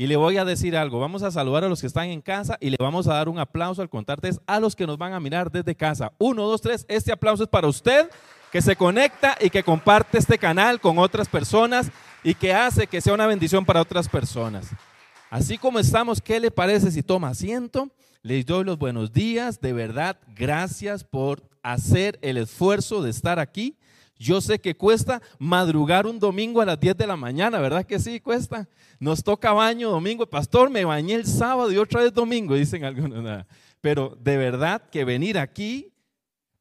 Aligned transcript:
Y 0.00 0.06
le 0.06 0.16
voy 0.16 0.38
a 0.38 0.46
decir 0.46 0.78
algo, 0.78 0.98
vamos 0.98 1.22
a 1.22 1.30
saludar 1.30 1.62
a 1.62 1.68
los 1.68 1.82
que 1.82 1.86
están 1.86 2.06
en 2.06 2.22
casa 2.22 2.56
y 2.58 2.70
le 2.70 2.78
vamos 2.80 3.06
a 3.06 3.12
dar 3.12 3.28
un 3.28 3.38
aplauso 3.38 3.82
al 3.82 3.90
contarte 3.90 4.30
a 4.46 4.58
los 4.58 4.74
que 4.74 4.86
nos 4.86 4.96
van 4.96 5.12
a 5.12 5.20
mirar 5.20 5.50
desde 5.50 5.74
casa. 5.74 6.10
Uno, 6.16 6.46
dos, 6.46 6.62
tres, 6.62 6.86
este 6.88 7.12
aplauso 7.12 7.42
es 7.42 7.50
para 7.50 7.68
usted 7.68 8.08
que 8.50 8.62
se 8.62 8.76
conecta 8.76 9.36
y 9.38 9.50
que 9.50 9.62
comparte 9.62 10.16
este 10.16 10.38
canal 10.38 10.80
con 10.80 10.98
otras 10.98 11.28
personas 11.28 11.90
y 12.24 12.32
que 12.32 12.54
hace 12.54 12.86
que 12.86 13.02
sea 13.02 13.12
una 13.12 13.26
bendición 13.26 13.66
para 13.66 13.82
otras 13.82 14.08
personas. 14.08 14.70
Así 15.28 15.58
como 15.58 15.78
estamos, 15.78 16.22
¿qué 16.22 16.40
le 16.40 16.50
parece 16.50 16.90
si 16.90 17.02
toma 17.02 17.28
asiento? 17.28 17.90
Les 18.22 18.46
doy 18.46 18.64
los 18.64 18.78
buenos 18.78 19.12
días, 19.12 19.60
de 19.60 19.74
verdad, 19.74 20.16
gracias 20.34 21.04
por 21.04 21.42
hacer 21.62 22.18
el 22.22 22.38
esfuerzo 22.38 23.02
de 23.02 23.10
estar 23.10 23.38
aquí. 23.38 23.76
Yo 24.20 24.42
sé 24.42 24.60
que 24.60 24.76
cuesta 24.76 25.22
madrugar 25.38 26.06
un 26.06 26.18
domingo 26.18 26.60
a 26.60 26.66
las 26.66 26.78
10 26.78 26.94
de 26.94 27.06
la 27.06 27.16
mañana, 27.16 27.58
¿verdad 27.58 27.86
que 27.86 27.98
sí 27.98 28.20
cuesta? 28.20 28.68
Nos 28.98 29.24
toca 29.24 29.54
baño 29.54 29.88
domingo. 29.88 30.28
Pastor, 30.28 30.68
me 30.68 30.84
bañé 30.84 31.14
el 31.14 31.24
sábado 31.24 31.72
y 31.72 31.78
otra 31.78 32.02
vez 32.02 32.12
domingo, 32.12 32.54
dicen 32.54 32.84
algunos. 32.84 33.46
Pero 33.80 34.18
de 34.20 34.36
verdad 34.36 34.82
que 34.90 35.06
venir 35.06 35.38
aquí 35.38 35.94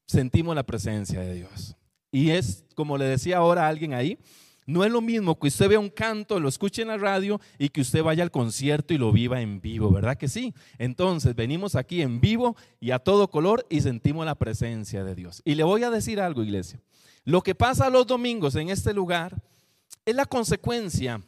sentimos 0.07 0.55
la 0.55 0.63
presencia 0.63 1.19
de 1.19 1.33
Dios. 1.33 1.75
Y 2.13 2.29
es, 2.29 2.63
como 2.75 2.97
le 2.97 3.03
decía 3.03 3.39
ahora 3.39 3.65
a 3.65 3.67
alguien 3.67 3.93
ahí, 3.93 4.17
no 4.65 4.85
es 4.85 4.91
lo 4.91 5.01
mismo 5.01 5.37
que 5.37 5.47
usted 5.47 5.67
vea 5.67 5.79
un 5.79 5.89
canto, 5.89 6.39
lo 6.39 6.47
escuche 6.47 6.83
en 6.83 6.87
la 6.87 6.97
radio 6.97 7.41
y 7.57 7.67
que 7.67 7.81
usted 7.81 8.03
vaya 8.03 8.23
al 8.23 8.31
concierto 8.31 8.93
y 8.93 8.97
lo 8.97 9.11
viva 9.11 9.41
en 9.41 9.59
vivo, 9.59 9.91
¿verdad 9.91 10.15
que 10.15 10.29
sí? 10.29 10.53
Entonces 10.77 11.35
venimos 11.35 11.75
aquí 11.75 12.01
en 12.01 12.21
vivo 12.21 12.55
y 12.79 12.91
a 12.91 12.99
todo 12.99 13.29
color 13.29 13.65
y 13.69 13.81
sentimos 13.81 14.25
la 14.25 14.35
presencia 14.35 15.03
de 15.03 15.13
Dios. 15.13 15.41
Y 15.43 15.55
le 15.55 15.63
voy 15.63 15.83
a 15.83 15.89
decir 15.89 16.21
algo, 16.21 16.41
iglesia. 16.41 16.79
Lo 17.25 17.41
que 17.41 17.55
pasa 17.55 17.89
los 17.89 18.07
domingos 18.07 18.55
en 18.55 18.69
este 18.69 18.93
lugar 18.93 19.41
es 20.05 20.15
la 20.15 20.25
consecuencia 20.25 21.21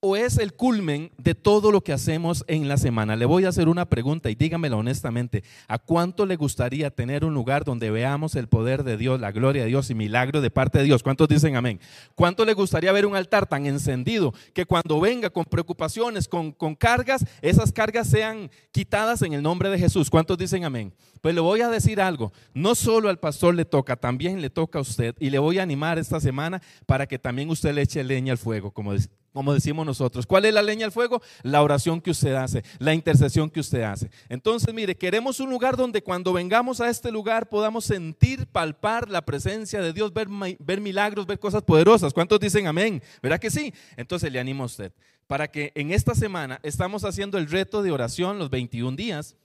o 0.00 0.16
es 0.16 0.38
el 0.38 0.54
culmen 0.54 1.10
de 1.18 1.34
todo 1.34 1.72
lo 1.72 1.80
que 1.80 1.92
hacemos 1.92 2.44
en 2.46 2.68
la 2.68 2.76
semana? 2.76 3.16
Le 3.16 3.24
voy 3.24 3.44
a 3.44 3.48
hacer 3.48 3.68
una 3.68 3.88
pregunta 3.88 4.30
y 4.30 4.36
dígamelo 4.36 4.78
honestamente. 4.78 5.42
¿A 5.66 5.78
cuánto 5.78 6.24
le 6.24 6.36
gustaría 6.36 6.90
tener 6.90 7.24
un 7.24 7.34
lugar 7.34 7.64
donde 7.64 7.90
veamos 7.90 8.36
el 8.36 8.46
poder 8.46 8.84
de 8.84 8.96
Dios, 8.96 9.20
la 9.20 9.32
gloria 9.32 9.62
de 9.62 9.68
Dios 9.68 9.90
y 9.90 9.94
milagro 9.94 10.40
de 10.40 10.50
parte 10.50 10.78
de 10.78 10.84
Dios? 10.84 11.02
¿Cuántos 11.02 11.28
dicen 11.28 11.56
amén? 11.56 11.80
¿Cuánto 12.14 12.44
le 12.44 12.54
gustaría 12.54 12.92
ver 12.92 13.06
un 13.06 13.16
altar 13.16 13.46
tan 13.46 13.66
encendido 13.66 14.32
que 14.54 14.66
cuando 14.66 15.00
venga 15.00 15.30
con 15.30 15.44
preocupaciones, 15.44 16.28
con, 16.28 16.52
con 16.52 16.76
cargas, 16.76 17.24
esas 17.42 17.72
cargas 17.72 18.08
sean 18.08 18.50
quitadas 18.70 19.22
en 19.22 19.32
el 19.32 19.42
nombre 19.42 19.68
de 19.68 19.78
Jesús? 19.78 20.10
¿Cuántos 20.10 20.38
dicen 20.38 20.64
amén? 20.64 20.94
Pues 21.20 21.34
le 21.34 21.40
voy 21.40 21.62
a 21.62 21.68
decir 21.68 22.00
algo, 22.00 22.32
no 22.54 22.76
solo 22.76 23.08
al 23.08 23.18
pastor 23.18 23.54
le 23.56 23.64
toca, 23.64 23.96
también 23.96 24.40
le 24.40 24.50
toca 24.50 24.78
a 24.78 24.82
usted 24.82 25.16
y 25.18 25.30
le 25.30 25.40
voy 25.40 25.58
a 25.58 25.64
animar 25.64 25.98
esta 25.98 26.20
semana 26.20 26.62
para 26.86 27.06
que 27.08 27.18
también 27.18 27.50
usted 27.50 27.74
le 27.74 27.82
eche 27.82 28.04
leña 28.04 28.30
al 28.30 28.38
fuego, 28.38 28.70
como, 28.70 28.92
como 29.32 29.54
decimos 29.54 29.86
nosotros. 29.86 30.26
¿Cuál 30.26 30.44
es 30.46 30.54
la 30.54 30.62
leña 30.62 30.86
al 30.86 30.92
fuego? 30.92 31.22
La 31.42 31.62
oración 31.62 32.00
que 32.00 32.10
usted 32.10 32.34
hace, 32.34 32.64
la 32.78 32.94
intercesión 32.94 33.50
que 33.50 33.60
usted 33.60 33.82
hace. 33.82 34.10
Entonces, 34.28 34.74
mire, 34.74 34.96
queremos 34.96 35.40
un 35.40 35.50
lugar 35.50 35.76
donde 35.76 36.02
cuando 36.02 36.32
vengamos 36.32 36.80
a 36.80 36.88
este 36.88 37.10
lugar 37.10 37.48
podamos 37.48 37.84
sentir, 37.84 38.46
palpar 38.46 39.10
la 39.10 39.24
presencia 39.24 39.80
de 39.80 39.92
Dios, 39.92 40.12
ver, 40.12 40.28
ver 40.58 40.80
milagros, 40.80 41.26
ver 41.26 41.38
cosas 41.38 41.62
poderosas. 41.62 42.12
¿Cuántos 42.12 42.40
dicen 42.40 42.66
amén? 42.66 43.02
¿Verdad 43.22 43.38
que 43.38 43.50
sí? 43.50 43.72
Entonces 43.96 44.32
le 44.32 44.40
animo 44.40 44.64
a 44.64 44.66
usted 44.66 44.92
para 45.28 45.48
que 45.48 45.72
en 45.74 45.92
esta 45.92 46.14
semana 46.14 46.58
estamos 46.62 47.04
haciendo 47.04 47.38
el 47.38 47.48
reto 47.48 47.82
de 47.82 47.92
oración 47.92 48.38
los 48.38 48.48
21 48.50 48.96
días 48.96 49.36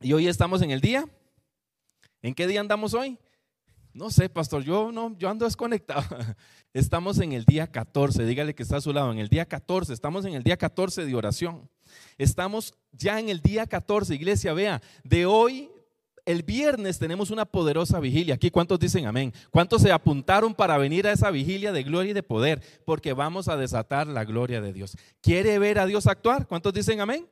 y 0.00 0.12
hoy 0.12 0.28
estamos 0.28 0.62
en 0.62 0.70
el 0.70 0.80
día. 0.80 1.06
¿En 2.22 2.34
qué 2.34 2.46
día 2.46 2.60
andamos 2.60 2.94
hoy? 2.94 3.18
No 3.92 4.10
sé, 4.10 4.28
pastor, 4.28 4.62
yo 4.62 4.92
no, 4.92 5.16
yo 5.18 5.28
ando 5.28 5.44
desconectado. 5.44 6.04
Estamos 6.78 7.18
en 7.18 7.32
el 7.32 7.44
día 7.44 7.66
14, 7.66 8.24
dígale 8.24 8.54
que 8.54 8.62
está 8.62 8.76
a 8.76 8.80
su 8.80 8.92
lado, 8.92 9.10
en 9.10 9.18
el 9.18 9.28
día 9.28 9.44
14, 9.44 9.92
estamos 9.92 10.24
en 10.24 10.34
el 10.34 10.44
día 10.44 10.56
14 10.56 11.06
de 11.06 11.14
oración. 11.16 11.68
Estamos 12.18 12.72
ya 12.92 13.18
en 13.18 13.30
el 13.30 13.40
día 13.40 13.66
14, 13.66 14.14
iglesia, 14.14 14.52
vea, 14.52 14.80
de 15.02 15.26
hoy 15.26 15.70
el 16.24 16.44
viernes 16.44 17.00
tenemos 17.00 17.32
una 17.32 17.46
poderosa 17.46 17.98
vigilia. 17.98 18.36
Aquí, 18.36 18.52
¿cuántos 18.52 18.78
dicen 18.78 19.06
amén? 19.06 19.34
¿Cuántos 19.50 19.82
se 19.82 19.90
apuntaron 19.90 20.54
para 20.54 20.78
venir 20.78 21.08
a 21.08 21.12
esa 21.12 21.32
vigilia 21.32 21.72
de 21.72 21.82
gloria 21.82 22.12
y 22.12 22.14
de 22.14 22.22
poder? 22.22 22.62
Porque 22.84 23.12
vamos 23.12 23.48
a 23.48 23.56
desatar 23.56 24.06
la 24.06 24.24
gloria 24.24 24.60
de 24.60 24.72
Dios. 24.72 24.96
¿Quiere 25.20 25.58
ver 25.58 25.80
a 25.80 25.86
Dios 25.86 26.06
actuar? 26.06 26.46
¿Cuántos 26.46 26.72
dicen 26.72 27.00
amén? 27.00 27.26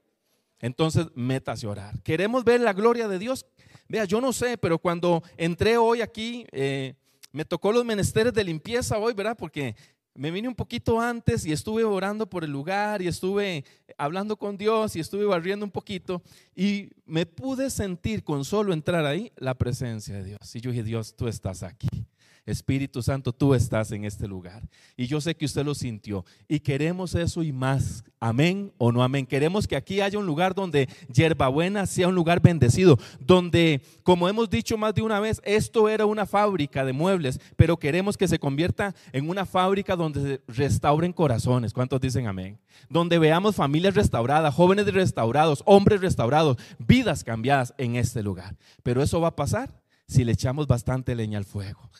Entonces, 0.58 1.06
métase 1.14 1.68
a 1.68 1.70
orar. 1.70 2.02
¿Queremos 2.02 2.42
ver 2.42 2.62
la 2.62 2.72
gloria 2.72 3.06
de 3.06 3.20
Dios? 3.20 3.46
Vea, 3.86 4.06
yo 4.06 4.20
no 4.20 4.32
sé, 4.32 4.58
pero 4.58 4.80
cuando 4.80 5.22
entré 5.36 5.76
hoy 5.76 6.00
aquí, 6.00 6.44
eh, 6.50 6.96
me 7.36 7.44
tocó 7.44 7.70
los 7.70 7.84
menesteres 7.84 8.32
de 8.32 8.42
limpieza 8.42 8.96
hoy, 8.96 9.12
¿verdad? 9.12 9.36
Porque 9.38 9.76
me 10.14 10.30
vine 10.30 10.48
un 10.48 10.54
poquito 10.54 10.98
antes 10.98 11.44
y 11.44 11.52
estuve 11.52 11.84
orando 11.84 12.30
por 12.30 12.44
el 12.44 12.50
lugar 12.50 13.02
y 13.02 13.08
estuve 13.08 13.62
hablando 13.98 14.38
con 14.38 14.56
Dios 14.56 14.96
y 14.96 15.00
estuve 15.00 15.26
barriendo 15.26 15.62
un 15.62 15.70
poquito 15.70 16.22
y 16.54 16.88
me 17.04 17.26
pude 17.26 17.68
sentir 17.68 18.24
con 18.24 18.46
solo 18.46 18.72
entrar 18.72 19.04
ahí 19.04 19.32
la 19.36 19.54
presencia 19.54 20.14
de 20.14 20.24
Dios. 20.24 20.56
Y 20.56 20.62
yo 20.62 20.70
dije, 20.70 20.82
Dios, 20.82 21.14
tú 21.14 21.28
estás 21.28 21.62
aquí. 21.62 22.06
Espíritu 22.46 23.02
Santo, 23.02 23.32
tú 23.32 23.54
estás 23.54 23.90
en 23.90 24.04
este 24.04 24.28
lugar. 24.28 24.62
Y 24.96 25.08
yo 25.08 25.20
sé 25.20 25.34
que 25.34 25.44
usted 25.44 25.64
lo 25.64 25.74
sintió. 25.74 26.24
Y 26.48 26.60
queremos 26.60 27.14
eso 27.16 27.42
y 27.42 27.52
más. 27.52 28.04
Amén 28.20 28.72
o 28.78 28.92
no 28.92 29.02
amén. 29.02 29.26
Queremos 29.26 29.66
que 29.66 29.74
aquí 29.74 30.00
haya 30.00 30.18
un 30.18 30.26
lugar 30.26 30.54
donde 30.54 30.88
Yerbabuena 31.12 31.86
sea 31.86 32.06
un 32.08 32.14
lugar 32.14 32.40
bendecido. 32.40 32.98
Donde, 33.18 33.82
como 34.04 34.28
hemos 34.28 34.48
dicho 34.48 34.78
más 34.78 34.94
de 34.94 35.02
una 35.02 35.18
vez, 35.18 35.42
esto 35.44 35.88
era 35.88 36.06
una 36.06 36.24
fábrica 36.24 36.84
de 36.84 36.92
muebles. 36.92 37.40
Pero 37.56 37.76
queremos 37.76 38.16
que 38.16 38.28
se 38.28 38.38
convierta 38.38 38.94
en 39.12 39.28
una 39.28 39.44
fábrica 39.44 39.96
donde 39.96 40.22
se 40.22 40.40
restauren 40.46 41.12
corazones. 41.12 41.72
¿Cuántos 41.72 42.00
dicen 42.00 42.28
amén? 42.28 42.60
Donde 42.88 43.18
veamos 43.18 43.56
familias 43.56 43.94
restauradas, 43.94 44.54
jóvenes 44.54 44.86
restaurados, 44.92 45.62
hombres 45.66 46.00
restaurados, 46.00 46.58
vidas 46.78 47.24
cambiadas 47.24 47.74
en 47.76 47.96
este 47.96 48.22
lugar. 48.22 48.56
Pero 48.84 49.02
eso 49.02 49.20
va 49.20 49.28
a 49.28 49.36
pasar 49.36 49.82
si 50.06 50.24
le 50.24 50.32
echamos 50.32 50.66
bastante 50.66 51.14
leña 51.14 51.38
al 51.38 51.44
fuego. 51.44 51.90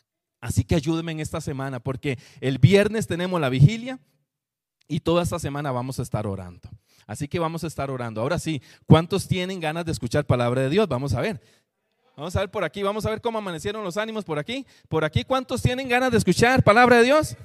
Así 0.40 0.64
que 0.64 0.74
ayúdenme 0.74 1.12
en 1.12 1.20
esta 1.20 1.40
semana 1.40 1.80
porque 1.80 2.18
el 2.40 2.58
viernes 2.58 3.06
tenemos 3.06 3.40
la 3.40 3.48
vigilia 3.48 3.98
y 4.88 5.00
toda 5.00 5.22
esta 5.22 5.38
semana 5.38 5.72
vamos 5.72 5.98
a 5.98 6.02
estar 6.02 6.26
orando. 6.26 6.68
Así 7.06 7.28
que 7.28 7.38
vamos 7.38 7.64
a 7.64 7.66
estar 7.66 7.90
orando. 7.90 8.20
Ahora 8.20 8.38
sí, 8.38 8.62
¿cuántos 8.86 9.28
tienen 9.28 9.60
ganas 9.60 9.84
de 9.84 9.92
escuchar 9.92 10.24
palabra 10.24 10.62
de 10.62 10.70
Dios? 10.70 10.88
Vamos 10.88 11.14
a 11.14 11.20
ver. 11.20 11.40
Vamos 12.16 12.34
a 12.34 12.40
ver 12.40 12.50
por 12.50 12.64
aquí, 12.64 12.82
vamos 12.82 13.04
a 13.04 13.10
ver 13.10 13.20
cómo 13.20 13.38
amanecieron 13.38 13.84
los 13.84 13.96
ánimos 13.96 14.24
por 14.24 14.38
aquí. 14.38 14.66
Por 14.88 15.04
aquí, 15.04 15.22
¿cuántos 15.22 15.62
tienen 15.62 15.88
ganas 15.88 16.10
de 16.10 16.18
escuchar 16.18 16.62
palabra 16.62 16.96
de 16.96 17.04
Dios? 17.04 17.36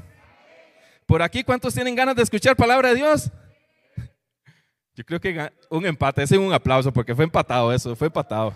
Por 1.06 1.22
aquí, 1.22 1.44
¿cuántos 1.44 1.74
tienen 1.74 1.94
ganas 1.94 2.16
de 2.16 2.24
escuchar 2.24 2.56
palabra 2.56 2.90
de 2.90 2.96
Dios? 2.96 3.30
Yo 4.96 5.04
creo 5.06 5.20
que 5.20 5.52
un 5.70 5.86
empate, 5.86 6.24
ese 6.24 6.36
es 6.36 6.42
un 6.42 6.54
aplauso 6.54 6.92
porque 6.92 7.14
fue 7.14 7.26
empatado 7.26 7.74
eso, 7.74 7.96
fue 7.96 8.08
empatado. 8.08 8.54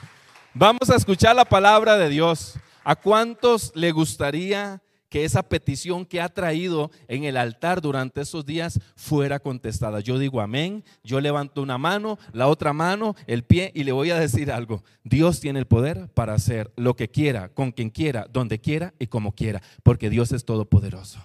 Vamos 0.54 0.88
a 0.90 0.96
escuchar 0.96 1.34
la 1.34 1.44
palabra 1.44 1.96
de 1.96 2.08
Dios. 2.08 2.54
¿A 2.84 2.96
cuántos 2.96 3.72
le 3.74 3.92
gustaría 3.92 4.82
que 5.08 5.24
esa 5.24 5.42
petición 5.42 6.04
que 6.04 6.20
ha 6.20 6.28
traído 6.28 6.90
en 7.08 7.24
el 7.24 7.38
altar 7.38 7.80
durante 7.80 8.20
esos 8.20 8.44
días 8.44 8.78
fuera 8.94 9.40
contestada? 9.40 10.00
Yo 10.00 10.18
digo 10.18 10.42
amén, 10.42 10.84
yo 11.02 11.18
levanto 11.20 11.62
una 11.62 11.78
mano, 11.78 12.18
la 12.34 12.46
otra 12.46 12.74
mano, 12.74 13.16
el 13.26 13.42
pie 13.42 13.72
y 13.74 13.84
le 13.84 13.92
voy 13.92 14.10
a 14.10 14.18
decir 14.20 14.52
algo. 14.52 14.84
Dios 15.02 15.40
tiene 15.40 15.60
el 15.60 15.66
poder 15.66 16.08
para 16.12 16.34
hacer 16.34 16.72
lo 16.76 16.94
que 16.94 17.08
quiera, 17.08 17.48
con 17.48 17.72
quien 17.72 17.88
quiera, 17.88 18.26
donde 18.30 18.60
quiera 18.60 18.92
y 18.98 19.06
como 19.06 19.34
quiera, 19.34 19.62
porque 19.82 20.10
Dios 20.10 20.32
es 20.32 20.44
todopoderoso. 20.44 21.20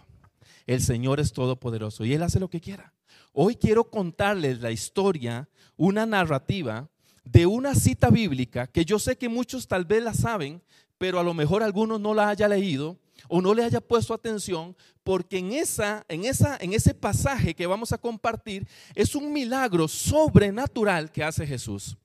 El 0.66 0.82
Señor 0.82 1.20
es 1.20 1.34
todopoderoso 1.34 2.06
y 2.06 2.14
Él 2.14 2.24
hace 2.24 2.40
lo 2.40 2.50
que 2.50 2.62
quiera. 2.62 2.94
Hoy 3.34 3.56
quiero 3.56 3.90
contarles 3.90 4.62
la 4.62 4.72
historia, 4.72 5.50
una 5.76 6.06
narrativa 6.06 6.88
de 7.26 7.46
una 7.46 7.76
cita 7.76 8.10
bíblica 8.10 8.68
que 8.68 8.86
yo 8.86 8.98
sé 8.98 9.18
que 9.18 9.30
muchos 9.30 9.68
tal 9.68 9.86
vez 9.86 10.04
la 10.04 10.14
saben, 10.14 10.62
pero 11.00 11.20
a 11.20 11.24
lo 11.24 11.34
mejor 11.34 11.64
algunos 11.64 12.00
no 12.00 12.14
la 12.14 12.30
haya 12.30 12.48
leído 12.48 13.00
o 13.28 13.42
no 13.42 13.54
le 13.54 13.64
haya 13.64 13.82
puesto 13.82 14.14
atención, 14.14 14.76
porque 15.04 15.40
en, 15.40 15.54
esa, 15.54 16.06
en, 16.08 16.26
esa, 16.26 16.58
en 16.62 16.74
ese 16.74 16.94
pasaje 16.94 17.56
que 17.56 17.66
vamos 17.66 17.92
a 17.92 17.98
compartir 17.98 18.68
es 18.94 19.16
un 19.16 19.34
milagro 19.34 19.88
sobrenatural 19.88 21.12
que 21.12 21.24
hace 21.24 21.48
Jesús. 21.48 21.98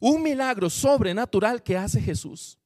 Un 0.00 0.22
milagro 0.22 0.68
sobrenatural 0.68 1.62
que 1.62 1.76
hace 1.76 2.00
Jesús. 2.00 2.58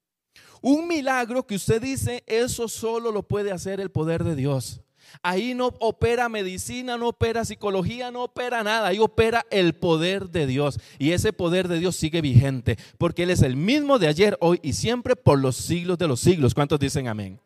Un 0.60 0.88
milagro 0.88 1.46
que 1.46 1.56
usted 1.56 1.82
dice, 1.82 2.24
eso 2.26 2.68
solo 2.68 3.12
lo 3.12 3.22
puede 3.22 3.52
hacer 3.52 3.80
el 3.80 3.90
poder 3.90 4.24
de 4.24 4.34
Dios. 4.34 4.80
Ahí 5.22 5.54
no 5.54 5.74
opera 5.80 6.28
medicina, 6.28 6.96
no 6.96 7.08
opera 7.08 7.44
psicología, 7.44 8.10
no 8.10 8.24
opera 8.24 8.62
nada. 8.62 8.88
Ahí 8.88 8.98
opera 8.98 9.46
el 9.50 9.74
poder 9.74 10.30
de 10.30 10.46
Dios. 10.46 10.78
Y 10.98 11.12
ese 11.12 11.32
poder 11.32 11.68
de 11.68 11.78
Dios 11.78 11.96
sigue 11.96 12.20
vigente, 12.20 12.78
porque 12.98 13.24
Él 13.24 13.30
es 13.30 13.42
el 13.42 13.56
mismo 13.56 13.98
de 13.98 14.08
ayer, 14.08 14.36
hoy 14.40 14.60
y 14.62 14.72
siempre 14.72 15.16
por 15.16 15.38
los 15.38 15.56
siglos 15.56 15.98
de 15.98 16.08
los 16.08 16.20
siglos. 16.20 16.54
¿Cuántos 16.54 16.78
dicen 16.78 17.08
amén? 17.08 17.40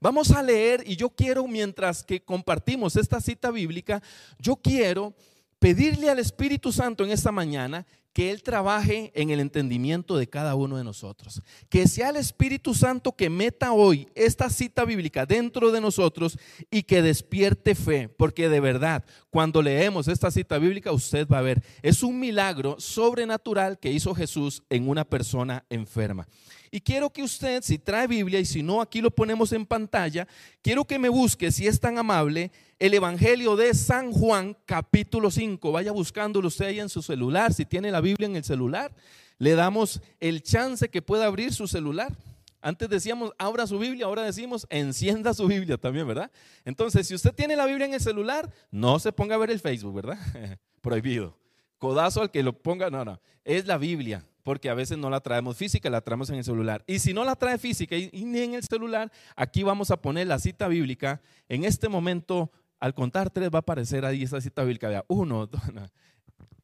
Vamos 0.00 0.30
a 0.30 0.42
leer 0.42 0.84
y 0.86 0.94
yo 0.94 1.10
quiero, 1.10 1.46
mientras 1.48 2.04
que 2.04 2.20
compartimos 2.20 2.94
esta 2.96 3.20
cita 3.20 3.50
bíblica, 3.50 4.00
yo 4.38 4.54
quiero 4.54 5.12
pedirle 5.58 6.08
al 6.08 6.20
Espíritu 6.20 6.72
Santo 6.72 7.04
en 7.04 7.10
esta 7.10 7.32
mañana 7.32 7.84
que 8.12 8.30
Él 8.30 8.42
trabaje 8.42 9.12
en 9.14 9.30
el 9.30 9.40
entendimiento 9.40 10.16
de 10.16 10.28
cada 10.28 10.54
uno 10.54 10.76
de 10.76 10.84
nosotros. 10.84 11.42
Que 11.68 11.86
sea 11.86 12.10
el 12.10 12.16
Espíritu 12.16 12.74
Santo 12.74 13.12
que 13.12 13.30
meta 13.30 13.72
hoy 13.72 14.08
esta 14.14 14.50
cita 14.50 14.84
bíblica 14.84 15.26
dentro 15.26 15.70
de 15.70 15.80
nosotros 15.80 16.38
y 16.70 16.82
que 16.82 17.02
despierte 17.02 17.74
fe. 17.74 18.08
Porque 18.08 18.48
de 18.48 18.60
verdad, 18.60 19.04
cuando 19.30 19.62
leemos 19.62 20.08
esta 20.08 20.30
cita 20.30 20.58
bíblica, 20.58 20.92
usted 20.92 21.28
va 21.28 21.38
a 21.38 21.42
ver, 21.42 21.62
es 21.82 22.02
un 22.02 22.18
milagro 22.18 22.76
sobrenatural 22.78 23.78
que 23.78 23.92
hizo 23.92 24.14
Jesús 24.14 24.62
en 24.68 24.88
una 24.88 25.04
persona 25.04 25.64
enferma. 25.70 26.26
Y 26.70 26.80
quiero 26.80 27.10
que 27.10 27.22
usted, 27.22 27.62
si 27.62 27.78
trae 27.78 28.06
Biblia 28.06 28.40
y 28.40 28.44
si 28.44 28.62
no, 28.62 28.80
aquí 28.80 29.00
lo 29.00 29.10
ponemos 29.10 29.52
en 29.52 29.64
pantalla, 29.64 30.26
quiero 30.62 30.84
que 30.84 30.98
me 30.98 31.08
busque, 31.08 31.50
si 31.50 31.66
es 31.66 31.80
tan 31.80 31.98
amable, 31.98 32.50
el 32.78 32.94
Evangelio 32.94 33.56
de 33.56 33.72
San 33.74 34.12
Juan, 34.12 34.56
capítulo 34.66 35.30
5. 35.30 35.72
Vaya 35.72 35.92
buscándolo 35.92 36.48
usted 36.48 36.66
ahí 36.66 36.80
en 36.80 36.88
su 36.88 37.02
celular, 37.02 37.54
si 37.54 37.64
tiene 37.64 37.90
la 37.90 38.00
Biblia 38.00 38.26
en 38.26 38.36
el 38.36 38.44
celular, 38.44 38.94
le 39.38 39.54
damos 39.54 40.00
el 40.20 40.42
chance 40.42 40.88
que 40.88 41.00
pueda 41.00 41.26
abrir 41.26 41.54
su 41.54 41.66
celular. 41.66 42.12
Antes 42.60 42.88
decíamos, 42.88 43.32
abra 43.38 43.66
su 43.66 43.78
Biblia, 43.78 44.06
ahora 44.06 44.22
decimos, 44.22 44.66
encienda 44.68 45.32
su 45.32 45.46
Biblia 45.46 45.78
también, 45.78 46.06
¿verdad? 46.06 46.30
Entonces, 46.64 47.06
si 47.06 47.14
usted 47.14 47.32
tiene 47.32 47.56
la 47.56 47.66
Biblia 47.66 47.86
en 47.86 47.94
el 47.94 48.00
celular, 48.00 48.52
no 48.70 48.98
se 48.98 49.12
ponga 49.12 49.36
a 49.36 49.38
ver 49.38 49.50
el 49.50 49.60
Facebook, 49.60 49.94
¿verdad? 49.94 50.18
Prohibido. 50.80 51.38
Codazo 51.78 52.20
al 52.20 52.30
que 52.32 52.42
lo 52.42 52.52
ponga, 52.52 52.90
no, 52.90 53.04
no, 53.04 53.20
es 53.44 53.66
la 53.66 53.78
Biblia 53.78 54.27
porque 54.48 54.70
a 54.70 54.74
veces 54.74 54.96
no 54.96 55.10
la 55.10 55.20
traemos 55.20 55.58
física, 55.58 55.90
la 55.90 56.00
traemos 56.00 56.30
en 56.30 56.36
el 56.36 56.44
celular. 56.44 56.82
Y 56.86 57.00
si 57.00 57.12
no 57.12 57.22
la 57.22 57.36
trae 57.36 57.58
física 57.58 57.94
y, 57.98 58.08
ni 58.24 58.38
en 58.38 58.54
el 58.54 58.62
celular, 58.62 59.12
aquí 59.36 59.62
vamos 59.62 59.90
a 59.90 60.00
poner 60.00 60.26
la 60.26 60.38
cita 60.38 60.68
bíblica. 60.68 61.20
En 61.50 61.64
este 61.64 61.90
momento, 61.90 62.50
al 62.80 62.94
contar 62.94 63.28
tres, 63.28 63.50
va 63.50 63.58
a 63.58 63.60
aparecer 63.60 64.06
ahí 64.06 64.22
esa 64.22 64.40
cita 64.40 64.62
bíblica. 64.64 65.04
Uno, 65.06 65.46
dos, 65.48 65.60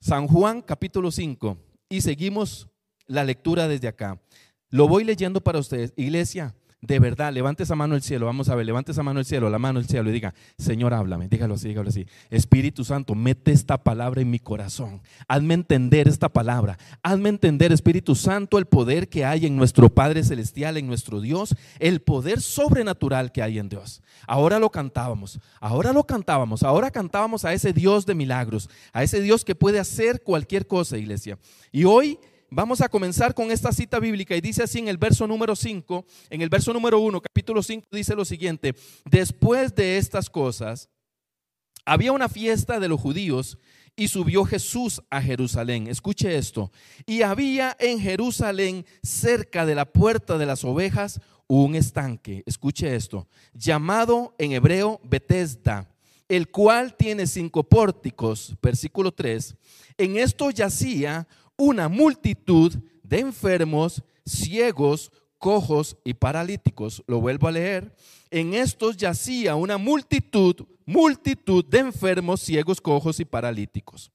San 0.00 0.26
Juan 0.28 0.62
capítulo 0.62 1.10
5. 1.10 1.58
Y 1.90 2.00
seguimos 2.00 2.70
la 3.06 3.22
lectura 3.22 3.68
desde 3.68 3.88
acá. 3.88 4.18
Lo 4.70 4.88
voy 4.88 5.04
leyendo 5.04 5.42
para 5.42 5.58
ustedes. 5.58 5.92
Iglesia, 5.94 6.54
de 6.86 6.98
verdad, 6.98 7.32
levante 7.32 7.62
esa 7.62 7.74
mano 7.74 7.94
al 7.94 8.02
cielo, 8.02 8.26
vamos 8.26 8.50
a 8.50 8.54
ver, 8.54 8.66
levante 8.66 8.92
esa 8.92 9.02
mano 9.02 9.18
al 9.18 9.24
cielo, 9.24 9.48
la 9.48 9.58
mano 9.58 9.78
al 9.78 9.86
cielo 9.86 10.10
y 10.10 10.12
diga, 10.12 10.34
Señor, 10.58 10.92
háblame, 10.92 11.28
dígalo 11.28 11.54
así, 11.54 11.68
dígalo 11.68 11.88
así. 11.88 12.06
Espíritu 12.28 12.84
Santo, 12.84 13.14
mete 13.14 13.52
esta 13.52 13.82
palabra 13.82 14.20
en 14.20 14.30
mi 14.30 14.38
corazón, 14.38 15.00
hazme 15.26 15.54
entender 15.54 16.08
esta 16.08 16.28
palabra, 16.28 16.78
hazme 17.02 17.30
entender, 17.30 17.72
Espíritu 17.72 18.14
Santo, 18.14 18.58
el 18.58 18.66
poder 18.66 19.08
que 19.08 19.24
hay 19.24 19.46
en 19.46 19.56
nuestro 19.56 19.88
Padre 19.88 20.22
Celestial, 20.24 20.76
en 20.76 20.86
nuestro 20.86 21.22
Dios, 21.22 21.56
el 21.78 22.02
poder 22.02 22.42
sobrenatural 22.42 23.32
que 23.32 23.42
hay 23.42 23.58
en 23.58 23.70
Dios. 23.70 24.02
Ahora 24.26 24.58
lo 24.58 24.68
cantábamos, 24.70 25.40
ahora 25.60 25.92
lo 25.92 26.04
cantábamos, 26.04 26.62
ahora 26.62 26.90
cantábamos 26.90 27.46
a 27.46 27.54
ese 27.54 27.72
Dios 27.72 28.04
de 28.04 28.14
milagros, 28.14 28.68
a 28.92 29.02
ese 29.02 29.22
Dios 29.22 29.44
que 29.44 29.54
puede 29.54 29.78
hacer 29.78 30.22
cualquier 30.22 30.66
cosa, 30.66 30.98
iglesia. 30.98 31.38
Y 31.72 31.84
hoy 31.84 32.18
Vamos 32.56 32.80
a 32.80 32.88
comenzar 32.88 33.34
con 33.34 33.50
esta 33.50 33.72
cita 33.72 33.98
bíblica 33.98 34.36
y 34.36 34.40
dice 34.40 34.62
así 34.62 34.78
en 34.78 34.86
el 34.86 34.96
verso 34.96 35.26
número 35.26 35.56
5, 35.56 36.06
en 36.30 36.40
el 36.40 36.48
verso 36.48 36.72
número 36.72 37.00
1, 37.00 37.20
capítulo 37.20 37.60
5, 37.64 37.88
dice 37.90 38.14
lo 38.14 38.24
siguiente, 38.24 38.76
después 39.04 39.74
de 39.74 39.98
estas 39.98 40.30
cosas, 40.30 40.88
había 41.84 42.12
una 42.12 42.28
fiesta 42.28 42.78
de 42.78 42.86
los 42.86 43.00
judíos 43.00 43.58
y 43.96 44.06
subió 44.06 44.44
Jesús 44.44 45.02
a 45.10 45.20
Jerusalén. 45.20 45.88
Escuche 45.88 46.36
esto. 46.36 46.70
Y 47.06 47.22
había 47.22 47.76
en 47.80 47.98
Jerusalén, 47.98 48.86
cerca 49.02 49.66
de 49.66 49.74
la 49.74 49.86
puerta 49.86 50.38
de 50.38 50.46
las 50.46 50.62
ovejas, 50.62 51.20
un 51.48 51.74
estanque. 51.74 52.44
Escuche 52.46 52.94
esto. 52.94 53.26
Llamado 53.52 54.32
en 54.38 54.52
hebreo 54.52 55.00
Betesda, 55.02 55.90
el 56.28 56.48
cual 56.52 56.94
tiene 56.94 57.26
cinco 57.26 57.64
pórticos. 57.64 58.54
Versículo 58.62 59.10
3. 59.10 59.56
En 59.98 60.18
esto 60.18 60.50
yacía 60.50 61.26
una 61.56 61.88
multitud 61.88 62.74
de 63.02 63.20
enfermos, 63.20 64.02
ciegos, 64.26 65.10
cojos 65.38 65.96
y 66.04 66.14
paralíticos. 66.14 67.02
Lo 67.06 67.20
vuelvo 67.20 67.48
a 67.48 67.52
leer. 67.52 67.94
En 68.30 68.54
estos 68.54 68.96
yacía 68.96 69.54
una 69.54 69.78
multitud, 69.78 70.56
multitud 70.86 71.64
de 71.64 71.80
enfermos, 71.80 72.40
ciegos, 72.40 72.80
cojos 72.80 73.20
y 73.20 73.24
paralíticos, 73.24 74.10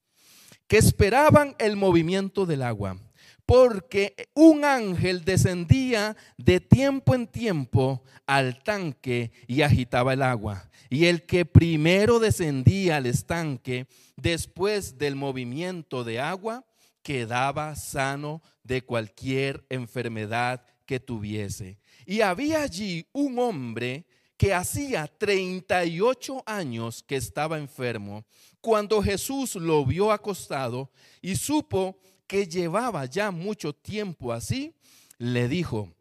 que 0.66 0.78
esperaban 0.78 1.54
el 1.58 1.76
movimiento 1.76 2.46
del 2.46 2.62
agua, 2.62 2.98
porque 3.46 4.28
un 4.34 4.64
ángel 4.64 5.24
descendía 5.24 6.16
de 6.36 6.60
tiempo 6.60 7.14
en 7.14 7.26
tiempo 7.26 8.02
al 8.26 8.62
tanque 8.62 9.32
y 9.46 9.62
agitaba 9.62 10.12
el 10.12 10.22
agua. 10.22 10.68
Y 10.88 11.06
el 11.06 11.24
que 11.24 11.46
primero 11.46 12.18
descendía 12.18 12.96
al 12.96 13.06
estanque 13.06 13.86
después 14.16 14.98
del 14.98 15.14
movimiento 15.14 16.02
de 16.02 16.20
agua, 16.20 16.64
quedaba 17.02 17.74
sano 17.76 18.42
de 18.62 18.82
cualquier 18.82 19.64
enfermedad 19.68 20.64
que 20.86 21.00
tuviese. 21.00 21.78
Y 22.06 22.20
había 22.20 22.62
allí 22.62 23.06
un 23.12 23.38
hombre 23.38 24.06
que 24.36 24.54
hacía 24.54 25.06
38 25.06 26.42
años 26.46 27.02
que 27.02 27.16
estaba 27.16 27.58
enfermo. 27.58 28.24
Cuando 28.60 29.02
Jesús 29.02 29.54
lo 29.54 29.84
vio 29.84 30.10
acostado 30.10 30.90
y 31.20 31.36
supo 31.36 31.98
que 32.26 32.46
llevaba 32.46 33.04
ya 33.04 33.30
mucho 33.30 33.74
tiempo 33.74 34.32
así, 34.32 34.74
le 35.18 35.46
dijo, 35.46 35.92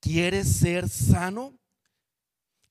¿quieres 0.00 0.50
ser 0.50 0.88
sano? 0.88 1.54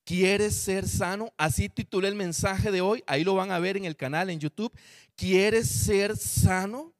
¿Quieres 0.03 0.56
ser 0.57 0.88
sano? 0.89 1.31
Así 1.38 1.69
titulé 1.69 2.09
el 2.09 2.15
mensaje 2.15 2.69
de 2.69 2.81
hoy. 2.81 3.03
Ahí 3.07 3.24
lo 3.24 3.36
van 3.36 3.51
a 3.51 3.59
ver 3.59 3.77
en 3.77 3.86
el 3.86 3.95
canal 3.95 4.30
en 4.30 4.39
YouTube. 4.39 4.77
¿Quieres 5.15 5.69
ser 5.69 6.18
sano? 6.18 6.91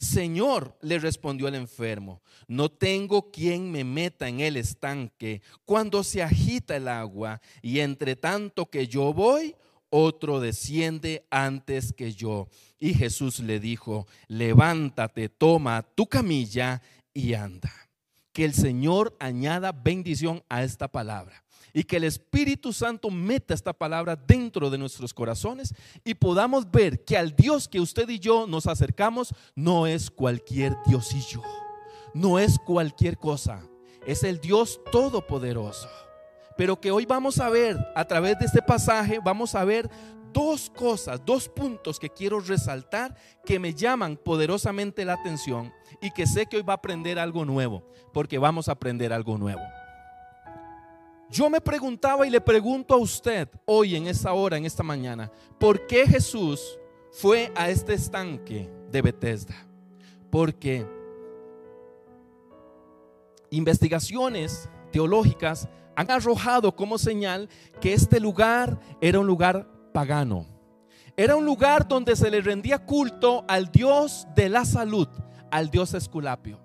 Señor, 0.00 0.78
le 0.80 0.98
respondió 0.98 1.46
el 1.46 1.54
enfermo, 1.54 2.22
no 2.48 2.70
tengo 2.70 3.30
quien 3.30 3.70
me 3.70 3.84
meta 3.84 4.28
en 4.28 4.40
el 4.40 4.56
estanque 4.56 5.42
cuando 5.66 6.02
se 6.02 6.22
agita 6.22 6.74
el 6.74 6.88
agua 6.88 7.42
y 7.60 7.80
entre 7.80 8.16
tanto 8.16 8.70
que 8.70 8.88
yo 8.88 9.12
voy, 9.12 9.54
otro 9.90 10.40
desciende 10.40 11.26
antes 11.30 11.92
que 11.92 12.14
yo. 12.14 12.48
Y 12.78 12.94
Jesús 12.94 13.40
le 13.40 13.60
dijo, 13.60 14.06
levántate, 14.26 15.28
toma 15.28 15.82
tu 15.82 16.06
camilla 16.06 16.80
y 17.12 17.34
anda. 17.34 17.70
Que 18.32 18.46
el 18.46 18.54
Señor 18.54 19.14
añada 19.20 19.72
bendición 19.72 20.42
a 20.48 20.62
esta 20.62 20.88
palabra 20.88 21.44
y 21.72 21.84
que 21.84 21.96
el 21.96 22.04
Espíritu 22.04 22.72
Santo 22.72 23.10
meta 23.10 23.54
esta 23.54 23.72
palabra 23.72 24.16
dentro 24.16 24.70
de 24.70 24.78
nuestros 24.78 25.14
corazones 25.14 25.74
y 26.04 26.14
podamos 26.14 26.70
ver 26.70 27.04
que 27.04 27.16
al 27.16 27.34
Dios 27.34 27.68
que 27.68 27.80
usted 27.80 28.08
y 28.08 28.18
yo 28.18 28.46
nos 28.46 28.66
acercamos 28.66 29.34
no 29.54 29.86
es 29.86 30.10
cualquier 30.10 30.76
Dios 30.86 31.12
y 31.14 31.20
yo, 31.20 31.42
no 32.14 32.38
es 32.38 32.58
cualquier 32.58 33.18
cosa, 33.18 33.62
es 34.06 34.24
el 34.24 34.40
Dios 34.40 34.80
todopoderoso. 34.90 35.88
Pero 36.56 36.80
que 36.80 36.90
hoy 36.90 37.06
vamos 37.06 37.38
a 37.38 37.48
ver 37.48 37.78
a 37.94 38.04
través 38.04 38.38
de 38.38 38.44
este 38.44 38.60
pasaje, 38.60 39.18
vamos 39.24 39.54
a 39.54 39.64
ver 39.64 39.88
dos 40.32 40.70
cosas, 40.70 41.20
dos 41.24 41.48
puntos 41.48 41.98
que 41.98 42.10
quiero 42.10 42.40
resaltar 42.40 43.16
que 43.44 43.58
me 43.58 43.74
llaman 43.74 44.16
poderosamente 44.16 45.04
la 45.04 45.14
atención 45.14 45.72
y 46.00 46.10
que 46.10 46.26
sé 46.26 46.46
que 46.46 46.56
hoy 46.56 46.62
va 46.62 46.74
a 46.74 46.76
aprender 46.76 47.18
algo 47.18 47.44
nuevo, 47.44 47.82
porque 48.12 48.38
vamos 48.38 48.68
a 48.68 48.72
aprender 48.72 49.12
algo 49.12 49.38
nuevo. 49.38 49.62
Yo 51.30 51.48
me 51.48 51.60
preguntaba 51.60 52.26
y 52.26 52.30
le 52.30 52.40
pregunto 52.40 52.92
a 52.92 52.96
usted 52.96 53.48
hoy 53.64 53.94
en 53.94 54.08
esta 54.08 54.32
hora, 54.32 54.56
en 54.56 54.64
esta 54.66 54.82
mañana, 54.82 55.30
¿por 55.60 55.86
qué 55.86 56.04
Jesús 56.04 56.60
fue 57.12 57.52
a 57.54 57.70
este 57.70 57.94
estanque 57.94 58.68
de 58.90 59.00
Bethesda? 59.00 59.54
Porque 60.28 60.84
investigaciones 63.50 64.68
teológicas 64.90 65.68
han 65.94 66.10
arrojado 66.10 66.74
como 66.74 66.98
señal 66.98 67.48
que 67.80 67.92
este 67.92 68.18
lugar 68.18 68.80
era 69.00 69.20
un 69.20 69.26
lugar 69.28 69.68
pagano. 69.92 70.46
Era 71.16 71.36
un 71.36 71.44
lugar 71.44 71.86
donde 71.86 72.16
se 72.16 72.30
le 72.30 72.40
rendía 72.40 72.84
culto 72.84 73.44
al 73.46 73.70
Dios 73.70 74.26
de 74.34 74.48
la 74.48 74.64
salud, 74.64 75.06
al 75.50 75.70
Dios 75.70 75.94
Esculapio. 75.94 76.58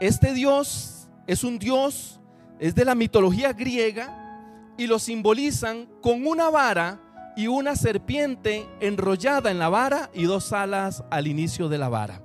Este 0.00 0.32
Dios 0.32 1.08
es 1.26 1.44
un 1.44 1.58
Dios 1.58 2.20
es 2.58 2.74
de 2.74 2.84
la 2.84 2.94
mitología 2.94 3.52
griega 3.52 4.74
y 4.76 4.86
lo 4.86 4.98
simbolizan 4.98 5.86
con 6.00 6.26
una 6.26 6.50
vara 6.50 7.00
y 7.36 7.48
una 7.48 7.76
serpiente 7.76 8.66
enrollada 8.80 9.50
en 9.50 9.58
la 9.58 9.68
vara 9.68 10.10
y 10.14 10.24
dos 10.24 10.52
alas 10.52 11.04
al 11.10 11.26
inicio 11.26 11.68
de 11.68 11.78
la 11.78 11.88
vara. 11.88 12.22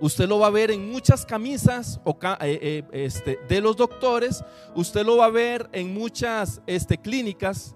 Usted 0.00 0.28
lo 0.28 0.38
va 0.38 0.46
a 0.46 0.50
ver 0.50 0.70
en 0.70 0.90
muchas 0.90 1.26
camisas 1.26 2.00
eh, 2.06 2.32
eh, 2.40 2.84
este, 2.92 3.38
de 3.48 3.60
los 3.60 3.76
doctores, 3.76 4.42
usted 4.74 5.04
lo 5.04 5.18
va 5.18 5.26
a 5.26 5.30
ver 5.30 5.68
en 5.72 5.92
muchas 5.92 6.62
este, 6.66 6.96
clínicas, 6.96 7.74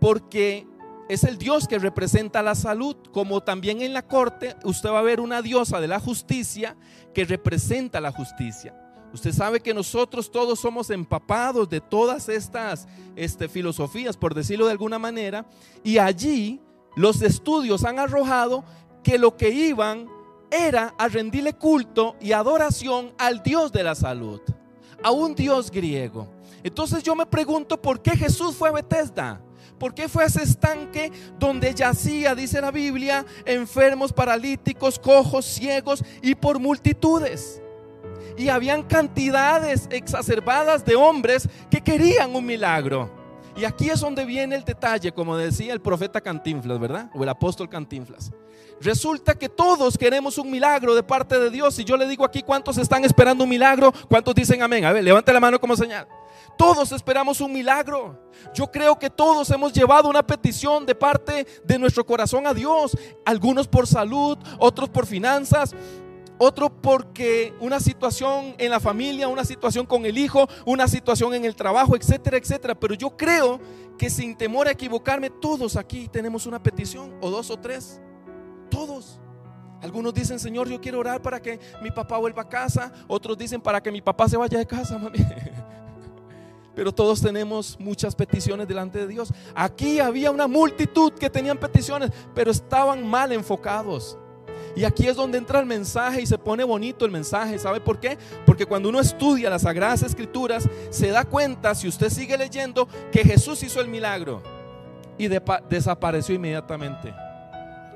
porque 0.00 0.66
es 1.08 1.22
el 1.24 1.38
Dios 1.38 1.68
que 1.68 1.78
representa 1.78 2.42
la 2.42 2.54
salud, 2.54 2.96
como 3.12 3.40
también 3.40 3.82
en 3.82 3.92
la 3.92 4.02
corte 4.02 4.56
usted 4.64 4.90
va 4.90 5.00
a 5.00 5.02
ver 5.02 5.20
una 5.20 5.42
diosa 5.42 5.80
de 5.80 5.88
la 5.88 6.00
justicia 6.00 6.76
que 7.14 7.24
representa 7.24 8.00
la 8.00 8.10
justicia. 8.10 8.81
Usted 9.12 9.32
sabe 9.32 9.60
que 9.60 9.74
nosotros 9.74 10.30
todos 10.30 10.58
somos 10.58 10.88
empapados 10.90 11.68
de 11.68 11.80
todas 11.80 12.28
estas 12.28 12.88
este, 13.14 13.48
filosofías, 13.48 14.16
por 14.16 14.34
decirlo 14.34 14.66
de 14.66 14.72
alguna 14.72 14.98
manera, 14.98 15.44
y 15.84 15.98
allí 15.98 16.60
los 16.96 17.20
estudios 17.20 17.84
han 17.84 17.98
arrojado 17.98 18.64
que 19.02 19.18
lo 19.18 19.36
que 19.36 19.50
iban 19.50 20.08
era 20.50 20.94
a 20.98 21.08
rendirle 21.08 21.54
culto 21.54 22.16
y 22.20 22.32
adoración 22.32 23.12
al 23.18 23.42
Dios 23.42 23.70
de 23.72 23.82
la 23.82 23.94
salud, 23.94 24.40
a 25.02 25.10
un 25.10 25.34
Dios 25.34 25.70
griego. 25.70 26.28
Entonces 26.62 27.02
yo 27.02 27.14
me 27.14 27.26
pregunto 27.26 27.80
por 27.80 28.00
qué 28.00 28.12
Jesús 28.12 28.54
fue 28.54 28.68
a 28.68 28.72
Bethesda. 28.72 29.40
¿Por 29.78 29.94
qué 29.94 30.08
fue 30.08 30.22
a 30.22 30.26
ese 30.26 30.44
estanque 30.44 31.10
donde 31.40 31.74
yacía, 31.74 32.36
dice 32.36 32.60
la 32.60 32.70
Biblia, 32.70 33.26
enfermos, 33.44 34.12
paralíticos, 34.12 34.96
cojos, 34.96 35.44
ciegos 35.44 36.04
y 36.22 36.36
por 36.36 36.60
multitudes? 36.60 37.60
Y 38.36 38.48
habían 38.48 38.82
cantidades 38.82 39.88
exacerbadas 39.90 40.84
de 40.84 40.96
hombres 40.96 41.48
que 41.70 41.80
querían 41.80 42.34
un 42.34 42.46
milagro. 42.46 43.10
Y 43.54 43.64
aquí 43.64 43.90
es 43.90 44.00
donde 44.00 44.24
viene 44.24 44.56
el 44.56 44.64
detalle, 44.64 45.12
como 45.12 45.36
decía 45.36 45.72
el 45.72 45.80
profeta 45.80 46.20
Cantinflas, 46.20 46.80
¿verdad? 46.80 47.10
O 47.14 47.22
el 47.22 47.28
apóstol 47.28 47.68
Cantinflas. 47.68 48.32
Resulta 48.80 49.34
que 49.34 49.48
todos 49.48 49.96
queremos 49.96 50.38
un 50.38 50.50
milagro 50.50 50.94
de 50.94 51.02
parte 51.02 51.38
de 51.38 51.50
Dios. 51.50 51.78
Y 51.78 51.84
yo 51.84 51.96
le 51.96 52.08
digo 52.08 52.24
aquí 52.24 52.42
cuántos 52.42 52.78
están 52.78 53.04
esperando 53.04 53.44
un 53.44 53.50
milagro, 53.50 53.92
cuántos 54.08 54.34
dicen 54.34 54.62
amén. 54.62 54.84
A 54.84 54.92
ver, 54.92 55.04
levante 55.04 55.32
la 55.32 55.40
mano 55.40 55.60
como 55.60 55.76
señal. 55.76 56.08
Todos 56.56 56.92
esperamos 56.92 57.40
un 57.40 57.52
milagro. 57.52 58.18
Yo 58.54 58.70
creo 58.70 58.98
que 58.98 59.08
todos 59.10 59.50
hemos 59.50 59.72
llevado 59.72 60.08
una 60.08 60.26
petición 60.26 60.84
de 60.84 60.94
parte 60.94 61.46
de 61.64 61.78
nuestro 61.78 62.04
corazón 62.04 62.46
a 62.46 62.54
Dios. 62.54 62.96
Algunos 63.24 63.68
por 63.68 63.86
salud, 63.86 64.38
otros 64.58 64.88
por 64.88 65.06
finanzas, 65.06 65.74
otro 66.42 66.70
porque 66.70 67.54
una 67.60 67.78
situación 67.78 68.54
en 68.58 68.70
la 68.70 68.80
familia, 68.80 69.28
una 69.28 69.44
situación 69.44 69.86
con 69.86 70.04
el 70.04 70.18
hijo, 70.18 70.48
una 70.66 70.88
situación 70.88 71.34
en 71.34 71.44
el 71.44 71.54
trabajo, 71.54 71.96
etcétera, 71.96 72.36
etcétera. 72.36 72.74
Pero 72.74 72.94
yo 72.94 73.16
creo 73.16 73.60
que 73.96 74.10
sin 74.10 74.36
temor 74.36 74.66
a 74.66 74.72
equivocarme, 74.72 75.30
todos 75.30 75.76
aquí 75.76 76.08
tenemos 76.08 76.46
una 76.46 76.60
petición, 76.60 77.14
o 77.20 77.30
dos 77.30 77.50
o 77.50 77.56
tres. 77.56 78.00
Todos. 78.70 79.20
Algunos 79.80 80.14
dicen, 80.14 80.38
Señor, 80.38 80.68
yo 80.68 80.80
quiero 80.80 80.98
orar 80.98 81.22
para 81.22 81.40
que 81.40 81.60
mi 81.80 81.90
papá 81.90 82.18
vuelva 82.18 82.42
a 82.42 82.48
casa. 82.48 82.92
Otros 83.06 83.38
dicen, 83.38 83.60
para 83.60 83.80
que 83.80 83.92
mi 83.92 84.00
papá 84.00 84.28
se 84.28 84.36
vaya 84.36 84.58
de 84.58 84.66
casa, 84.66 84.98
mami. 84.98 85.18
Pero 86.74 86.92
todos 86.92 87.20
tenemos 87.20 87.78
muchas 87.78 88.14
peticiones 88.14 88.66
delante 88.66 88.98
de 88.98 89.06
Dios. 89.06 89.32
Aquí 89.54 90.00
había 90.00 90.30
una 90.30 90.46
multitud 90.48 91.12
que 91.12 91.28
tenían 91.28 91.58
peticiones, 91.58 92.10
pero 92.34 92.50
estaban 92.50 93.06
mal 93.06 93.30
enfocados. 93.30 94.18
Y 94.74 94.84
aquí 94.84 95.06
es 95.06 95.16
donde 95.16 95.38
entra 95.38 95.60
el 95.60 95.66
mensaje 95.66 96.22
y 96.22 96.26
se 96.26 96.38
pone 96.38 96.64
bonito 96.64 97.04
el 97.04 97.10
mensaje. 97.10 97.58
¿Sabe 97.58 97.80
por 97.80 98.00
qué? 98.00 98.16
Porque 98.46 98.66
cuando 98.66 98.88
uno 98.88 99.00
estudia 99.00 99.50
las 99.50 99.62
Sagradas 99.62 100.02
Escrituras, 100.02 100.68
se 100.90 101.08
da 101.08 101.24
cuenta, 101.24 101.74
si 101.74 101.88
usted 101.88 102.08
sigue 102.08 102.38
leyendo, 102.38 102.88
que 103.10 103.22
Jesús 103.22 103.62
hizo 103.62 103.80
el 103.80 103.88
milagro 103.88 104.42
y 105.18 105.28
desapareció 105.68 106.34
inmediatamente 106.34 107.12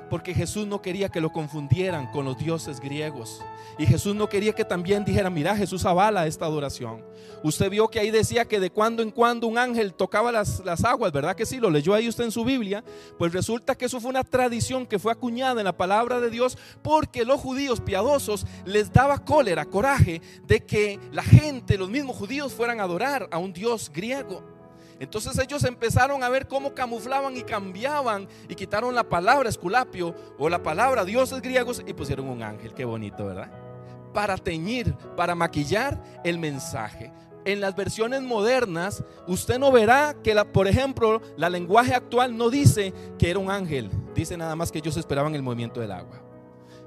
porque 0.09 0.33
Jesús 0.33 0.67
no 0.67 0.81
quería 0.81 1.09
que 1.09 1.21
lo 1.21 1.31
confundieran 1.31 2.11
con 2.11 2.25
los 2.25 2.37
dioses 2.37 2.79
griegos. 2.79 3.41
Y 3.77 3.85
Jesús 3.85 4.15
no 4.15 4.27
quería 4.27 4.53
que 4.53 4.65
también 4.65 5.05
dijeran, 5.05 5.33
mira, 5.33 5.55
Jesús 5.55 5.85
avala 5.85 6.25
esta 6.25 6.45
adoración. 6.45 7.03
Usted 7.43 7.69
vio 7.69 7.87
que 7.87 7.99
ahí 7.99 8.09
decía 8.09 8.45
que 8.45 8.59
de 8.59 8.71
cuando 8.71 9.03
en 9.03 9.11
cuando 9.11 9.45
un 9.45 9.57
ángel 9.57 9.93
tocaba 9.93 10.31
las, 10.31 10.63
las 10.65 10.83
aguas, 10.83 11.11
¿verdad 11.11 11.35
que 11.35 11.45
sí? 11.45 11.59
Lo 11.59 11.69
leyó 11.69 11.93
ahí 11.93 12.09
usted 12.09 12.23
en 12.23 12.31
su 12.31 12.43
Biblia. 12.43 12.83
Pues 13.19 13.33
resulta 13.33 13.75
que 13.75 13.85
eso 13.85 14.01
fue 14.01 14.09
una 14.09 14.23
tradición 14.23 14.87
que 14.87 14.97
fue 14.97 15.11
acuñada 15.11 15.61
en 15.61 15.65
la 15.65 15.77
palabra 15.77 16.19
de 16.19 16.31
Dios 16.31 16.57
porque 16.81 17.23
los 17.23 17.39
judíos 17.39 17.79
piadosos 17.81 18.47
les 18.65 18.91
daba 18.91 19.19
cólera, 19.19 19.65
coraje 19.65 20.21
de 20.47 20.65
que 20.65 20.99
la 21.11 21.23
gente, 21.23 21.77
los 21.77 21.89
mismos 21.89 22.15
judíos, 22.15 22.53
fueran 22.53 22.79
a 22.79 22.83
adorar 22.83 23.27
a 23.31 23.37
un 23.37 23.53
dios 23.53 23.91
griego. 23.93 24.56
Entonces 24.99 25.37
ellos 25.37 25.63
empezaron 25.63 26.23
a 26.23 26.29
ver 26.29 26.47
cómo 26.47 26.73
camuflaban 26.73 27.37
y 27.37 27.43
cambiaban 27.43 28.27
y 28.49 28.55
quitaron 28.55 28.95
la 28.95 29.03
palabra 29.03 29.49
esculapio 29.49 30.15
o 30.37 30.49
la 30.49 30.63
palabra 30.63 31.05
dioses 31.05 31.41
griegos 31.41 31.83
y 31.85 31.93
pusieron 31.93 32.29
un 32.29 32.41
ángel. 32.41 32.73
Qué 32.73 32.85
bonito, 32.85 33.25
¿verdad? 33.25 33.51
Para 34.13 34.37
teñir, 34.37 34.93
para 35.15 35.35
maquillar 35.35 36.01
el 36.23 36.39
mensaje. 36.39 37.11
En 37.45 37.61
las 37.61 37.75
versiones 37.75 38.21
modernas, 38.23 39.03
usted 39.25 39.57
no 39.57 39.71
verá 39.71 40.15
que, 40.21 40.33
la, 40.33 40.43
por 40.43 40.67
ejemplo, 40.67 41.21
la 41.37 41.49
lenguaje 41.49 41.93
actual 41.93 42.35
no 42.35 42.49
dice 42.49 42.93
que 43.17 43.29
era 43.29 43.39
un 43.39 43.49
ángel, 43.49 43.89
dice 44.13 44.35
nada 44.35 44.55
más 44.55 44.69
que 44.71 44.79
ellos 44.79 44.97
esperaban 44.97 45.33
el 45.33 45.43
movimiento 45.43 45.79
del 45.79 45.93
agua. 45.93 46.21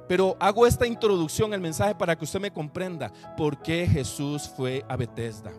Pero 0.07 0.37
hago 0.40 0.67
esta 0.67 0.87
introducción, 0.87 1.55
el 1.55 1.61
mensaje, 1.61 1.95
para 1.95 2.17
que 2.17 2.25
usted 2.25 2.40
me 2.40 2.52
comprenda 2.52 3.12
por 3.37 3.62
qué 3.62 3.87
Jesús 3.87 4.50
fue 4.55 4.85
a 4.88 4.97
Bethesda. 4.97 5.52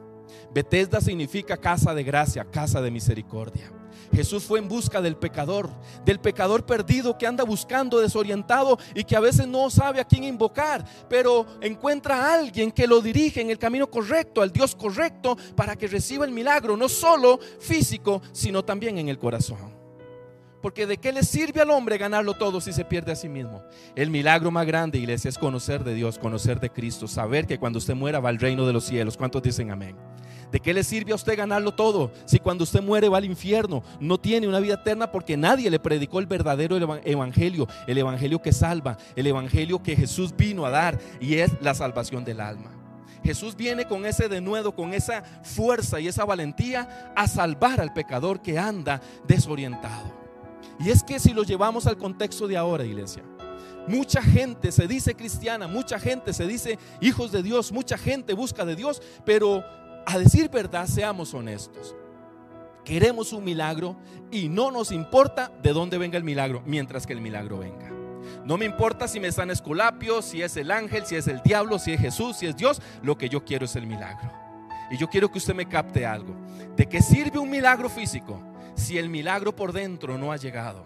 Bethesda 0.53 1.01
significa 1.01 1.57
casa 1.57 1.93
de 1.93 2.03
gracia, 2.03 2.45
casa 2.45 2.81
de 2.81 2.91
misericordia. 2.91 3.71
Jesús 4.13 4.43
fue 4.43 4.59
en 4.59 4.67
busca 4.67 5.01
del 5.01 5.15
pecador, 5.15 5.69
del 6.03 6.19
pecador 6.19 6.65
perdido 6.65 7.17
que 7.17 7.27
anda 7.27 7.43
buscando, 7.43 7.99
desorientado 7.99 8.77
y 8.93 9.03
que 9.03 9.15
a 9.15 9.21
veces 9.21 9.47
no 9.47 9.69
sabe 9.69 10.01
a 10.01 10.05
quién 10.05 10.23
invocar, 10.23 10.83
pero 11.09 11.45
encuentra 11.61 12.17
a 12.17 12.33
alguien 12.33 12.71
que 12.71 12.87
lo 12.87 13.01
dirige 13.01 13.41
en 13.41 13.49
el 13.49 13.57
camino 13.57 13.89
correcto, 13.89 14.41
al 14.41 14.51
Dios 14.51 14.75
correcto, 14.75 15.37
para 15.55 15.75
que 15.75 15.87
reciba 15.87 16.25
el 16.25 16.31
milagro, 16.31 16.75
no 16.75 16.89
solo 16.89 17.39
físico, 17.59 18.21
sino 18.33 18.63
también 18.63 18.97
en 18.97 19.07
el 19.07 19.17
corazón. 19.17 19.79
Porque 20.61 20.85
de 20.85 20.97
qué 20.97 21.11
le 21.11 21.23
sirve 21.23 21.61
al 21.61 21.71
hombre 21.71 21.97
ganarlo 21.97 22.35
todo 22.35 22.61
si 22.61 22.71
se 22.71 22.85
pierde 22.85 23.11
a 23.11 23.15
sí 23.15 23.27
mismo. 23.27 23.63
El 23.95 24.11
milagro 24.11 24.51
más 24.51 24.67
grande, 24.67 24.99
iglesia, 24.99 25.29
es 25.29 25.37
conocer 25.37 25.83
de 25.83 25.95
Dios, 25.95 26.19
conocer 26.19 26.59
de 26.59 26.69
Cristo, 26.69 27.07
saber 27.07 27.47
que 27.47 27.57
cuando 27.57 27.79
usted 27.79 27.95
muera 27.95 28.19
va 28.19 28.29
al 28.29 28.37
reino 28.37 28.67
de 28.67 28.73
los 28.73 28.83
cielos. 28.83 29.17
¿Cuántos 29.17 29.41
dicen 29.41 29.71
amén? 29.71 29.95
¿De 30.51 30.59
qué 30.59 30.73
le 30.73 30.83
sirve 30.83 31.13
a 31.13 31.15
usted 31.15 31.37
ganarlo 31.37 31.73
todo 31.73 32.11
si 32.25 32.37
cuando 32.39 32.65
usted 32.65 32.81
muere 32.81 33.07
va 33.07 33.17
al 33.17 33.25
infierno? 33.25 33.83
No 33.99 34.19
tiene 34.19 34.47
una 34.47 34.59
vida 34.59 34.73
eterna 34.73 35.11
porque 35.11 35.37
nadie 35.37 35.69
le 35.69 35.79
predicó 35.79 36.19
el 36.19 36.25
verdadero 36.25 36.77
evangelio, 37.05 37.67
el 37.87 37.97
evangelio 37.97 38.41
que 38.41 38.51
salva, 38.51 38.97
el 39.15 39.27
evangelio 39.27 39.81
que 39.81 39.95
Jesús 39.95 40.35
vino 40.35 40.65
a 40.65 40.69
dar 40.69 40.99
y 41.21 41.35
es 41.35 41.51
la 41.61 41.73
salvación 41.73 42.25
del 42.25 42.41
alma. 42.41 42.71
Jesús 43.23 43.55
viene 43.55 43.85
con 43.85 44.05
ese 44.05 44.27
denuedo, 44.27 44.75
con 44.75 44.93
esa 44.93 45.23
fuerza 45.43 45.99
y 45.99 46.07
esa 46.07 46.25
valentía 46.25 47.13
a 47.15 47.27
salvar 47.27 47.79
al 47.79 47.93
pecador 47.93 48.41
que 48.41 48.57
anda 48.57 48.99
desorientado. 49.27 50.11
Y 50.79 50.89
es 50.89 51.03
que 51.03 51.19
si 51.19 51.31
lo 51.31 51.43
llevamos 51.43 51.85
al 51.85 51.97
contexto 51.97 52.47
de 52.47 52.57
ahora, 52.57 52.83
iglesia, 52.83 53.23
Mucha 53.87 54.21
gente 54.21 54.71
se 54.71 54.87
dice 54.87 55.15
cristiana, 55.15 55.67
mucha 55.67 55.99
gente 55.99 56.33
se 56.33 56.45
dice 56.45 56.77
hijos 57.01 57.31
de 57.31 57.41
Dios, 57.41 57.71
mucha 57.71 57.97
gente 57.97 58.33
busca 58.33 58.63
de 58.63 58.75
Dios, 58.75 59.01
pero 59.25 59.63
a 60.05 60.17
decir 60.17 60.49
verdad, 60.49 60.87
seamos 60.87 61.33
honestos. 61.33 61.95
Queremos 62.83 63.31
un 63.31 63.43
milagro 63.43 63.95
y 64.31 64.49
no 64.49 64.71
nos 64.71 64.91
importa 64.91 65.51
de 65.61 65.71
dónde 65.71 65.97
venga 65.97 66.17
el 66.17 66.23
milagro 66.23 66.63
mientras 66.65 67.05
que 67.05 67.13
el 67.13 67.21
milagro 67.21 67.59
venga. 67.59 67.91
No 68.45 68.57
me 68.57 68.65
importa 68.65 69.07
si 69.07 69.19
me 69.19 69.27
están 69.27 69.51
esculapios, 69.51 70.25
si 70.25 70.41
es 70.41 70.57
el 70.57 70.71
ángel, 70.71 71.05
si 71.05 71.15
es 71.15 71.27
el 71.27 71.41
diablo, 71.41 71.77
si 71.79 71.93
es 71.93 72.01
Jesús, 72.01 72.37
si 72.37 72.47
es 72.47 72.55
Dios. 72.55 72.81
Lo 73.03 73.17
que 73.17 73.29
yo 73.29 73.43
quiero 73.45 73.65
es 73.65 73.75
el 73.75 73.85
milagro. 73.85 74.31
Y 74.89 74.97
yo 74.97 75.07
quiero 75.07 75.31
que 75.31 75.37
usted 75.37 75.53
me 75.53 75.67
capte 75.67 76.05
algo. 76.05 76.35
¿De 76.75 76.87
qué 76.87 77.01
sirve 77.01 77.39
un 77.39 77.49
milagro 77.49 77.89
físico 77.89 78.41
si 78.75 78.97
el 78.97 79.09
milagro 79.09 79.55
por 79.55 79.71
dentro 79.71 80.17
no 80.17 80.31
ha 80.31 80.37
llegado? 80.37 80.85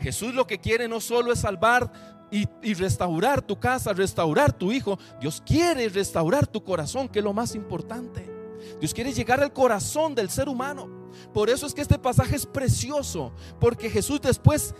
Jesús 0.00 0.34
lo 0.34 0.46
que 0.46 0.58
quiere 0.58 0.88
no 0.88 1.00
solo 1.00 1.32
es 1.32 1.40
salvar 1.40 1.90
y, 2.30 2.48
y, 2.62 2.72
restaurar 2.74 3.42
tu 3.42 3.58
casa, 3.58 3.92
restaurar 3.92 4.52
tu 4.52 4.72
hijo. 4.72 4.98
Dios 5.20 5.42
quiere 5.44 5.88
restaurar 5.88 6.46
tu 6.46 6.64
corazón, 6.64 7.08
que 7.08 7.18
es 7.18 7.24
lo 7.24 7.34
más 7.34 7.54
importante. 7.54 8.31
Dios 8.80 8.94
quiere 8.94 9.12
llegar 9.12 9.42
al 9.42 9.52
corazón 9.52 10.14
del 10.14 10.30
ser 10.30 10.48
humano. 10.48 10.88
Por 11.32 11.50
eso 11.50 11.66
es 11.66 11.74
que 11.74 11.82
este 11.82 11.98
pasaje 11.98 12.36
es 12.36 12.46
precioso, 12.46 13.32
porque 13.60 13.90
Jesús 13.90 14.20
después, 14.20 14.74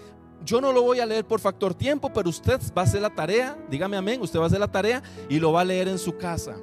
yo 0.44 0.60
no 0.60 0.72
lo 0.72 0.82
voy 0.82 1.00
a 1.00 1.06
leer 1.06 1.26
por 1.26 1.40
factor 1.40 1.74
tiempo, 1.74 2.12
pero 2.12 2.28
usted 2.28 2.60
va 2.76 2.82
a 2.82 2.84
hacer 2.84 3.02
la 3.02 3.14
tarea, 3.14 3.56
dígame 3.70 3.96
amén, 3.96 4.20
usted 4.20 4.38
va 4.38 4.44
a 4.44 4.46
hacer 4.46 4.60
la 4.60 4.70
tarea 4.70 5.02
y 5.28 5.38
lo 5.38 5.52
va 5.52 5.60
a 5.60 5.64
leer 5.64 5.88
en 5.88 5.98
su 5.98 6.16
casa. 6.16 6.56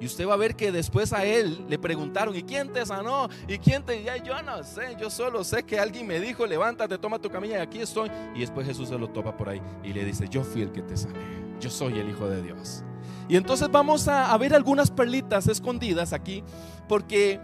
Y 0.00 0.06
usted 0.06 0.26
va 0.26 0.32
a 0.32 0.38
ver 0.38 0.56
que 0.56 0.72
después 0.72 1.12
a 1.12 1.26
él 1.26 1.66
le 1.68 1.78
preguntaron, 1.78 2.34
¿y 2.34 2.42
quién 2.42 2.72
te 2.72 2.84
sanó? 2.86 3.28
¿Y 3.46 3.58
quién 3.58 3.84
te... 3.84 4.02
Ya, 4.02 4.16
yo 4.16 4.40
no 4.42 4.64
sé, 4.64 4.96
yo 4.98 5.10
solo 5.10 5.44
sé 5.44 5.62
que 5.62 5.78
alguien 5.78 6.06
me 6.06 6.18
dijo, 6.18 6.46
levántate, 6.46 6.96
toma 6.96 7.18
tu 7.18 7.28
camilla 7.28 7.58
y 7.58 7.60
aquí 7.60 7.80
estoy. 7.80 8.10
Y 8.34 8.40
después 8.40 8.66
Jesús 8.66 8.88
se 8.88 8.98
lo 8.98 9.10
topa 9.10 9.36
por 9.36 9.50
ahí 9.50 9.60
y 9.84 9.92
le 9.92 10.06
dice, 10.06 10.26
yo 10.26 10.42
fui 10.42 10.62
el 10.62 10.72
que 10.72 10.80
te 10.80 10.96
sané, 10.96 11.20
yo 11.60 11.68
soy 11.68 11.98
el 11.98 12.08
Hijo 12.08 12.26
de 12.30 12.42
Dios. 12.42 12.82
Y 13.28 13.36
entonces 13.36 13.70
vamos 13.70 14.08
a, 14.08 14.36
ver 14.38 14.54
algunas 14.54 14.90
perlitas 14.90 15.46
escondidas 15.48 16.12
aquí, 16.12 16.42
porque 16.88 17.40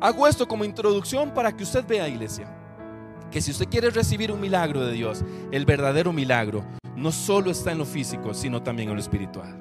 hago 0.00 0.26
esto 0.26 0.48
como 0.48 0.64
introducción 0.64 1.32
para 1.32 1.56
que 1.56 1.62
usted 1.62 1.86
vea, 1.86 2.08
iglesia, 2.08 2.48
que 3.30 3.40
si 3.40 3.50
usted 3.50 3.68
quiere 3.68 3.90
recibir 3.90 4.32
un 4.32 4.40
milagro 4.40 4.84
de 4.84 4.92
Dios, 4.92 5.24
el 5.52 5.64
verdadero 5.64 6.12
milagro, 6.12 6.64
no 6.96 7.12
solo 7.12 7.50
está 7.50 7.72
en 7.72 7.78
lo 7.78 7.84
físico, 7.84 8.34
sino 8.34 8.62
también 8.62 8.88
en 8.88 8.96
lo 8.96 9.00
espiritual. 9.00 9.56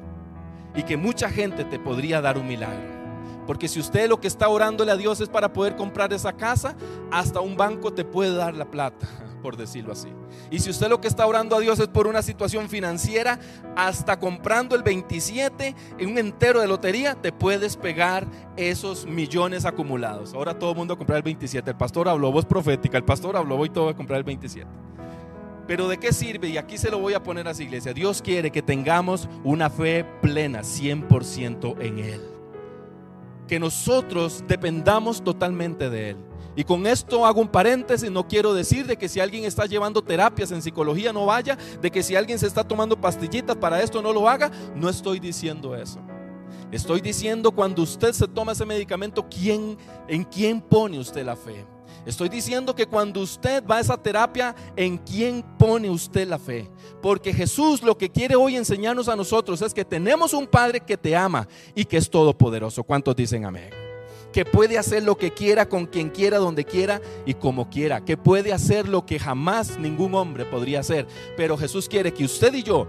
Y 0.76 0.84
que 0.84 0.98
mucha 0.98 1.30
gente 1.30 1.66
te 1.66 1.80
podría 1.80 2.22
dar 2.22 2.38
un 2.38 2.48
milagro. 2.48 2.98
Porque 3.46 3.68
si 3.68 3.80
usted 3.80 4.10
lo 4.10 4.20
que 4.20 4.28
está 4.28 4.50
orándole 4.50 4.92
a 4.92 4.98
Dios 4.98 5.22
es 5.22 5.30
para 5.30 5.54
poder 5.54 5.76
comprar 5.76 6.12
esa 6.14 6.34
casa, 6.34 6.76
hasta 7.12 7.40
un 7.40 7.56
banco 7.56 7.94
te 7.94 8.04
puede 8.04 8.36
dar 8.36 8.56
la 8.56 8.70
plata 8.70 9.08
por 9.48 9.56
decirlo 9.56 9.94
así. 9.94 10.10
Y 10.52 10.60
si 10.60 10.70
usted 10.70 10.90
lo 10.90 11.00
que 11.00 11.08
está 11.08 11.26
orando 11.26 11.56
a 11.56 11.62
Dios 11.62 11.80
es 11.80 11.88
por 11.88 12.06
una 12.06 12.22
situación 12.22 12.68
financiera, 12.68 13.40
hasta 13.78 14.20
comprando 14.20 14.76
el 14.76 14.84
27 14.84 15.74
en 15.98 16.10
un 16.10 16.18
entero 16.18 16.60
de 16.60 16.68
lotería, 16.68 17.16
te 17.16 17.32
puedes 17.32 17.78
pegar 17.78 18.28
esos 18.58 19.06
millones 19.06 19.64
acumulados. 19.64 20.34
Ahora 20.34 20.60
todo 20.60 20.72
el 20.72 20.76
mundo 20.76 20.96
a 20.96 20.98
comprar 20.98 21.16
el 21.16 21.24
27. 21.24 21.72
El 21.72 21.78
pastor 21.78 22.10
habló, 22.10 22.30
voz 22.30 22.44
profética, 22.44 22.98
el 22.98 23.06
pastor 23.06 23.38
habló, 23.38 23.56
voy 23.56 23.70
todo 23.70 23.88
a 23.88 23.96
comprar 23.96 24.18
el 24.18 24.26
27. 24.26 24.70
Pero 25.66 25.88
¿de 25.88 25.98
qué 25.98 26.12
sirve? 26.12 26.50
Y 26.50 26.58
aquí 26.58 26.78
se 26.78 26.92
lo 26.92 27.00
voy 27.00 27.14
a 27.14 27.24
poner 27.24 27.48
a 27.48 27.52
esa 27.52 27.64
iglesia. 27.64 27.94
Dios 27.94 28.22
quiere 28.22 28.52
que 28.52 28.62
tengamos 28.62 29.30
una 29.46 29.70
fe 29.70 30.06
plena, 30.22 30.60
100% 30.60 31.80
en 31.80 32.00
Él. 32.00 32.22
Que 33.48 33.62
nosotros 33.62 34.44
dependamos 34.46 35.24
totalmente 35.24 35.90
de 35.90 36.10
Él. 36.10 36.18
Y 36.58 36.64
con 36.64 36.88
esto 36.88 37.24
hago 37.24 37.40
un 37.40 37.48
paréntesis, 37.48 38.10
no 38.10 38.28
quiero 38.28 38.52
decir 38.52 38.88
de 38.88 38.98
que 38.98 39.08
si 39.08 39.20
alguien 39.20 39.46
está 39.46 39.68
llevando 39.68 40.02
terapias 40.02 40.52
en 40.52 40.64
psicología 40.64 41.14
no 41.14 41.28
vaya, 41.28 41.56
de 41.80 41.92
que 41.92 42.02
si 42.02 42.16
alguien 42.16 42.40
se 42.40 42.48
está 42.48 42.64
tomando 42.64 43.00
pastillitas 43.00 43.56
para 43.56 43.80
esto 43.84 44.02
no 44.02 44.12
lo 44.12 44.28
haga, 44.28 44.50
no 44.76 44.90
estoy 44.90 45.20
diciendo 45.20 45.76
eso. 45.76 46.00
Estoy 46.72 47.00
diciendo 47.00 47.52
cuando 47.52 47.84
usted 47.84 48.12
se 48.12 48.28
toma 48.28 48.54
ese 48.54 48.66
medicamento, 48.66 49.24
¿quién, 49.30 49.78
¿en 50.08 50.24
quién 50.24 50.60
pone 50.60 50.98
usted 50.98 51.24
la 51.24 51.36
fe? 51.36 51.64
Estoy 52.08 52.28
diciendo 52.28 52.74
que 52.74 52.88
cuando 52.88 53.22
usted 53.22 53.64
va 53.64 53.78
a 53.78 53.82
esa 53.82 53.96
terapia, 53.96 54.56
¿en 54.76 54.98
quién 54.98 55.46
pone 55.60 55.92
usted 55.92 56.28
la 56.28 56.40
fe? 56.40 56.72
Porque 57.04 57.36
Jesús 57.36 57.84
lo 57.84 57.96
que 57.96 58.10
quiere 58.10 58.36
hoy 58.36 58.56
enseñarnos 58.56 59.08
a 59.10 59.16
nosotros 59.16 59.62
es 59.62 59.76
que 59.76 59.86
tenemos 59.86 60.34
un 60.34 60.48
Padre 60.48 60.80
que 60.80 60.98
te 60.98 61.16
ama 61.16 61.48
y 61.76 61.86
que 61.86 61.98
es 61.98 62.10
todopoderoso. 62.10 62.84
¿Cuántos 62.84 63.16
dicen 63.16 63.46
amén? 63.46 63.87
Que 64.38 64.46
puede 64.46 64.78
hacer 64.78 65.02
lo 65.02 65.18
que 65.18 65.34
quiera 65.34 65.68
con 65.68 65.88
quien 65.88 66.12
quiera, 66.12 66.38
donde 66.38 66.64
quiera 66.64 67.02
y 67.26 67.34
como 67.34 67.72
quiera, 67.72 68.06
que 68.06 68.18
puede 68.18 68.54
hacer 68.54 68.88
lo 68.88 69.04
que 69.04 69.18
jamás 69.18 69.80
ningún 69.80 70.14
hombre 70.14 70.46
podría 70.46 70.82
hacer. 70.82 71.08
Pero 71.36 71.58
Jesús 71.58 71.90
quiere 71.90 72.14
que 72.14 72.24
usted 72.24 72.54
y 72.54 72.62
yo 72.62 72.88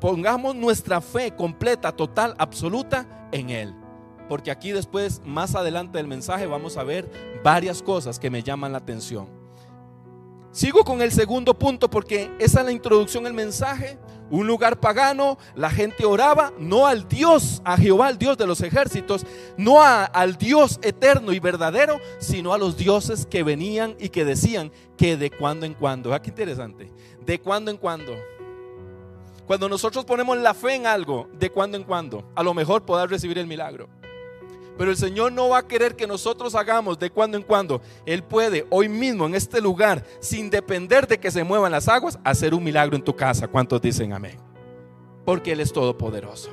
pongamos 0.00 0.54
nuestra 0.54 1.00
fe 1.00 1.34
completa, 1.34 1.90
total, 1.90 2.36
absoluta 2.38 3.28
en 3.32 3.50
Él. 3.50 3.74
Porque 4.28 4.52
aquí 4.52 4.70
después, 4.70 5.20
más 5.24 5.56
adelante 5.56 5.98
del 5.98 6.06
mensaje, 6.06 6.46
vamos 6.46 6.76
a 6.76 6.84
ver 6.84 7.10
varias 7.42 7.82
cosas 7.82 8.20
que 8.20 8.30
me 8.30 8.44
llaman 8.44 8.70
la 8.70 8.78
atención. 8.78 9.39
Sigo 10.52 10.84
con 10.84 11.00
el 11.02 11.12
segundo 11.12 11.58
punto 11.58 11.88
porque 11.88 12.30
esa 12.38 12.60
es 12.60 12.66
la 12.66 12.72
introducción 12.72 13.26
al 13.26 13.34
mensaje 13.34 13.98
un 14.30 14.46
lugar 14.46 14.78
pagano, 14.78 15.38
la 15.54 15.70
gente 15.70 16.04
oraba 16.04 16.52
no 16.58 16.86
al 16.86 17.08
Dios, 17.08 17.60
a 17.64 17.76
Jehová, 17.76 18.08
el 18.08 18.18
Dios 18.18 18.38
de 18.38 18.46
los 18.46 18.60
ejércitos, 18.60 19.26
no 19.56 19.82
al 19.82 20.36
Dios 20.36 20.78
eterno 20.82 21.32
y 21.32 21.40
verdadero, 21.40 22.00
sino 22.18 22.54
a 22.54 22.58
los 22.58 22.76
dioses 22.76 23.26
que 23.26 23.42
venían 23.42 23.96
y 23.98 24.08
que 24.08 24.24
decían 24.24 24.70
que 24.96 25.16
de 25.16 25.30
cuando 25.30 25.66
en 25.66 25.74
cuando. 25.74 26.14
Ah, 26.14 26.22
qué 26.22 26.30
interesante. 26.30 26.90
De 27.26 27.40
cuando 27.40 27.70
en 27.70 27.76
cuando. 27.76 28.16
Cuando 29.46 29.68
nosotros 29.68 30.04
ponemos 30.04 30.38
la 30.38 30.54
fe 30.54 30.76
en 30.76 30.86
algo, 30.86 31.28
de 31.32 31.50
cuando 31.50 31.76
en 31.76 31.82
cuando, 31.82 32.30
a 32.36 32.42
lo 32.44 32.54
mejor 32.54 32.84
podrás 32.84 33.10
recibir 33.10 33.36
el 33.36 33.48
milagro. 33.48 33.88
Pero 34.80 34.92
el 34.92 34.96
Señor 34.96 35.30
no 35.30 35.50
va 35.50 35.58
a 35.58 35.68
querer 35.68 35.94
que 35.94 36.06
nosotros 36.06 36.54
hagamos 36.54 36.98
de 36.98 37.10
cuando 37.10 37.36
en 37.36 37.42
cuando. 37.42 37.82
Él 38.06 38.22
puede 38.22 38.66
hoy 38.70 38.88
mismo 38.88 39.26
en 39.26 39.34
este 39.34 39.60
lugar, 39.60 40.02
sin 40.20 40.48
depender 40.48 41.06
de 41.06 41.20
que 41.20 41.30
se 41.30 41.44
muevan 41.44 41.72
las 41.72 41.86
aguas, 41.86 42.18
hacer 42.24 42.54
un 42.54 42.64
milagro 42.64 42.96
en 42.96 43.04
tu 43.04 43.14
casa. 43.14 43.46
¿Cuántos 43.46 43.82
dicen 43.82 44.14
amén? 44.14 44.38
Porque 45.26 45.52
Él 45.52 45.60
es 45.60 45.70
todopoderoso. 45.70 46.48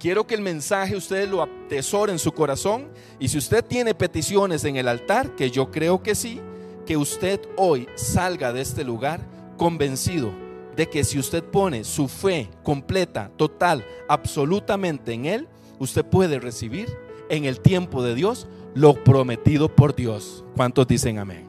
Quiero 0.00 0.26
que 0.26 0.34
el 0.34 0.40
mensaje 0.40 0.96
ustedes 0.96 1.30
lo 1.30 1.44
atesore 1.44 2.10
en 2.10 2.18
su 2.18 2.32
corazón. 2.32 2.90
Y 3.20 3.28
si 3.28 3.38
usted 3.38 3.64
tiene 3.64 3.94
peticiones 3.94 4.64
en 4.64 4.74
el 4.74 4.88
altar, 4.88 5.36
que 5.36 5.52
yo 5.52 5.70
creo 5.70 6.02
que 6.02 6.16
sí, 6.16 6.40
que 6.84 6.96
usted 6.96 7.40
hoy 7.56 7.86
salga 7.94 8.52
de 8.52 8.62
este 8.62 8.82
lugar 8.82 9.20
convencido 9.56 10.32
de 10.74 10.88
que 10.88 11.04
si 11.04 11.20
usted 11.20 11.44
pone 11.44 11.84
su 11.84 12.08
fe 12.08 12.50
completa, 12.64 13.30
total, 13.36 13.86
absolutamente 14.08 15.12
en 15.12 15.26
Él, 15.26 15.48
usted 15.78 16.04
puede 16.04 16.40
recibir 16.40 16.88
en 17.30 17.46
el 17.46 17.60
tiempo 17.60 18.02
de 18.02 18.14
Dios 18.14 18.46
lo 18.74 19.02
prometido 19.02 19.74
por 19.74 19.94
Dios. 19.94 20.44
¿Cuántos 20.54 20.86
dicen 20.86 21.18
amén? 21.18 21.48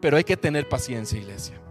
Pero 0.00 0.16
hay 0.16 0.24
que 0.24 0.36
tener 0.36 0.68
paciencia, 0.68 1.18
iglesia. 1.18 1.62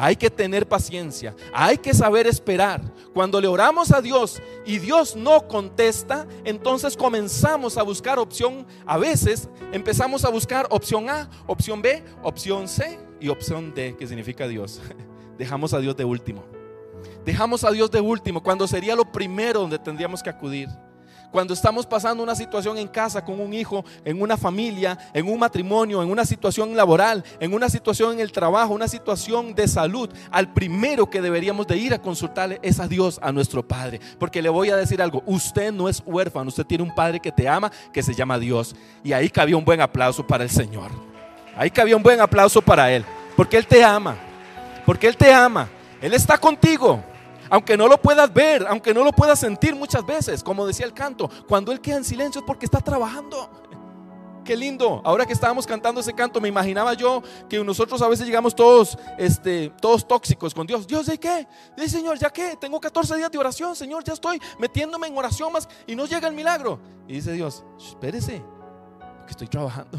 Hay 0.00 0.14
que 0.14 0.30
tener 0.30 0.68
paciencia, 0.68 1.34
hay 1.52 1.76
que 1.76 1.92
saber 1.92 2.28
esperar. 2.28 2.80
Cuando 3.12 3.40
le 3.40 3.48
oramos 3.48 3.90
a 3.90 4.00
Dios 4.00 4.40
y 4.64 4.78
Dios 4.78 5.16
no 5.16 5.48
contesta, 5.48 6.24
entonces 6.44 6.96
comenzamos 6.96 7.76
a 7.76 7.82
buscar 7.82 8.20
opción. 8.20 8.64
A 8.86 8.96
veces 8.96 9.48
empezamos 9.72 10.24
a 10.24 10.28
buscar 10.28 10.68
opción 10.70 11.10
A, 11.10 11.28
opción 11.48 11.82
B, 11.82 12.04
opción 12.22 12.68
C 12.68 12.96
y 13.18 13.28
opción 13.28 13.74
D, 13.74 13.96
que 13.98 14.06
significa 14.06 14.46
Dios. 14.46 14.80
Dejamos 15.36 15.74
a 15.74 15.80
Dios 15.80 15.96
de 15.96 16.04
último. 16.04 16.44
Dejamos 17.24 17.64
a 17.64 17.72
Dios 17.72 17.90
de 17.90 18.00
último 18.00 18.40
cuando 18.40 18.68
sería 18.68 18.94
lo 18.94 19.10
primero 19.10 19.60
donde 19.60 19.80
tendríamos 19.80 20.22
que 20.22 20.30
acudir. 20.30 20.68
Cuando 21.30 21.52
estamos 21.52 21.84
pasando 21.84 22.22
una 22.22 22.34
situación 22.34 22.78
en 22.78 22.88
casa 22.88 23.22
con 23.22 23.38
un 23.38 23.52
hijo, 23.52 23.84
en 24.04 24.22
una 24.22 24.36
familia, 24.36 24.98
en 25.12 25.28
un 25.28 25.38
matrimonio, 25.38 26.02
en 26.02 26.10
una 26.10 26.24
situación 26.24 26.74
laboral, 26.74 27.22
en 27.38 27.52
una 27.52 27.68
situación 27.68 28.14
en 28.14 28.20
el 28.20 28.32
trabajo, 28.32 28.72
una 28.72 28.88
situación 28.88 29.54
de 29.54 29.68
salud, 29.68 30.08
al 30.30 30.52
primero 30.54 31.10
que 31.10 31.20
deberíamos 31.20 31.66
de 31.66 31.76
ir 31.76 31.92
a 31.92 31.98
consultarle 32.00 32.58
es 32.62 32.80
a 32.80 32.88
Dios, 32.88 33.18
a 33.22 33.30
nuestro 33.30 33.66
Padre. 33.66 34.00
Porque 34.18 34.40
le 34.40 34.48
voy 34.48 34.70
a 34.70 34.76
decir 34.76 35.02
algo, 35.02 35.22
usted 35.26 35.70
no 35.70 35.88
es 35.88 36.02
huérfano, 36.06 36.48
usted 36.48 36.64
tiene 36.64 36.84
un 36.84 36.94
Padre 36.94 37.20
que 37.20 37.30
te 37.30 37.46
ama, 37.46 37.70
que 37.92 38.02
se 38.02 38.14
llama 38.14 38.38
Dios. 38.38 38.74
Y 39.04 39.12
ahí 39.12 39.28
cabía 39.28 39.56
un 39.56 39.64
buen 39.64 39.82
aplauso 39.82 40.26
para 40.26 40.44
el 40.44 40.50
Señor. 40.50 40.90
Ahí 41.56 41.70
cabía 41.70 41.96
un 41.96 42.02
buen 42.02 42.20
aplauso 42.20 42.62
para 42.62 42.90
Él. 42.90 43.04
Porque 43.36 43.58
Él 43.58 43.66
te 43.66 43.84
ama. 43.84 44.16
Porque 44.86 45.08
Él 45.08 45.16
te 45.16 45.32
ama. 45.32 45.68
Él 46.00 46.14
está 46.14 46.38
contigo. 46.38 47.02
Aunque 47.50 47.76
no 47.76 47.88
lo 47.88 48.00
puedas 48.00 48.32
ver, 48.32 48.66
aunque 48.68 48.92
no 48.92 49.04
lo 49.04 49.12
puedas 49.12 49.38
sentir 49.38 49.74
muchas 49.74 50.04
veces, 50.04 50.42
como 50.42 50.66
decía 50.66 50.86
el 50.86 50.92
canto, 50.92 51.30
cuando 51.48 51.72
Él 51.72 51.80
queda 51.80 51.96
en 51.96 52.04
silencio 52.04 52.40
es 52.40 52.46
porque 52.46 52.66
está 52.66 52.80
trabajando. 52.80 53.50
Qué 54.44 54.56
lindo. 54.56 55.02
Ahora 55.04 55.26
que 55.26 55.34
estábamos 55.34 55.66
cantando 55.66 56.00
ese 56.00 56.14
canto, 56.14 56.40
me 56.40 56.48
imaginaba 56.48 56.94
yo 56.94 57.22
que 57.50 57.62
nosotros 57.62 58.00
a 58.00 58.08
veces 58.08 58.26
llegamos 58.26 58.54
todos, 58.54 58.96
este, 59.18 59.70
todos 59.80 60.08
tóxicos 60.08 60.54
con 60.54 60.66
Dios. 60.66 60.86
Dios, 60.86 61.04
¿de 61.04 61.18
qué? 61.18 61.46
Dice, 61.76 61.98
Señor, 61.98 62.18
¿ya 62.18 62.30
qué? 62.30 62.56
Tengo 62.56 62.80
14 62.80 63.16
días 63.16 63.30
de 63.30 63.36
oración, 63.36 63.76
Señor, 63.76 64.04
ya 64.04 64.14
estoy 64.14 64.40
metiéndome 64.58 65.06
en 65.06 65.18
oración 65.18 65.52
más 65.52 65.68
y 65.86 65.94
no 65.94 66.06
llega 66.06 66.28
el 66.28 66.34
milagro. 66.34 66.80
Y 67.06 67.14
dice 67.14 67.32
Dios, 67.32 67.62
espérese, 67.78 68.42
porque 69.18 69.32
estoy 69.32 69.48
trabajando. 69.48 69.98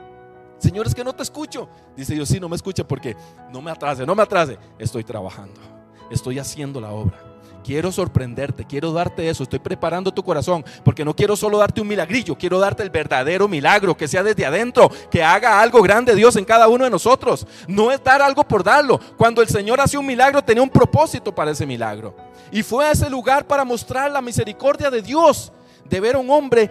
Señor, 0.58 0.86
es 0.86 0.94
que 0.94 1.04
no 1.04 1.12
te 1.12 1.22
escucho. 1.22 1.68
Dice 1.94 2.14
Dios, 2.14 2.30
sí, 2.30 2.40
no 2.40 2.48
me 2.48 2.56
escucha 2.56 2.88
porque 2.88 3.14
no 3.52 3.60
me 3.60 3.70
atrase, 3.70 4.06
no 4.06 4.14
me 4.14 4.22
atrase. 4.22 4.58
Estoy 4.78 5.04
trabajando 5.04 5.81
estoy 6.10 6.38
haciendo 6.38 6.80
la 6.80 6.90
obra. 6.90 7.32
Quiero 7.64 7.92
sorprenderte, 7.92 8.64
quiero 8.64 8.92
darte 8.92 9.28
eso, 9.28 9.44
estoy 9.44 9.60
preparando 9.60 10.12
tu 10.12 10.24
corazón, 10.24 10.64
porque 10.84 11.04
no 11.04 11.14
quiero 11.14 11.36
solo 11.36 11.58
darte 11.58 11.80
un 11.80 11.86
milagrillo, 11.86 12.36
quiero 12.36 12.58
darte 12.58 12.82
el 12.82 12.90
verdadero 12.90 13.46
milagro, 13.46 13.96
que 13.96 14.08
sea 14.08 14.24
desde 14.24 14.44
adentro, 14.44 14.90
que 15.10 15.22
haga 15.22 15.60
algo 15.60 15.80
grande 15.80 16.16
Dios 16.16 16.34
en 16.36 16.44
cada 16.44 16.66
uno 16.66 16.84
de 16.84 16.90
nosotros. 16.90 17.46
No 17.68 17.92
es 17.92 18.02
dar 18.02 18.20
algo 18.20 18.42
por 18.42 18.64
darlo. 18.64 18.98
Cuando 19.16 19.42
el 19.42 19.48
Señor 19.48 19.80
hace 19.80 19.96
un 19.96 20.06
milagro, 20.06 20.42
tenía 20.42 20.62
un 20.62 20.70
propósito 20.70 21.32
para 21.32 21.52
ese 21.52 21.64
milagro. 21.64 22.16
Y 22.50 22.62
fue 22.64 22.84
a 22.84 22.90
ese 22.90 23.08
lugar 23.08 23.46
para 23.46 23.64
mostrar 23.64 24.10
la 24.10 24.20
misericordia 24.20 24.90
de 24.90 25.00
Dios, 25.00 25.52
de 25.84 26.00
ver 26.00 26.16
a 26.16 26.18
un 26.18 26.30
hombre 26.30 26.68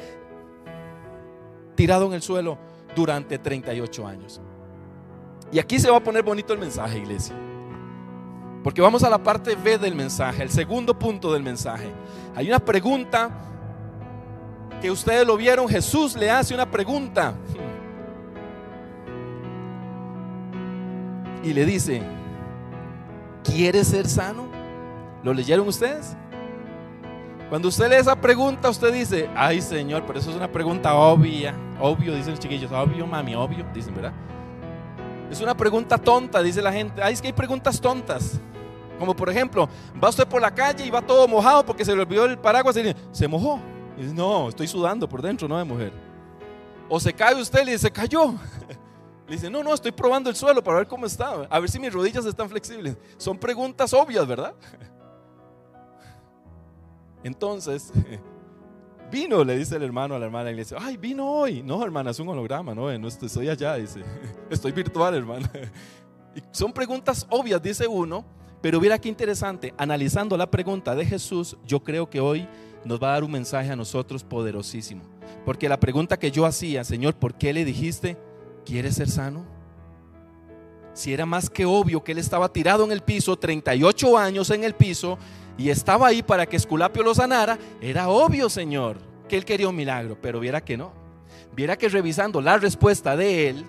tirado 1.75 2.05
en 2.05 2.13
el 2.13 2.21
suelo 2.21 2.57
durante 2.95 3.39
38 3.39 4.05
años. 4.05 4.41
Y 5.53 5.59
aquí 5.59 5.79
se 5.79 5.89
va 5.89 5.97
a 5.97 6.03
poner 6.03 6.21
bonito 6.21 6.51
el 6.51 6.59
mensaje, 6.59 6.97
iglesia. 6.97 7.35
Porque 8.63 8.81
vamos 8.81 9.03
a 9.03 9.09
la 9.09 9.17
parte 9.17 9.55
B 9.55 9.77
del 9.77 9.95
mensaje, 9.95 10.43
el 10.43 10.49
segundo 10.49 10.97
punto 10.97 11.33
del 11.33 11.41
mensaje. 11.41 11.91
Hay 12.35 12.47
una 12.47 12.59
pregunta 12.59 13.29
que 14.81 14.91
ustedes 14.91 15.25
lo 15.25 15.35
vieron, 15.35 15.67
Jesús 15.67 16.15
le 16.15 16.29
hace 16.29 16.53
una 16.53 16.69
pregunta. 16.69 17.33
Y 21.43 21.53
le 21.53 21.65
dice, 21.65 22.03
¿quieres 23.43 23.87
ser 23.87 24.07
sano? 24.07 24.45
¿Lo 25.23 25.33
leyeron 25.33 25.67
ustedes? 25.67 26.15
Cuando 27.49 27.67
usted 27.67 27.89
lee 27.89 27.95
esa 27.95 28.15
pregunta, 28.15 28.69
usted 28.69 28.93
dice, 28.93 29.29
ay 29.35 29.61
Señor, 29.61 30.03
pero 30.05 30.19
eso 30.19 30.29
es 30.29 30.37
una 30.37 30.51
pregunta 30.51 30.93
obvia. 30.93 31.53
Obvio, 31.79 32.15
dicen 32.15 32.31
los 32.31 32.39
chiquillos, 32.39 32.71
obvio, 32.71 33.05
mami, 33.07 33.35
obvio, 33.35 33.65
dicen, 33.73 33.93
¿verdad? 33.93 34.13
Es 35.31 35.41
una 35.41 35.55
pregunta 35.55 35.97
tonta, 35.97 36.43
dice 36.43 36.61
la 36.61 36.71
gente. 36.71 37.01
Ay, 37.01 37.13
es 37.13 37.21
que 37.21 37.27
hay 37.27 37.33
preguntas 37.33 37.81
tontas. 37.81 38.39
Como 39.01 39.15
por 39.15 39.31
ejemplo, 39.31 39.67
va 40.01 40.09
usted 40.09 40.27
por 40.27 40.39
la 40.39 40.53
calle 40.53 40.85
y 40.85 40.91
va 40.91 41.01
todo 41.01 41.27
mojado 41.27 41.65
porque 41.65 41.83
se 41.83 41.95
le 41.95 42.03
olvidó 42.03 42.25
el 42.25 42.37
paraguas 42.37 42.77
y 42.77 42.83
dice, 42.83 42.95
se 43.11 43.27
mojó. 43.27 43.59
Y 43.97 44.03
dice, 44.03 44.13
no, 44.13 44.47
estoy 44.47 44.67
sudando 44.67 45.09
por 45.09 45.23
dentro, 45.23 45.47
no 45.47 45.57
de 45.57 45.63
mujer. 45.63 45.91
O 46.87 46.99
se 46.99 47.11
cae 47.11 47.33
usted 47.33 47.63
y 47.63 47.65
le 47.65 47.71
dice, 47.71 47.87
se 47.87 47.91
cayó. 47.91 48.35
Le 49.27 49.37
dice, 49.37 49.49
no, 49.49 49.63
no, 49.63 49.73
estoy 49.73 49.91
probando 49.91 50.29
el 50.29 50.35
suelo 50.35 50.63
para 50.63 50.77
ver 50.77 50.87
cómo 50.87 51.07
está, 51.07 51.47
a 51.49 51.59
ver 51.59 51.67
si 51.67 51.79
mis 51.79 51.91
rodillas 51.91 52.23
están 52.25 52.47
flexibles. 52.47 52.95
Son 53.17 53.39
preguntas 53.39 53.91
obvias, 53.91 54.27
¿verdad? 54.27 54.53
Entonces, 57.23 57.91
vino, 59.11 59.43
le 59.43 59.57
dice 59.57 59.77
el 59.77 59.83
hermano 59.83 60.13
a 60.13 60.19
la 60.19 60.25
hermana 60.25 60.51
y 60.51 60.53
le 60.53 60.61
dice, 60.61 60.75
ay, 60.77 60.97
vino 60.97 61.27
hoy. 61.27 61.63
No, 61.63 61.83
hermana, 61.83 62.11
es 62.11 62.19
un 62.19 62.29
holograma, 62.29 62.75
no, 62.75 62.95
no 62.99 63.07
estoy 63.07 63.49
allá, 63.49 63.77
dice, 63.77 64.03
estoy 64.51 64.73
virtual, 64.73 65.15
hermana. 65.15 65.49
Y 66.35 66.43
son 66.51 66.71
preguntas 66.71 67.25
obvias, 67.31 67.59
dice 67.63 67.87
uno, 67.87 68.23
pero 68.61 68.79
mira 68.79 68.99
qué 68.99 69.09
interesante, 69.09 69.73
analizando 69.77 70.37
la 70.37 70.49
pregunta 70.49 70.95
de 70.95 71.05
Jesús, 71.05 71.57
yo 71.65 71.81
creo 71.83 72.09
que 72.09 72.19
hoy 72.19 72.47
nos 72.85 73.01
va 73.01 73.09
a 73.09 73.13
dar 73.13 73.23
un 73.23 73.31
mensaje 73.31 73.71
a 73.71 73.75
nosotros 73.75 74.23
poderosísimo. 74.23 75.03
Porque 75.45 75.69
la 75.69 75.79
pregunta 75.79 76.17
que 76.17 76.31
yo 76.31 76.45
hacía, 76.45 76.83
Señor, 76.83 77.15
¿por 77.15 77.33
qué 77.33 77.53
le 77.53 77.65
dijiste, 77.65 78.17
¿quieres 78.65 78.95
ser 78.95 79.09
sano? 79.09 79.45
si 80.93 81.13
era 81.13 81.25
más 81.25 81.49
que 81.49 81.65
obvio 81.65 82.03
que 82.03 82.11
él 82.11 82.17
estaba 82.17 82.51
tirado 82.51 82.83
en 82.83 82.91
el 82.91 83.01
piso, 83.01 83.37
38 83.37 84.17
años 84.17 84.49
en 84.49 84.63
el 84.63 84.73
piso, 84.73 85.17
y 85.57 85.69
estaba 85.69 86.07
ahí 86.07 86.23
para 86.23 86.45
que 86.45 86.57
Esculapio 86.57 87.03
lo 87.03 87.13
sanara, 87.13 87.57
era 87.81 88.09
obvio, 88.09 88.49
Señor, 88.49 88.97
que 89.27 89.37
él 89.37 89.45
quería 89.45 89.69
un 89.69 89.75
milagro, 89.75 90.17
pero 90.21 90.39
viera 90.39 90.61
que 90.61 90.77
no. 90.77 90.91
Viera 91.53 91.77
que 91.77 91.89
revisando 91.89 92.41
la 92.41 92.57
respuesta 92.57 93.15
de 93.15 93.49
él, 93.49 93.65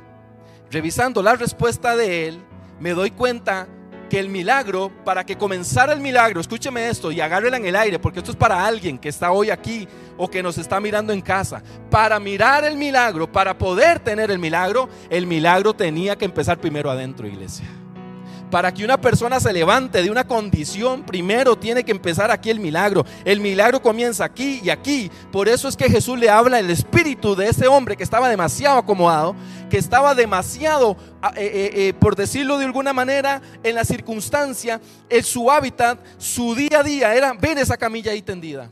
revisando 0.70 1.22
la 1.22 1.34
respuesta 1.34 1.96
de 1.96 2.28
él, 2.28 2.40
me 2.80 2.90
doy 2.90 3.10
cuenta 3.10 3.68
que 4.12 4.20
el 4.20 4.28
milagro, 4.28 4.92
para 5.06 5.24
que 5.24 5.38
comenzara 5.38 5.94
el 5.94 6.00
milagro, 6.00 6.38
escúcheme 6.38 6.86
esto 6.86 7.10
y 7.10 7.22
agárrela 7.22 7.56
en 7.56 7.64
el 7.64 7.74
aire, 7.74 7.98
porque 7.98 8.18
esto 8.18 8.32
es 8.32 8.36
para 8.36 8.66
alguien 8.66 8.98
que 8.98 9.08
está 9.08 9.32
hoy 9.32 9.48
aquí 9.48 9.88
o 10.18 10.28
que 10.28 10.42
nos 10.42 10.58
está 10.58 10.80
mirando 10.80 11.14
en 11.14 11.22
casa. 11.22 11.62
Para 11.88 12.20
mirar 12.20 12.62
el 12.66 12.76
milagro, 12.76 13.32
para 13.32 13.56
poder 13.56 14.00
tener 14.00 14.30
el 14.30 14.38
milagro, 14.38 14.90
el 15.08 15.26
milagro 15.26 15.72
tenía 15.72 16.14
que 16.18 16.26
empezar 16.26 16.60
primero 16.60 16.90
adentro, 16.90 17.26
iglesia. 17.26 17.64
Para 18.52 18.74
que 18.74 18.84
una 18.84 19.00
persona 19.00 19.40
se 19.40 19.50
levante 19.50 20.02
de 20.02 20.10
una 20.10 20.26
condición, 20.26 21.04
primero 21.04 21.56
tiene 21.56 21.82
que 21.84 21.90
empezar 21.90 22.30
aquí 22.30 22.50
el 22.50 22.60
milagro. 22.60 23.06
El 23.24 23.40
milagro 23.40 23.80
comienza 23.80 24.26
aquí 24.26 24.60
y 24.62 24.68
aquí. 24.68 25.10
Por 25.30 25.48
eso 25.48 25.68
es 25.68 25.74
que 25.74 25.88
Jesús 25.88 26.18
le 26.18 26.28
habla 26.28 26.58
el 26.58 26.68
espíritu 26.68 27.34
de 27.34 27.48
ese 27.48 27.66
hombre 27.66 27.96
que 27.96 28.02
estaba 28.02 28.28
demasiado 28.28 28.76
acomodado, 28.76 29.34
que 29.70 29.78
estaba 29.78 30.14
demasiado, 30.14 30.98
ah, 31.22 31.32
eh, 31.34 31.46
eh, 31.46 31.70
eh, 31.74 31.94
por 31.94 32.14
decirlo 32.14 32.58
de 32.58 32.66
alguna 32.66 32.92
manera, 32.92 33.40
en 33.62 33.74
la 33.74 33.86
circunstancia, 33.86 34.82
en 35.08 35.24
su 35.24 35.50
hábitat, 35.50 35.98
su 36.18 36.54
día 36.54 36.80
a 36.80 36.82
día 36.82 37.14
era 37.14 37.32
ver 37.32 37.56
esa 37.56 37.78
camilla 37.78 38.12
ahí 38.12 38.20
tendida. 38.20 38.70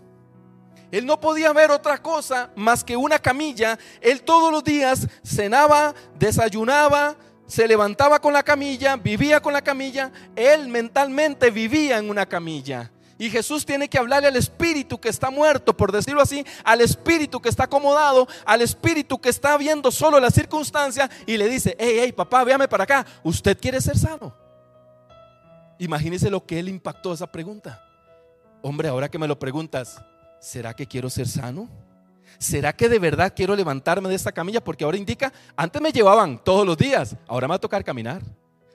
Él 0.91 1.07
no 1.07 1.19
podía 1.19 1.55
ver 1.55 1.71
otra 1.71 2.03
cosa 2.03 2.51
más 2.55 2.85
que 2.85 2.99
una 2.99 3.19
camilla. 3.19 3.79
Él 4.03 4.21
todos 4.21 4.53
los 4.53 4.63
días 4.63 5.09
cenaba, 5.25 5.95
desayunaba, 6.19 7.17
se 7.51 7.67
levantaba 7.67 8.21
con 8.21 8.33
la 8.33 8.45
camilla, 8.45 8.97
vivía 8.97 9.43
con 9.43 9.53
la 9.53 9.61
camilla, 9.61 10.13
él 10.37 10.69
mentalmente 10.69 11.51
vivía 11.51 11.99
en 11.99 12.09
una 12.09 12.25
camilla. 12.25 12.93
Y 13.19 13.29
Jesús 13.29 13.67
tiene 13.67 13.89
que 13.89 13.99
hablarle 13.99 14.29
al 14.29 14.37
espíritu 14.37 15.01
que 15.01 15.09
está 15.09 15.31
muerto, 15.31 15.77
por 15.77 15.91
decirlo 15.91 16.23
así, 16.23 16.47
al 16.63 16.81
espíritu 16.81 17.41
que 17.43 17.49
está 17.49 17.65
acomodado, 17.65 18.29
al 18.47 18.63
espíritu 18.63 19.21
que 19.21 19.31
está 19.31 19.57
viendo 19.59 19.91
solo 19.91 20.21
la 20.21 20.31
circunstancia 20.31 21.11
y 21.27 21.37
le 21.37 21.49
dice, 21.49 21.75
hey, 21.81 21.97
hey, 22.01 22.13
papá, 22.13 22.45
véame 22.45 22.69
para 22.69 22.85
acá, 22.85 23.05
¿usted 23.25 23.59
quiere 23.59 23.81
ser 23.81 23.99
sano? 23.99 24.33
Imagínese 25.81 26.31
lo 26.31 26.47
que 26.47 26.61
él 26.61 26.69
impactó 26.69 27.13
esa 27.13 27.27
pregunta. 27.33 27.85
Hombre, 28.63 28.87
ahora 28.87 29.11
que 29.11 29.19
me 29.19 29.27
lo 29.27 29.41
preguntas, 29.41 30.01
¿será 30.41 30.73
que 30.73 30.87
quiero 30.87 31.11
ser 31.11 31.27
sano? 31.27 31.69
¿Será 32.39 32.73
que 32.75 32.89
de 32.89 32.99
verdad 32.99 33.33
quiero 33.35 33.55
levantarme 33.57 34.09
de 34.09 34.15
esta 34.15 34.33
camilla? 34.33 34.63
Porque 34.63 34.85
ahora 34.85 34.97
indica, 34.97 35.33
antes 35.57 35.81
me 35.81 35.93
llevaban 35.93 36.43
todos 36.43 36.67
los 36.67 36.77
días, 36.77 37.17
ahora 37.27 37.47
me 37.47 37.53
va 37.53 37.57
a 37.57 37.61
tocar 37.61 37.85
caminar. 37.85 38.23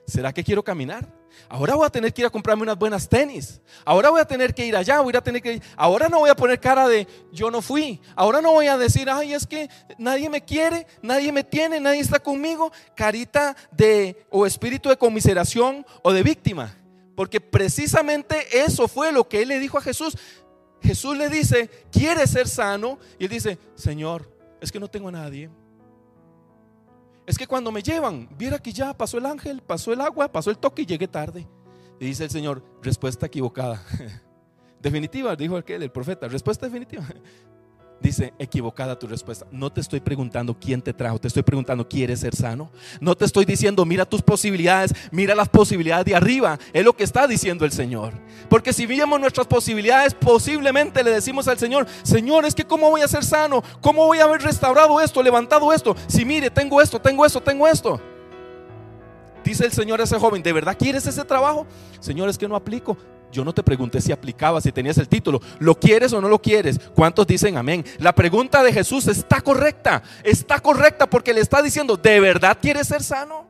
¿Será 0.06 0.32
que 0.32 0.44
quiero 0.44 0.62
caminar? 0.62 1.04
Ahora 1.48 1.74
voy 1.74 1.86
a 1.86 1.90
tener 1.90 2.12
que 2.12 2.22
ir 2.22 2.26
a 2.26 2.30
comprarme 2.30 2.62
unas 2.62 2.78
buenas 2.78 3.08
tenis. 3.08 3.60
Ahora 3.84 4.10
voy 4.10 4.20
a 4.20 4.24
tener 4.24 4.54
que 4.54 4.64
ir 4.66 4.76
allá, 4.76 5.00
voy 5.00 5.14
a 5.16 5.20
tener 5.20 5.42
que 5.42 5.54
ir. 5.54 5.62
Ahora 5.76 6.08
no 6.08 6.20
voy 6.20 6.30
a 6.30 6.36
poner 6.36 6.60
cara 6.60 6.88
de 6.88 7.06
yo 7.32 7.50
no 7.50 7.60
fui. 7.60 8.00
Ahora 8.14 8.40
no 8.40 8.52
voy 8.52 8.68
a 8.68 8.78
decir, 8.78 9.10
ay, 9.10 9.34
es 9.34 9.46
que 9.46 9.68
nadie 9.98 10.30
me 10.30 10.44
quiere, 10.44 10.86
nadie 11.02 11.32
me 11.32 11.44
tiene, 11.44 11.80
nadie 11.80 12.00
está 12.00 12.18
conmigo. 12.20 12.72
Carita 12.94 13.56
de 13.72 14.26
o 14.30 14.46
espíritu 14.46 14.88
de 14.88 14.96
conmiseración 14.96 15.84
o 16.02 16.12
de 16.12 16.22
víctima. 16.22 16.74
Porque 17.14 17.40
precisamente 17.40 18.64
eso 18.64 18.88
fue 18.88 19.10
lo 19.10 19.28
que 19.28 19.42
él 19.42 19.48
le 19.48 19.58
dijo 19.58 19.78
a 19.78 19.82
Jesús. 19.82 20.16
Jesús 20.86 21.16
le 21.16 21.28
dice, 21.28 21.68
quiere 21.90 22.26
ser 22.26 22.46
sano? 22.46 22.98
Y 23.18 23.24
él 23.24 23.30
dice, 23.30 23.58
Señor, 23.74 24.30
es 24.60 24.70
que 24.70 24.78
no 24.78 24.88
tengo 24.88 25.08
a 25.08 25.12
nadie. 25.12 25.50
Es 27.26 27.36
que 27.36 27.46
cuando 27.46 27.72
me 27.72 27.82
llevan, 27.82 28.28
viera 28.38 28.58
que 28.60 28.72
ya 28.72 28.96
pasó 28.96 29.18
el 29.18 29.26
ángel, 29.26 29.60
pasó 29.60 29.92
el 29.92 30.00
agua, 30.00 30.30
pasó 30.30 30.50
el 30.50 30.58
toque 30.58 30.82
y 30.82 30.86
llegué 30.86 31.08
tarde. 31.08 31.46
Y 31.98 32.06
dice 32.06 32.24
el 32.24 32.30
Señor, 32.30 32.62
respuesta 32.82 33.26
equivocada. 33.26 33.82
definitiva, 34.80 35.34
dijo 35.34 35.56
aquel, 35.56 35.82
el 35.82 35.90
profeta, 35.90 36.28
respuesta 36.28 36.66
definitiva. 36.66 37.04
Dice, 38.00 38.34
equivocada 38.38 38.98
tu 38.98 39.06
respuesta. 39.06 39.46
No 39.50 39.72
te 39.72 39.80
estoy 39.80 40.00
preguntando 40.00 40.56
quién 40.58 40.82
te 40.82 40.92
trajo, 40.92 41.18
te 41.18 41.28
estoy 41.28 41.42
preguntando, 41.42 41.88
¿quieres 41.88 42.20
ser 42.20 42.36
sano? 42.36 42.70
No 43.00 43.16
te 43.16 43.24
estoy 43.24 43.46
diciendo, 43.46 43.84
mira 43.86 44.04
tus 44.04 44.20
posibilidades, 44.20 44.92
mira 45.10 45.34
las 45.34 45.48
posibilidades 45.48 46.04
de 46.04 46.14
arriba. 46.14 46.58
Es 46.74 46.84
lo 46.84 46.92
que 46.92 47.04
está 47.04 47.26
diciendo 47.26 47.64
el 47.64 47.72
Señor. 47.72 48.12
Porque 48.50 48.74
si 48.74 48.84
vemos 48.84 49.18
nuestras 49.18 49.46
posibilidades, 49.46 50.14
posiblemente 50.14 51.02
le 51.02 51.10
decimos 51.10 51.48
al 51.48 51.58
Señor, 51.58 51.86
Señor, 52.02 52.44
es 52.44 52.54
que 52.54 52.66
¿cómo 52.66 52.90
voy 52.90 53.00
a 53.00 53.08
ser 53.08 53.24
sano? 53.24 53.62
¿Cómo 53.80 54.04
voy 54.04 54.18
a 54.18 54.24
haber 54.24 54.42
restaurado 54.42 55.00
esto, 55.00 55.22
levantado 55.22 55.72
esto? 55.72 55.96
Si 56.06 56.24
mire, 56.24 56.50
tengo 56.50 56.82
esto, 56.82 57.00
tengo 57.00 57.24
esto, 57.24 57.40
tengo 57.40 57.66
esto. 57.66 57.98
Dice 59.42 59.64
el 59.64 59.72
Señor 59.72 60.00
a 60.00 60.04
ese 60.04 60.18
joven, 60.18 60.42
¿de 60.42 60.52
verdad 60.52 60.76
quieres 60.78 61.06
ese 61.06 61.24
trabajo? 61.24 61.66
Señor, 62.00 62.28
es 62.28 62.36
que 62.36 62.46
no 62.46 62.56
aplico. 62.56 62.96
Yo 63.32 63.44
no 63.44 63.52
te 63.52 63.62
pregunté 63.62 64.00
si 64.00 64.12
aplicaba, 64.12 64.60
si 64.60 64.72
tenías 64.72 64.98
el 64.98 65.08
título. 65.08 65.40
¿Lo 65.58 65.74
quieres 65.78 66.12
o 66.12 66.20
no 66.20 66.28
lo 66.28 66.40
quieres? 66.40 66.78
¿Cuántos 66.94 67.26
dicen 67.26 67.56
amén? 67.56 67.84
La 67.98 68.14
pregunta 68.14 68.62
de 68.62 68.72
Jesús 68.72 69.06
está 69.08 69.40
correcta. 69.40 70.02
Está 70.22 70.60
correcta 70.60 71.08
porque 71.08 71.34
le 71.34 71.40
está 71.40 71.60
diciendo, 71.62 71.96
¿de 71.96 72.20
verdad 72.20 72.56
quieres 72.60 72.88
ser 72.88 73.02
sano? 73.02 73.46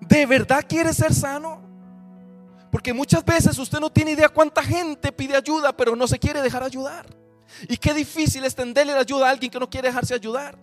¿De 0.00 0.26
verdad 0.26 0.64
quieres 0.66 0.96
ser 0.96 1.12
sano? 1.12 1.62
Porque 2.70 2.92
muchas 2.92 3.24
veces 3.24 3.58
usted 3.58 3.80
no 3.80 3.90
tiene 3.90 4.12
idea 4.12 4.28
cuánta 4.28 4.62
gente 4.62 5.12
pide 5.12 5.36
ayuda, 5.36 5.76
pero 5.76 5.96
no 5.96 6.06
se 6.06 6.18
quiere 6.18 6.42
dejar 6.42 6.62
ayudar. 6.62 7.06
Y 7.68 7.76
qué 7.76 7.94
difícil 7.94 8.44
es 8.44 8.54
tenderle 8.54 8.92
la 8.92 9.00
ayuda 9.00 9.28
a 9.28 9.30
alguien 9.30 9.50
que 9.50 9.58
no 9.58 9.70
quiere 9.70 9.88
dejarse 9.88 10.14
ayudar. 10.14 10.58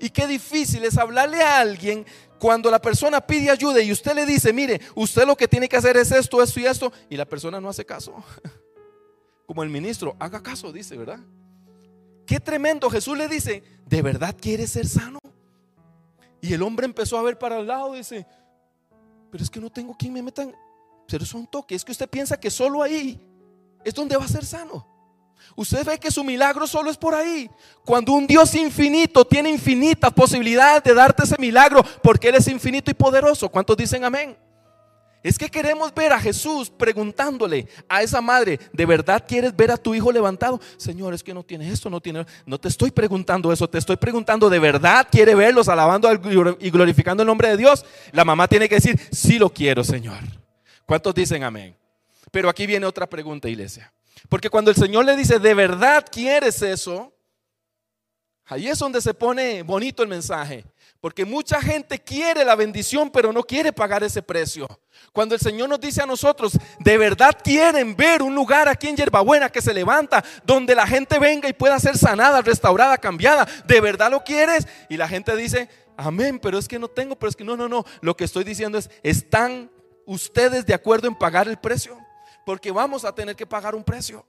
Y 0.00 0.10
qué 0.10 0.26
difícil 0.26 0.84
es 0.84 0.96
hablarle 0.96 1.42
a 1.42 1.58
alguien 1.58 2.06
cuando 2.44 2.70
la 2.70 2.78
persona 2.78 3.22
pide 3.22 3.48
ayuda 3.48 3.80
y 3.80 3.90
usted 3.90 4.14
le 4.14 4.26
dice, 4.26 4.52
mire, 4.52 4.78
usted 4.94 5.26
lo 5.26 5.34
que 5.34 5.48
tiene 5.48 5.66
que 5.66 5.78
hacer 5.78 5.96
es 5.96 6.12
esto, 6.12 6.42
esto 6.42 6.60
y 6.60 6.66
esto, 6.66 6.92
y 7.08 7.16
la 7.16 7.24
persona 7.24 7.58
no 7.58 7.70
hace 7.70 7.86
caso. 7.86 8.22
Como 9.46 9.62
el 9.62 9.70
ministro, 9.70 10.14
haga 10.18 10.42
caso, 10.42 10.70
dice, 10.70 10.94
¿verdad? 10.94 11.20
Qué 12.26 12.40
tremendo. 12.40 12.90
Jesús 12.90 13.16
le 13.16 13.28
dice, 13.28 13.62
¿de 13.86 14.02
verdad 14.02 14.36
quiere 14.38 14.66
ser 14.66 14.86
sano? 14.86 15.20
Y 16.42 16.52
el 16.52 16.60
hombre 16.60 16.84
empezó 16.84 17.16
a 17.16 17.22
ver 17.22 17.38
para 17.38 17.60
el 17.60 17.66
lado, 17.66 17.94
dice, 17.94 18.26
pero 19.30 19.42
es 19.42 19.48
que 19.48 19.58
no 19.58 19.70
tengo 19.70 19.96
quien 19.96 20.12
me 20.12 20.20
metan. 20.20 20.54
Pero 21.08 21.24
es 21.24 21.32
un 21.32 21.46
toque, 21.46 21.74
es 21.74 21.82
que 21.82 21.92
usted 21.92 22.10
piensa 22.10 22.38
que 22.38 22.50
solo 22.50 22.82
ahí 22.82 23.26
es 23.86 23.94
donde 23.94 24.18
va 24.18 24.24
a 24.26 24.28
ser 24.28 24.44
sano. 24.44 24.86
Usted 25.56 25.84
ve 25.84 25.98
que 25.98 26.10
su 26.10 26.24
milagro 26.24 26.66
solo 26.66 26.90
es 26.90 26.96
por 26.96 27.14
ahí. 27.14 27.48
Cuando 27.84 28.12
un 28.12 28.26
Dios 28.26 28.54
infinito 28.54 29.24
tiene 29.24 29.50
infinitas 29.50 30.12
posibilidades 30.12 30.82
de 30.82 30.94
darte 30.94 31.24
ese 31.24 31.36
milagro, 31.38 31.84
porque 32.02 32.28
Él 32.28 32.36
es 32.36 32.48
infinito 32.48 32.90
y 32.90 32.94
poderoso. 32.94 33.48
¿Cuántos 33.48 33.76
dicen 33.76 34.04
amén? 34.04 34.36
Es 35.24 35.38
que 35.38 35.48
queremos 35.48 35.94
ver 35.94 36.12
a 36.12 36.20
Jesús 36.20 36.68
preguntándole 36.68 37.66
a 37.88 38.02
esa 38.02 38.20
madre, 38.20 38.60
¿de 38.74 38.84
verdad 38.84 39.24
quieres 39.26 39.56
ver 39.56 39.70
a 39.70 39.78
tu 39.78 39.94
hijo 39.94 40.12
levantado? 40.12 40.60
Señor, 40.76 41.14
es 41.14 41.22
que 41.22 41.32
no 41.32 41.42
tiene 41.42 41.70
esto, 41.72 41.88
no 41.88 41.98
tiene... 41.98 42.26
No 42.44 42.60
te 42.60 42.68
estoy 42.68 42.90
preguntando 42.90 43.50
eso, 43.50 43.66
te 43.66 43.78
estoy 43.78 43.96
preguntando, 43.96 44.50
¿de 44.50 44.58
verdad 44.58 45.08
quiere 45.10 45.34
verlos 45.34 45.70
alabando 45.70 46.12
y 46.60 46.70
glorificando 46.70 47.22
el 47.22 47.26
nombre 47.26 47.48
de 47.48 47.56
Dios? 47.56 47.86
La 48.12 48.26
mamá 48.26 48.46
tiene 48.48 48.68
que 48.68 48.74
decir, 48.74 49.00
sí 49.12 49.38
lo 49.38 49.48
quiero, 49.48 49.82
Señor. 49.82 50.18
¿Cuántos 50.84 51.14
dicen 51.14 51.42
amén? 51.42 51.74
Pero 52.30 52.50
aquí 52.50 52.66
viene 52.66 52.84
otra 52.84 53.08
pregunta, 53.08 53.48
iglesia. 53.48 53.90
Porque 54.28 54.50
cuando 54.50 54.70
el 54.70 54.76
Señor 54.76 55.04
le 55.04 55.16
dice, 55.16 55.38
¿de 55.38 55.54
verdad 55.54 56.04
quieres 56.10 56.62
eso? 56.62 57.12
Ahí 58.46 58.68
es 58.68 58.78
donde 58.78 59.00
se 59.00 59.14
pone 59.14 59.62
bonito 59.62 60.02
el 60.02 60.08
mensaje. 60.08 60.64
Porque 61.00 61.24
mucha 61.24 61.60
gente 61.60 61.98
quiere 61.98 62.44
la 62.44 62.54
bendición, 62.54 63.10
pero 63.10 63.32
no 63.32 63.42
quiere 63.42 63.72
pagar 63.72 64.02
ese 64.02 64.22
precio. 64.22 64.66
Cuando 65.12 65.34
el 65.34 65.40
Señor 65.40 65.68
nos 65.68 65.80
dice 65.80 66.02
a 66.02 66.06
nosotros, 66.06 66.58
de 66.78 66.98
verdad 66.98 67.38
quieren 67.42 67.94
ver 67.94 68.22
un 68.22 68.34
lugar 68.34 68.68
aquí 68.68 68.88
en 68.88 68.96
Yerbabuena 68.96 69.50
que 69.50 69.60
se 69.60 69.74
levanta, 69.74 70.24
donde 70.44 70.74
la 70.74 70.86
gente 70.86 71.18
venga 71.18 71.48
y 71.48 71.52
pueda 71.52 71.78
ser 71.78 71.98
sanada, 71.98 72.40
restaurada, 72.40 72.96
cambiada, 72.96 73.46
¿de 73.66 73.80
verdad 73.80 74.10
lo 74.10 74.24
quieres? 74.24 74.66
Y 74.88 74.96
la 74.96 75.08
gente 75.08 75.36
dice, 75.36 75.68
amén, 75.96 76.38
pero 76.38 76.58
es 76.58 76.68
que 76.68 76.78
no 76.78 76.88
tengo, 76.88 77.16
pero 77.16 77.30
es 77.30 77.36
que 77.36 77.44
no, 77.44 77.56
no, 77.56 77.68
no. 77.68 77.84
Lo 78.00 78.16
que 78.16 78.24
estoy 78.24 78.44
diciendo 78.44 78.78
es, 78.78 78.90
¿están 79.02 79.70
ustedes 80.06 80.66
de 80.66 80.74
acuerdo 80.74 81.08
en 81.08 81.14
pagar 81.14 81.48
el 81.48 81.58
precio? 81.58 81.98
Porque 82.44 82.70
vamos 82.70 83.04
a 83.04 83.14
tener 83.14 83.36
que 83.36 83.46
pagar 83.46 83.74
un 83.74 83.84
precio. 83.84 84.24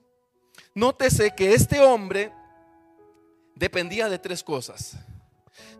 Nótese 0.73 1.31
que 1.35 1.53
este 1.53 1.79
hombre 1.79 2.31
dependía 3.55 4.09
de 4.09 4.19
tres 4.19 4.43
cosas. 4.43 4.97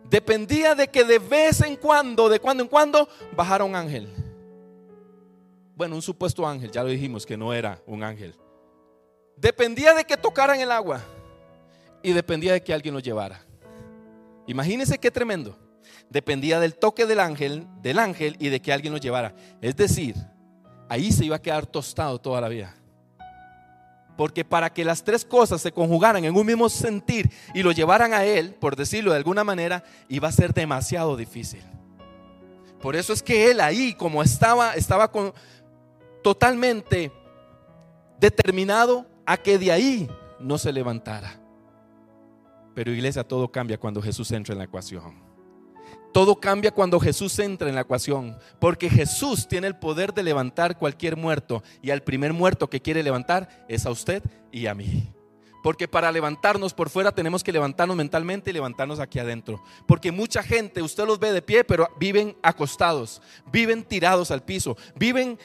Dependía 0.08 0.74
de 0.74 0.88
que 0.88 1.04
de 1.04 1.18
vez 1.18 1.60
en 1.62 1.76
cuando, 1.76 2.28
de 2.28 2.40
cuando 2.40 2.62
en 2.62 2.68
cuando, 2.68 3.08
bajara 3.34 3.64
un 3.64 3.74
ángel. 3.74 4.12
Bueno, 5.74 5.94
un 5.94 6.02
supuesto 6.02 6.46
ángel, 6.46 6.70
ya 6.70 6.82
lo 6.82 6.88
dijimos 6.88 7.26
que 7.26 7.36
no 7.36 7.52
era 7.52 7.82
un 7.86 8.02
ángel. 8.02 8.34
Dependía 9.36 9.92
de 9.94 10.04
que 10.04 10.16
tocaran 10.16 10.60
el 10.60 10.70
agua 10.70 11.02
y 12.02 12.12
dependía 12.12 12.54
de 12.54 12.62
que 12.62 12.72
alguien 12.72 12.94
lo 12.94 13.00
llevara. 13.00 13.44
Imagínense 14.46 14.98
qué 14.98 15.10
tremendo. 15.10 15.58
Dependía 16.08 16.60
del 16.60 16.76
toque 16.76 17.04
del 17.04 17.20
ángel, 17.20 17.66
del 17.82 17.98
ángel 17.98 18.36
y 18.38 18.48
de 18.48 18.62
que 18.62 18.72
alguien 18.72 18.92
lo 18.92 18.98
llevara. 18.98 19.34
Es 19.60 19.76
decir, 19.76 20.14
ahí 20.88 21.12
se 21.12 21.24
iba 21.24 21.36
a 21.36 21.42
quedar 21.42 21.66
tostado 21.66 22.18
toda 22.18 22.40
la 22.40 22.48
vida. 22.48 22.74
Porque 24.16 24.44
para 24.44 24.72
que 24.72 24.84
las 24.84 25.04
tres 25.04 25.24
cosas 25.24 25.60
se 25.60 25.72
conjugaran 25.72 26.24
en 26.24 26.34
un 26.34 26.46
mismo 26.46 26.68
sentir 26.68 27.30
y 27.54 27.62
lo 27.62 27.72
llevaran 27.72 28.14
a 28.14 28.24
Él, 28.24 28.54
por 28.54 28.74
decirlo 28.74 29.10
de 29.10 29.18
alguna 29.18 29.44
manera, 29.44 29.84
iba 30.08 30.28
a 30.28 30.32
ser 30.32 30.54
demasiado 30.54 31.16
difícil. 31.16 31.62
Por 32.80 32.96
eso 32.96 33.12
es 33.12 33.22
que 33.22 33.50
él 33.50 33.60
ahí, 33.60 33.94
como 33.94 34.22
estaba, 34.22 34.74
estaba 34.74 35.10
con, 35.10 35.32
totalmente 36.22 37.10
determinado 38.18 39.06
a 39.24 39.36
que 39.36 39.58
de 39.58 39.72
ahí 39.72 40.10
no 40.38 40.56
se 40.58 40.72
levantara. 40.72 41.40
Pero 42.74 42.92
iglesia, 42.92 43.24
todo 43.24 43.50
cambia 43.50 43.78
cuando 43.78 44.02
Jesús 44.02 44.30
entra 44.32 44.52
en 44.52 44.58
la 44.58 44.64
ecuación. 44.64 45.25
Todo 46.12 46.40
cambia 46.40 46.70
cuando 46.70 46.98
Jesús 46.98 47.38
entra 47.38 47.68
en 47.68 47.74
la 47.74 47.82
ecuación, 47.82 48.38
porque 48.58 48.88
Jesús 48.88 49.46
tiene 49.46 49.66
el 49.66 49.76
poder 49.76 50.14
de 50.14 50.22
levantar 50.22 50.78
cualquier 50.78 51.16
muerto 51.16 51.62
y 51.82 51.90
al 51.90 52.02
primer 52.02 52.32
muerto 52.32 52.70
que 52.70 52.80
quiere 52.80 53.02
levantar 53.02 53.66
es 53.68 53.84
a 53.84 53.90
usted 53.90 54.22
y 54.50 54.66
a 54.66 54.74
mí. 54.74 55.12
Porque 55.62 55.88
para 55.88 56.12
levantarnos 56.12 56.72
por 56.72 56.90
fuera 56.90 57.10
tenemos 57.10 57.42
que 57.42 57.50
levantarnos 57.50 57.96
mentalmente 57.96 58.50
y 58.50 58.52
levantarnos 58.52 59.00
aquí 59.00 59.18
adentro. 59.18 59.60
Porque 59.86 60.12
mucha 60.12 60.42
gente, 60.42 60.80
usted 60.80 61.04
los 61.04 61.18
ve 61.18 61.32
de 61.32 61.42
pie, 61.42 61.64
pero 61.64 61.88
viven 61.98 62.36
acostados, 62.40 63.20
viven 63.50 63.82
tirados 63.82 64.30
al 64.30 64.44
piso, 64.44 64.76
viven 64.94 65.38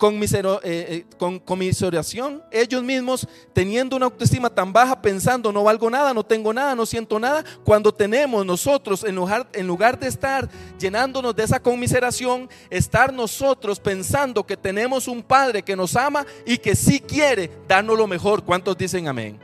con, 0.00 0.14
eh, 0.22 0.28
eh, 0.64 1.04
con 1.18 1.38
comiseración, 1.38 2.42
ellos 2.50 2.82
mismos 2.82 3.28
teniendo 3.52 3.96
una 3.96 4.06
autoestima 4.06 4.48
tan 4.48 4.72
baja, 4.72 5.02
pensando 5.02 5.52
no 5.52 5.64
valgo 5.64 5.90
nada, 5.90 6.14
no 6.14 6.24
tengo 6.24 6.54
nada, 6.54 6.74
no 6.74 6.86
siento 6.86 7.20
nada, 7.20 7.44
cuando 7.64 7.92
tenemos 7.92 8.46
nosotros, 8.46 9.04
en 9.04 9.14
lugar, 9.14 9.46
en 9.52 9.66
lugar 9.66 10.00
de 10.00 10.08
estar 10.08 10.48
llenándonos 10.78 11.36
de 11.36 11.42
esa 11.42 11.60
conmiseración, 11.60 12.48
estar 12.70 13.12
nosotros 13.12 13.78
pensando 13.78 14.42
que 14.46 14.56
tenemos 14.56 15.06
un 15.06 15.22
Padre 15.22 15.62
que 15.62 15.76
nos 15.76 15.94
ama 15.94 16.24
y 16.46 16.56
que 16.56 16.74
sí 16.74 17.00
quiere 17.00 17.50
darnos 17.68 17.98
lo 17.98 18.06
mejor. 18.06 18.42
¿Cuántos 18.42 18.78
dicen 18.78 19.06
amén? 19.06 19.38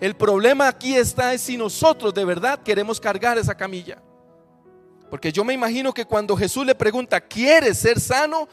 El 0.00 0.16
problema 0.16 0.66
aquí 0.66 0.96
está 0.96 1.34
es 1.34 1.42
si 1.42 1.56
nosotros 1.56 2.12
de 2.12 2.24
verdad 2.24 2.60
queremos 2.64 2.98
cargar 2.98 3.38
esa 3.38 3.54
camilla. 3.54 4.02
Porque 5.10 5.32
yo 5.32 5.44
me 5.44 5.52
imagino 5.52 5.92
que 5.92 6.04
cuando 6.04 6.36
Jesús 6.36 6.64
le 6.64 6.74
pregunta, 6.74 7.20
¿quieres 7.20 7.78
ser 7.78 7.98
sano? 7.98 8.48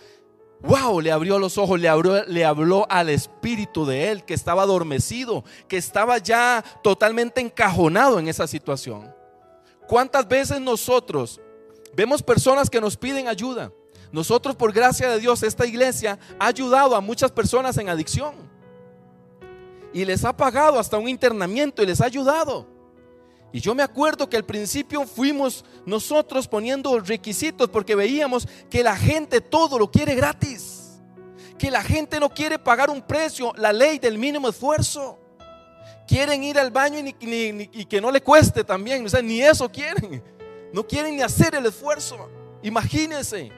Wow, 0.62 1.02
le 1.02 1.12
abrió 1.12 1.38
los 1.38 1.58
ojos, 1.58 1.80
le, 1.80 1.90
le 2.28 2.46
habló 2.46 2.88
al 2.90 3.10
espíritu 3.10 3.86
de 3.86 4.12
él 4.12 4.24
que 4.26 4.34
estaba 4.34 4.64
adormecido, 4.64 5.44
que 5.68 5.78
estaba 5.78 6.18
ya 6.18 6.64
totalmente 6.82 7.42
encajonado 7.42 8.18
en 8.20 8.28
esa 8.28 8.48
situación. 8.48 9.14
¿Cuántas 9.88 10.28
veces 10.28 10.60
nosotros 10.60 11.40
vemos 11.96 12.24
personas 12.24 12.70
que 12.70 12.82
nos 12.82 12.98
piden 12.98 13.28
ayuda? 13.28 13.72
Nosotros, 14.12 14.56
por 14.56 14.74
gracia 14.74 15.10
de 15.10 15.20
Dios, 15.20 15.44
esta 15.44 15.66
iglesia 15.66 16.18
ha 16.40 16.48
ayudado 16.48 16.96
a 16.96 17.02
muchas 17.02 17.32
personas 17.32 17.78
en 17.78 17.90
adicción. 17.90 18.36
Y 19.94 20.06
les 20.06 20.26
ha 20.26 20.36
pagado 20.36 20.80
hasta 20.80 20.98
un 20.98 21.08
internamiento 21.08 21.84
y 21.84 21.86
les 21.86 22.02
ha 22.02 22.06
ayudado. 22.06 22.77
Y 23.58 23.60
yo 23.60 23.74
me 23.74 23.82
acuerdo 23.82 24.30
que 24.30 24.38
al 24.38 24.46
principio 24.46 25.04
fuimos 25.08 25.66
nosotros 25.84 26.48
poniendo 26.48 27.00
requisitos 27.00 27.68
porque 27.70 27.96
veíamos 27.96 28.48
que 28.70 28.84
la 28.84 28.96
gente 28.96 29.42
todo 29.42 29.80
lo 29.80 29.90
quiere 29.90 30.14
gratis. 30.14 31.00
Que 31.58 31.72
la 31.72 31.82
gente 31.82 32.20
no 32.20 32.30
quiere 32.30 32.60
pagar 32.60 32.92
un 32.92 33.02
precio, 33.02 33.54
la 33.58 33.74
ley 33.74 33.98
del 33.98 34.20
mínimo 34.20 34.48
esfuerzo. 34.48 35.18
Quieren 36.08 36.44
ir 36.44 36.60
al 36.60 36.70
baño 36.70 37.00
y, 37.00 37.86
que 37.86 38.00
no 38.00 38.12
le 38.12 38.22
cueste 38.22 38.64
también. 38.64 39.04
O 39.04 39.10
sea, 39.10 39.24
ni 39.24 39.42
eso 39.42 39.68
quieren. 39.72 40.24
No 40.72 40.86
quieren 40.86 41.16
ni 41.16 41.24
hacer 41.24 41.56
el 41.56 41.66
esfuerzo. 41.66 42.30
Imagínense. 42.62 43.52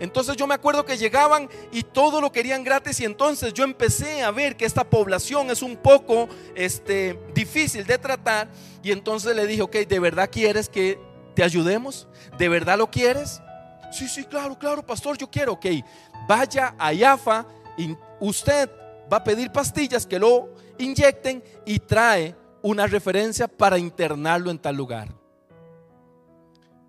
Entonces 0.00 0.34
yo 0.36 0.46
me 0.46 0.54
acuerdo 0.54 0.84
que 0.86 0.96
llegaban 0.96 1.48
y 1.70 1.82
todo 1.82 2.22
lo 2.22 2.32
querían 2.32 2.64
gratis 2.64 2.98
y 3.00 3.04
entonces 3.04 3.52
yo 3.52 3.64
empecé 3.64 4.22
a 4.22 4.30
ver 4.30 4.56
que 4.56 4.64
esta 4.64 4.82
población 4.82 5.50
es 5.50 5.60
un 5.62 5.76
poco 5.76 6.26
este, 6.54 7.20
difícil 7.34 7.86
de 7.86 7.98
tratar 7.98 8.48
y 8.82 8.92
entonces 8.92 9.36
le 9.36 9.46
dije, 9.46 9.60
ok, 9.60 9.76
¿de 9.76 9.98
verdad 10.00 10.30
quieres 10.32 10.70
que 10.70 10.98
te 11.34 11.44
ayudemos? 11.44 12.08
¿De 12.38 12.48
verdad 12.48 12.78
lo 12.78 12.90
quieres? 12.90 13.42
Sí, 13.92 14.08
sí, 14.08 14.24
claro, 14.24 14.58
claro, 14.58 14.84
pastor, 14.84 15.18
yo 15.18 15.30
quiero, 15.30 15.52
ok, 15.52 15.66
vaya 16.26 16.74
a 16.78 16.92
Yafa 16.94 17.44
y 17.76 17.94
usted 18.20 18.70
va 19.12 19.18
a 19.18 19.24
pedir 19.24 19.52
pastillas 19.52 20.06
que 20.06 20.18
lo 20.18 20.54
inyecten 20.78 21.44
y 21.66 21.78
trae 21.78 22.34
una 22.62 22.86
referencia 22.86 23.46
para 23.48 23.78
internarlo 23.78 24.50
en 24.50 24.58
tal 24.58 24.76
lugar. 24.76 25.08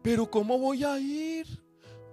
Pero 0.02 0.30
¿cómo 0.30 0.58
voy 0.58 0.84
a 0.84 0.98
ir? 0.98 1.61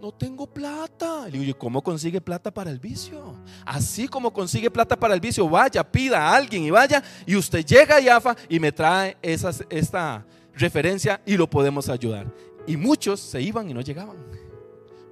No 0.00 0.12
tengo 0.12 0.46
plata. 0.46 1.28
Le 1.28 1.38
digo, 1.38 1.58
¿cómo 1.58 1.82
consigue 1.82 2.20
plata 2.20 2.52
para 2.52 2.70
el 2.70 2.78
vicio? 2.78 3.34
Así 3.64 4.08
como 4.08 4.32
consigue 4.32 4.70
plata 4.70 4.96
para 4.96 5.14
el 5.14 5.20
vicio, 5.20 5.48
vaya, 5.48 5.84
pida 5.84 6.18
a 6.18 6.36
alguien 6.36 6.64
y 6.64 6.70
vaya, 6.70 7.02
y 7.26 7.36
usted 7.36 7.64
llega 7.64 7.96
a 7.96 8.00
Yafa 8.00 8.36
y 8.48 8.60
me 8.60 8.72
trae 8.72 9.16
esta 9.22 10.24
referencia 10.54 11.20
y 11.26 11.36
lo 11.36 11.48
podemos 11.48 11.88
ayudar. 11.88 12.32
Y 12.66 12.76
muchos 12.76 13.20
se 13.20 13.40
iban 13.40 13.68
y 13.70 13.74
no 13.74 13.80
llegaban. 13.80 14.16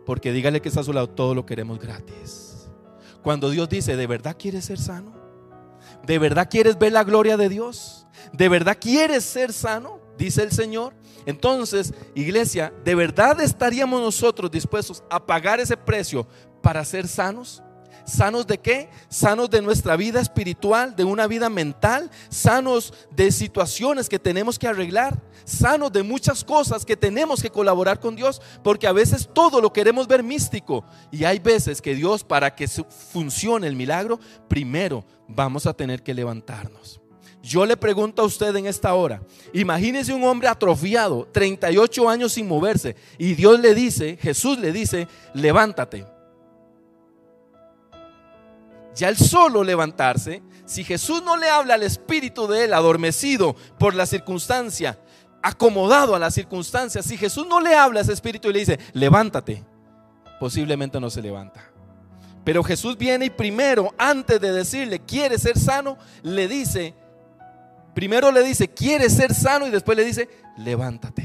Porque 0.05 0.33
dígale 0.33 0.61
que 0.61 0.69
está 0.69 0.81
a 0.81 0.85
su 0.85 0.93
lado, 0.93 1.09
todo 1.09 1.35
lo 1.35 1.45
queremos 1.45 1.81
gratis. 1.81 2.69
Cuando 3.23 3.51
Dios 3.51 3.69
dice, 3.69 3.97
¿de 3.97 4.07
verdad 4.07 4.37
quieres 4.39 4.67
ser 4.67 4.79
sano? 4.79 5.17
¿De 6.05 6.19
verdad 6.19 6.49
quieres 6.49 6.79
ver 6.79 6.93
la 6.93 7.03
gloria 7.03 7.37
de 7.37 7.49
Dios? 7.49 8.07
¿De 8.33 8.49
verdad 8.49 8.77
quieres 8.81 9.25
ser 9.25 9.53
sano? 9.53 10.06
Dice 10.17 10.43
el 10.43 10.53
Señor. 10.53 10.95
Entonces, 11.27 11.93
iglesia, 12.15 12.73
¿de 12.85 12.95
verdad 12.95 13.41
estaríamos 13.41 14.01
nosotros 14.01 14.51
dispuestos 14.51 15.03
a 15.11 15.25
pagar 15.25 15.61
ese 15.61 15.77
precio 15.77 16.27
para 16.63 16.85
ser 16.85 17.09
sanos? 17.09 17.63
¿Sanos 18.07 18.47
de 18.47 18.59
qué? 18.59 18.89
Sanos 19.09 19.51
de 19.51 19.61
nuestra 19.61 19.97
vida 19.97 20.21
espiritual, 20.21 20.95
de 20.95 21.03
una 21.03 21.27
vida 21.27 21.51
mental, 21.51 22.09
sanos 22.29 22.95
de 23.11 23.33
situaciones 23.33 24.09
que 24.09 24.21
tenemos 24.21 24.61
que 24.61 24.69
arreglar, 24.69 25.21
sanos 25.45 25.91
de 25.91 26.05
muchas 26.05 26.45
cosas 26.45 26.85
que 26.85 26.97
tenemos 26.97 27.43
que 27.43 27.51
colaborar 27.51 27.99
con 27.99 28.15
Dios, 28.15 28.41
porque 28.63 28.87
a 28.87 28.93
veces 28.93 29.29
todo 29.33 29.61
lo 29.61 29.73
queremos 29.73 30.07
ver 30.07 30.23
místico 30.23 30.85
y 31.11 31.25
hay 31.25 31.41
veces 31.41 31.83
que 31.83 31.97
Dios, 31.97 32.23
para 32.23 32.55
que 32.55 32.69
funcione 32.69 33.67
el 33.67 33.75
milagro, 33.75 34.21
primero 34.47 35.05
vamos 35.27 35.67
a 35.67 35.75
tener 35.75 36.05
que 36.05 36.15
levantarnos. 36.15 37.01
Yo 37.47 37.65
le 37.65 37.77
pregunto 37.77 38.23
a 38.23 38.25
usted 38.25 38.57
en 38.57 38.67
esta 38.67 38.93
hora, 38.95 39.23
imagínese 39.53 40.13
un 40.13 40.25
hombre 40.25 40.49
atrofiado, 40.49 41.29
38 41.31 42.09
años 42.09 42.33
sin 42.33 42.49
moverse, 42.49 42.97
y 43.19 43.35
Dios 43.35 43.61
le 43.61 43.73
dice, 43.73 44.19
Jesús 44.21 44.59
le 44.59 44.73
dice, 44.73 45.07
levántate. 45.33 46.05
Ya 48.97 49.09
el 49.09 49.17
solo 49.17 49.63
levantarse, 49.63 50.43
si 50.65 50.83
Jesús 50.83 51.23
no 51.23 51.37
le 51.37 51.49
habla 51.49 51.75
al 51.75 51.85
espíritu 51.85 52.49
de 52.49 52.65
él, 52.65 52.75
adormecido 52.75 53.55
por 53.79 53.95
la 53.95 54.07
circunstancia, 54.07 54.99
acomodado 55.41 56.17
a 56.17 56.19
la 56.19 56.33
circunstancia, 56.33 57.01
si 57.01 57.17
Jesús 57.17 57.47
no 57.47 57.61
le 57.61 57.77
habla 57.77 58.01
a 58.01 58.03
ese 58.03 58.13
espíritu 58.13 58.51
y 58.51 58.55
le 58.55 58.59
dice, 58.59 58.81
levántate, 58.93 59.65
posiblemente 60.41 60.99
no 60.99 61.11
se 61.11 61.23
levanta. 61.23 61.71
Pero 62.43 62.65
Jesús 62.65 62.99
viene 62.99 63.27
y 63.27 63.31
primero, 63.31 63.95
antes 63.97 64.41
de 64.41 64.51
decirle, 64.51 64.99
quiere 64.99 65.39
ser 65.39 65.57
sano, 65.57 65.97
le 66.25 66.49
dice, 66.49 67.06
Primero 67.97 68.31
le 68.31 68.43
dice, 68.43 68.69
¿quieres 68.69 69.15
ser 69.15 69.33
sano? 69.33 69.67
Y 69.67 69.71
después 69.71 69.97
le 69.97 70.05
dice, 70.05 70.29
levántate. 70.59 71.25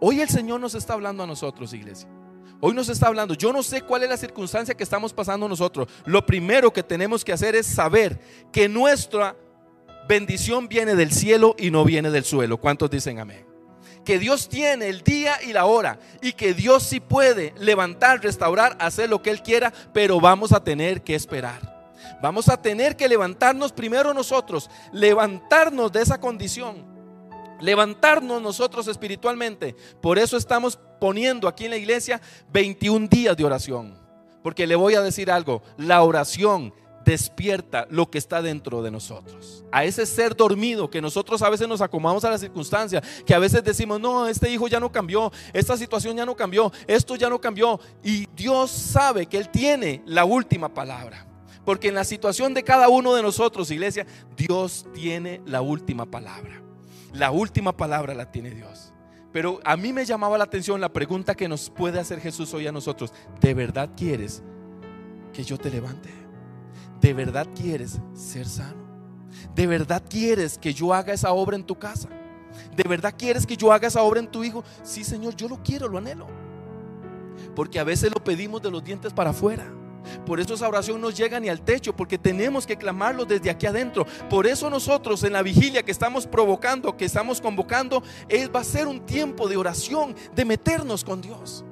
Hoy 0.00 0.22
el 0.22 0.28
Señor 0.30 0.58
nos 0.58 0.74
está 0.74 0.94
hablando 0.94 1.22
a 1.22 1.26
nosotros, 1.26 1.74
iglesia. 1.74 2.08
Hoy 2.62 2.72
nos 2.72 2.88
está 2.88 3.08
hablando. 3.08 3.34
Yo 3.34 3.52
no 3.52 3.62
sé 3.62 3.82
cuál 3.82 4.02
es 4.02 4.08
la 4.08 4.16
circunstancia 4.16 4.74
que 4.74 4.82
estamos 4.82 5.12
pasando 5.12 5.46
nosotros. 5.46 5.86
Lo 6.06 6.24
primero 6.24 6.72
que 6.72 6.82
tenemos 6.82 7.22
que 7.22 7.34
hacer 7.34 7.54
es 7.54 7.66
saber 7.66 8.18
que 8.50 8.70
nuestra 8.70 9.36
bendición 10.08 10.66
viene 10.66 10.94
del 10.94 11.12
cielo 11.12 11.54
y 11.58 11.70
no 11.70 11.84
viene 11.84 12.10
del 12.10 12.24
suelo. 12.24 12.56
¿Cuántos 12.56 12.88
dicen 12.88 13.18
amén? 13.18 13.44
Que 14.02 14.18
Dios 14.18 14.48
tiene 14.48 14.88
el 14.88 15.02
día 15.02 15.42
y 15.46 15.52
la 15.52 15.66
hora 15.66 15.98
y 16.22 16.32
que 16.32 16.54
Dios 16.54 16.84
sí 16.84 17.00
puede 17.00 17.52
levantar, 17.58 18.22
restaurar, 18.22 18.78
hacer 18.80 19.10
lo 19.10 19.20
que 19.20 19.28
Él 19.28 19.42
quiera, 19.42 19.74
pero 19.92 20.22
vamos 20.22 20.52
a 20.52 20.64
tener 20.64 21.02
que 21.02 21.14
esperar. 21.14 21.75
Vamos 22.26 22.48
a 22.48 22.60
tener 22.60 22.96
que 22.96 23.08
levantarnos 23.08 23.70
primero 23.70 24.12
nosotros, 24.12 24.68
levantarnos 24.92 25.92
de 25.92 26.02
esa 26.02 26.18
condición, 26.18 26.84
levantarnos 27.60 28.42
nosotros 28.42 28.88
espiritualmente. 28.88 29.76
Por 30.02 30.18
eso 30.18 30.36
estamos 30.36 30.76
poniendo 31.00 31.46
aquí 31.46 31.66
en 31.66 31.70
la 31.70 31.76
iglesia 31.76 32.20
21 32.50 33.06
días 33.06 33.36
de 33.36 33.44
oración. 33.44 33.96
Porque 34.42 34.66
le 34.66 34.74
voy 34.74 34.96
a 34.96 35.02
decir 35.02 35.30
algo, 35.30 35.62
la 35.76 36.02
oración 36.02 36.74
despierta 37.04 37.86
lo 37.90 38.10
que 38.10 38.18
está 38.18 38.42
dentro 38.42 38.82
de 38.82 38.90
nosotros. 38.90 39.64
A 39.70 39.84
ese 39.84 40.04
ser 40.04 40.34
dormido 40.34 40.90
que 40.90 41.00
nosotros 41.00 41.42
a 41.42 41.48
veces 41.48 41.68
nos 41.68 41.80
acomodamos 41.80 42.24
a 42.24 42.30
la 42.30 42.38
circunstancia, 42.38 43.04
que 43.24 43.36
a 43.36 43.38
veces 43.38 43.62
decimos, 43.62 44.00
no, 44.00 44.26
este 44.26 44.50
hijo 44.50 44.66
ya 44.66 44.80
no 44.80 44.90
cambió, 44.90 45.30
esta 45.52 45.76
situación 45.76 46.16
ya 46.16 46.26
no 46.26 46.34
cambió, 46.34 46.72
esto 46.88 47.14
ya 47.14 47.30
no 47.30 47.40
cambió. 47.40 47.78
Y 48.02 48.26
Dios 48.34 48.72
sabe 48.72 49.26
que 49.26 49.38
Él 49.38 49.48
tiene 49.48 50.02
la 50.06 50.24
última 50.24 50.74
palabra. 50.74 51.35
Porque 51.66 51.88
en 51.88 51.96
la 51.96 52.04
situación 52.04 52.54
de 52.54 52.62
cada 52.62 52.88
uno 52.88 53.12
de 53.14 53.22
nosotros, 53.22 53.72
iglesia, 53.72 54.06
Dios 54.36 54.86
tiene 54.94 55.42
la 55.44 55.62
última 55.62 56.06
palabra. 56.06 56.62
La 57.12 57.32
última 57.32 57.76
palabra 57.76 58.14
la 58.14 58.30
tiene 58.30 58.52
Dios. 58.52 58.92
Pero 59.32 59.58
a 59.64 59.76
mí 59.76 59.92
me 59.92 60.04
llamaba 60.04 60.38
la 60.38 60.44
atención 60.44 60.80
la 60.80 60.92
pregunta 60.92 61.34
que 61.34 61.48
nos 61.48 61.68
puede 61.68 61.98
hacer 61.98 62.20
Jesús 62.20 62.54
hoy 62.54 62.68
a 62.68 62.72
nosotros. 62.72 63.12
¿De 63.40 63.52
verdad 63.52 63.90
quieres 63.96 64.44
que 65.32 65.42
yo 65.42 65.58
te 65.58 65.68
levante? 65.68 66.08
¿De 67.00 67.12
verdad 67.12 67.48
quieres 67.52 67.98
ser 68.14 68.46
sano? 68.46 68.86
¿De 69.52 69.66
verdad 69.66 70.04
quieres 70.08 70.58
que 70.58 70.72
yo 70.72 70.94
haga 70.94 71.14
esa 71.14 71.32
obra 71.32 71.56
en 71.56 71.64
tu 71.64 71.76
casa? 71.76 72.08
¿De 72.76 72.84
verdad 72.84 73.12
quieres 73.18 73.44
que 73.44 73.56
yo 73.56 73.72
haga 73.72 73.88
esa 73.88 74.02
obra 74.02 74.20
en 74.20 74.30
tu 74.30 74.44
hijo? 74.44 74.62
Sí, 74.84 75.02
Señor, 75.02 75.34
yo 75.34 75.48
lo 75.48 75.60
quiero, 75.64 75.88
lo 75.88 75.98
anhelo. 75.98 76.28
Porque 77.56 77.80
a 77.80 77.84
veces 77.84 78.12
lo 78.14 78.22
pedimos 78.22 78.62
de 78.62 78.70
los 78.70 78.84
dientes 78.84 79.12
para 79.12 79.30
afuera. 79.30 79.66
Por 80.24 80.40
eso 80.40 80.54
esa 80.54 80.68
oración 80.68 81.00
no 81.00 81.10
llega 81.10 81.40
ni 81.40 81.48
al 81.48 81.60
techo, 81.60 81.94
porque 81.94 82.18
tenemos 82.18 82.66
que 82.66 82.76
clamarlo 82.76 83.24
desde 83.24 83.50
aquí 83.50 83.66
adentro. 83.66 84.06
Por 84.30 84.46
eso 84.46 84.70
nosotros 84.70 85.22
en 85.24 85.32
la 85.32 85.42
vigilia 85.42 85.82
que 85.82 85.90
estamos 85.90 86.26
provocando, 86.26 86.96
que 86.96 87.04
estamos 87.04 87.40
convocando, 87.40 88.02
es, 88.28 88.50
va 88.50 88.60
a 88.60 88.64
ser 88.64 88.86
un 88.86 89.00
tiempo 89.00 89.48
de 89.48 89.56
oración, 89.56 90.14
de 90.34 90.44
meternos 90.44 91.04
con 91.04 91.20
Dios. 91.20 91.64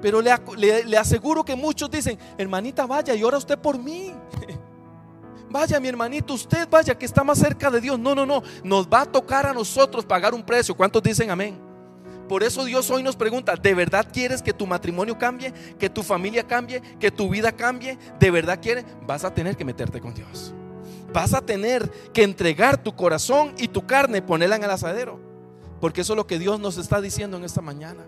Pero 0.00 0.20
le, 0.20 0.84
le 0.84 0.96
aseguro 0.96 1.44
que 1.44 1.54
muchos 1.54 1.90
dicen, 1.90 2.18
hermanita, 2.36 2.86
vaya 2.86 3.14
y 3.14 3.22
ora 3.22 3.38
usted 3.38 3.58
por 3.58 3.78
mí. 3.78 4.12
Vaya 5.52 5.78
mi 5.78 5.86
hermanito, 5.86 6.32
usted 6.32 6.66
vaya 6.66 6.96
que 6.96 7.04
está 7.04 7.22
más 7.22 7.38
cerca 7.38 7.70
de 7.70 7.78
Dios. 7.78 7.98
No, 7.98 8.14
no, 8.14 8.24
no. 8.24 8.42
Nos 8.64 8.88
va 8.88 9.02
a 9.02 9.04
tocar 9.04 9.44
a 9.44 9.52
nosotros 9.52 10.02
pagar 10.02 10.32
un 10.32 10.42
precio. 10.42 10.74
¿Cuántos 10.74 11.02
dicen 11.02 11.30
amén? 11.30 11.61
Por 12.32 12.42
eso 12.42 12.64
Dios 12.64 12.88
hoy 12.88 13.02
nos 13.02 13.14
pregunta, 13.14 13.56
¿de 13.56 13.74
verdad 13.74 14.06
quieres 14.10 14.40
que 14.40 14.54
tu 14.54 14.66
matrimonio 14.66 15.18
cambie? 15.18 15.52
¿Que 15.78 15.90
tu 15.90 16.02
familia 16.02 16.42
cambie? 16.46 16.80
¿Que 16.98 17.10
tu 17.10 17.28
vida 17.28 17.52
cambie? 17.52 17.98
¿De 18.18 18.30
verdad 18.30 18.58
quieres? 18.58 18.86
Vas 19.06 19.22
a 19.24 19.34
tener 19.34 19.54
que 19.54 19.66
meterte 19.66 20.00
con 20.00 20.14
Dios. 20.14 20.54
Vas 21.12 21.34
a 21.34 21.42
tener 21.42 21.90
que 22.14 22.22
entregar 22.22 22.82
tu 22.82 22.96
corazón 22.96 23.52
y 23.58 23.68
tu 23.68 23.86
carne, 23.86 24.22
ponerla 24.22 24.56
en 24.56 24.64
el 24.64 24.70
asadero. 24.70 25.20
Porque 25.78 26.00
eso 26.00 26.14
es 26.14 26.16
lo 26.16 26.26
que 26.26 26.38
Dios 26.38 26.58
nos 26.58 26.78
está 26.78 27.02
diciendo 27.02 27.36
en 27.36 27.44
esta 27.44 27.60
mañana. 27.60 28.06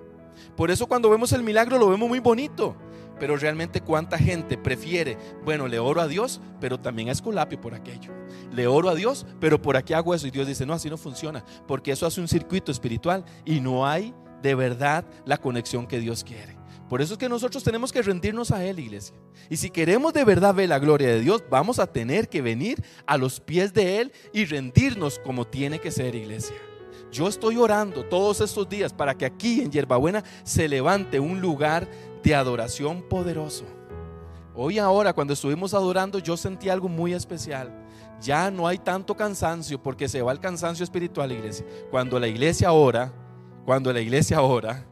Por 0.57 0.71
eso 0.71 0.87
cuando 0.87 1.11
vemos 1.11 1.31
el 1.35 1.43
milagro 1.43 1.77
lo 1.77 1.91
vemos 1.91 2.09
muy 2.09 2.21
bonito. 2.21 2.77
Pero 3.19 3.37
realmente 3.37 3.81
cuánta 3.81 4.19
gente 4.19 4.59
prefiere, 4.59 5.17
bueno, 5.45 5.69
le 5.69 5.79
oro 5.79 6.01
a 6.01 6.09
Dios, 6.09 6.41
pero 6.61 6.79
también 6.79 7.09
a 7.09 7.13
Esculapio 7.13 7.61
por 7.61 7.75
aquello. 7.75 8.13
Le 8.53 8.67
oro 8.67 8.89
a 8.89 8.95
Dios, 8.95 9.27
pero 9.41 9.61
por 9.61 9.77
aquí 9.77 9.93
hago 9.93 10.15
eso. 10.15 10.27
Y 10.27 10.31
Dios 10.31 10.47
dice, 10.47 10.67
no, 10.67 10.73
así 10.73 10.91
no 10.91 10.97
funciona, 10.97 11.45
porque 11.67 11.93
eso 11.93 12.07
hace 12.07 12.21
un 12.21 12.29
circuito 12.29 12.73
espiritual 12.73 13.25
y 13.45 13.61
no 13.61 13.87
hay 13.87 14.15
de 14.43 14.55
verdad 14.55 15.05
la 15.25 15.39
conexión 15.39 15.87
que 15.87 16.01
Dios 16.01 16.25
quiere. 16.25 16.57
Por 16.89 17.01
eso 17.01 17.15
es 17.15 17.19
que 17.19 17.29
nosotros 17.29 17.65
tenemos 17.65 17.93
que 17.93 18.03
rendirnos 18.03 18.51
a 18.51 18.65
Él, 18.65 18.79
iglesia. 18.79 19.17
Y 19.49 19.57
si 19.57 19.71
queremos 19.71 20.13
de 20.13 20.25
verdad 20.25 20.55
ver 20.55 20.69
la 20.69 20.79
gloria 20.79 21.09
de 21.09 21.21
Dios, 21.21 21.43
vamos 21.51 21.79
a 21.79 21.87
tener 21.87 22.29
que 22.29 22.43
venir 22.43 22.85
a 23.07 23.17
los 23.17 23.41
pies 23.41 23.73
de 23.73 24.01
Él 24.01 24.13
y 24.33 24.45
rendirnos 24.45 25.19
como 25.19 25.47
tiene 25.47 25.79
que 25.79 25.91
ser, 25.91 26.15
iglesia. 26.15 26.57
Yo 27.11 27.29
estoy 27.29 27.57
orando 27.57 28.05
todos 28.05 28.41
estos 28.41 28.69
días 28.69 28.93
para 28.93 29.17
que 29.17 29.25
aquí 29.25 29.61
en 29.61 29.71
Yerbabuena 29.71 30.25
se 30.43 30.69
levante 30.69 31.21
un 31.21 31.41
lugar 31.41 31.89
de 32.25 32.35
adoración 32.35 33.03
poderoso. 33.03 33.65
Hoy 34.55 34.79
ahora 34.79 35.13
cuando 35.13 35.35
estuvimos 35.35 35.75
adorando 35.75 36.19
yo 36.19 36.37
sentí 36.37 36.69
algo 36.69 36.89
muy 36.89 37.13
especial. 37.13 37.87
Ya 38.21 38.51
no 38.51 38.67
hay 38.67 38.79
tanto 38.79 39.17
cansancio 39.17 39.81
porque 39.83 40.09
se 40.09 40.23
va 40.23 40.33
el 40.33 40.41
cansancio 40.41 40.83
espiritual, 40.83 41.31
iglesia. 41.31 41.67
Cuando 41.91 42.19
la 42.19 42.27
iglesia 42.27 42.73
ora, 42.73 43.13
cuando 43.65 43.93
la 43.93 44.01
iglesia 44.01 44.41
ora, 44.41 44.87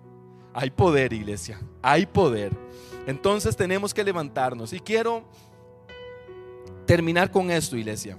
hay 0.52 0.70
poder, 0.70 1.12
iglesia. 1.12 1.58
Hay 1.80 2.04
poder. 2.04 2.52
Entonces 3.06 3.56
tenemos 3.56 3.94
que 3.94 4.04
levantarnos. 4.04 4.72
Y 4.72 4.80
quiero 4.80 5.24
terminar 6.86 7.30
con 7.30 7.50
esto, 7.50 7.76
iglesia 7.76 8.18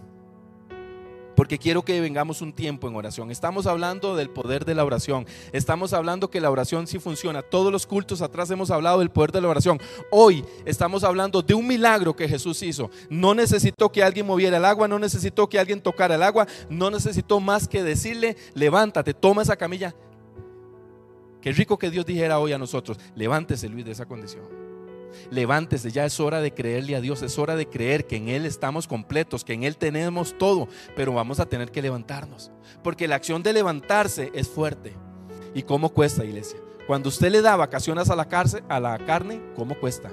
porque 1.43 1.59
quiero 1.59 1.83
que 1.83 1.99
vengamos 1.99 2.41
un 2.41 2.53
tiempo 2.53 2.87
en 2.87 2.95
oración. 2.95 3.29
Estamos 3.29 3.67
hablando 3.67 4.15
del 4.15 4.29
poder 4.29 4.63
de 4.63 4.75
la 4.75 4.85
oración. 4.85 5.27
Estamos 5.51 5.91
hablando 5.91 6.29
que 6.29 6.39
la 6.39 6.49
oración 6.49 6.87
sí 6.87 6.99
funciona. 6.99 7.41
Todos 7.41 7.69
los 7.69 7.85
cultos 7.85 8.21
atrás 8.21 8.49
hemos 8.49 8.71
hablado 8.71 8.99
del 8.99 9.09
poder 9.09 9.33
de 9.33 9.41
la 9.41 9.49
oración. 9.49 9.77
Hoy 10.09 10.45
estamos 10.63 11.03
hablando 11.03 11.41
de 11.41 11.53
un 11.53 11.67
milagro 11.67 12.15
que 12.15 12.29
Jesús 12.29 12.63
hizo. 12.63 12.89
No 13.09 13.35
necesitó 13.35 13.91
que 13.91 14.01
alguien 14.01 14.25
moviera 14.25 14.55
el 14.55 14.63
agua, 14.63 14.87
no 14.87 14.97
necesitó 14.99 15.49
que 15.49 15.59
alguien 15.59 15.81
tocara 15.81 16.15
el 16.15 16.23
agua, 16.23 16.47
no 16.69 16.89
necesitó 16.89 17.41
más 17.41 17.67
que 17.67 17.83
decirle, 17.83 18.37
levántate, 18.53 19.13
toma 19.13 19.41
esa 19.41 19.57
camilla. 19.57 19.93
Qué 21.41 21.51
rico 21.51 21.77
que 21.77 21.89
Dios 21.89 22.05
dijera 22.05 22.39
hoy 22.39 22.53
a 22.53 22.57
nosotros, 22.57 22.97
levántese 23.15 23.67
Luis 23.67 23.83
de 23.83 23.91
esa 23.91 24.05
condición. 24.05 24.62
Levántese, 25.31 25.91
ya 25.91 26.05
es 26.05 26.19
hora 26.19 26.41
de 26.41 26.53
creerle 26.53 26.95
a 26.95 27.01
Dios, 27.01 27.21
es 27.21 27.37
hora 27.37 27.55
de 27.55 27.67
creer 27.67 28.07
que 28.07 28.17
en 28.17 28.29
Él 28.29 28.45
estamos 28.45 28.87
completos, 28.87 29.43
que 29.43 29.53
en 29.53 29.63
Él 29.63 29.77
tenemos 29.77 30.37
todo, 30.37 30.67
pero 30.95 31.13
vamos 31.13 31.39
a 31.39 31.45
tener 31.45 31.71
que 31.71 31.81
levantarnos, 31.81 32.51
porque 32.83 33.07
la 33.07 33.15
acción 33.15 33.43
de 33.43 33.53
levantarse 33.53 34.31
es 34.33 34.47
fuerte. 34.47 34.95
¿Y 35.53 35.63
cómo 35.63 35.89
cuesta, 35.89 36.25
iglesia? 36.25 36.59
Cuando 36.87 37.09
usted 37.09 37.31
le 37.31 37.41
da 37.41 37.55
vacaciones 37.55 38.09
a 38.09 38.15
la, 38.15 38.27
cárcel, 38.27 38.63
a 38.67 38.79
la 38.79 38.97
carne, 38.99 39.41
¿cómo 39.55 39.75
cuesta? 39.75 40.11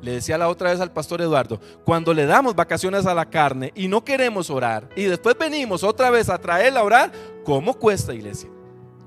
Le 0.00 0.12
decía 0.12 0.38
la 0.38 0.48
otra 0.48 0.70
vez 0.70 0.80
al 0.80 0.92
pastor 0.92 1.20
Eduardo, 1.20 1.60
cuando 1.84 2.14
le 2.14 2.24
damos 2.24 2.54
vacaciones 2.54 3.04
a 3.06 3.14
la 3.14 3.28
carne 3.28 3.72
y 3.74 3.88
no 3.88 4.04
queremos 4.04 4.48
orar 4.48 4.88
y 4.94 5.04
después 5.04 5.36
venimos 5.36 5.82
otra 5.82 6.10
vez 6.10 6.28
a 6.30 6.38
traerla 6.38 6.80
a 6.80 6.84
orar, 6.84 7.12
¿cómo 7.44 7.74
cuesta, 7.74 8.14
iglesia? 8.14 8.48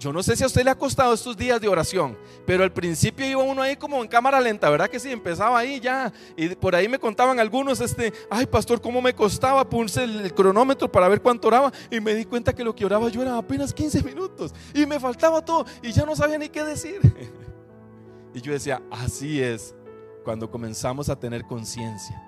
Yo 0.02 0.12
no 0.12 0.24
sé 0.24 0.36
si 0.36 0.44
a 0.44 0.48
usted 0.48 0.64
le 0.64 0.72
ha 0.72 0.76
costado 0.76 1.14
estos 1.14 1.38
días 1.38 1.62
de 1.62 1.68
oración, 1.68 2.18
pero 2.44 2.64
al 2.64 2.74
principio 2.74 3.24
iba 3.24 3.44
uno 3.44 3.62
ahí 3.62 3.76
como 3.76 4.02
en 4.02 4.08
cámara 4.08 4.42
lenta, 4.42 4.68
¿verdad 4.68 4.90
que 4.90 5.00
sí? 5.00 5.12
Empezaba 5.12 5.60
ahí 5.60 5.80
ya. 5.80 6.12
Y 6.36 6.50
por 6.56 6.74
ahí 6.74 6.88
me 6.88 6.98
contaban 6.98 7.40
algunos, 7.40 7.80
este, 7.82 8.12
ay 8.28 8.48
pastor, 8.48 8.82
¿cómo 8.82 9.00
me 9.00 9.14
costaba? 9.14 9.70
Puse 9.70 10.06
el, 10.06 10.34
cronómetro 10.34 10.92
para 10.92 11.08
ver 11.08 11.22
cuánto 11.22 11.50
oraba 11.50 11.72
y 11.92 12.00
me 12.00 12.16
di 12.16 12.26
cuenta 12.26 12.52
que 12.52 12.64
lo 12.64 12.74
que 12.74 12.84
oraba 12.84 13.10
yo 13.10 13.22
era 13.22 13.38
apenas 13.38 13.76
15 13.76 14.02
minutos 14.02 14.56
y 14.74 14.88
me 14.88 15.00
faltaba 15.00 15.46
todo 15.46 15.68
y 15.84 15.92
ya 15.92 16.04
no 16.04 16.16
sabía 16.16 16.40
ni 16.40 16.50
qué 16.50 16.64
decir. 16.64 17.00
y 18.34 18.42
yo 18.42 18.54
decía, 18.54 18.82
así 18.90 19.40
es 19.40 19.76
cuando 20.24 20.50
comenzamos 20.50 21.10
a 21.10 21.20
tener 21.20 21.46
conciencia 21.46 22.20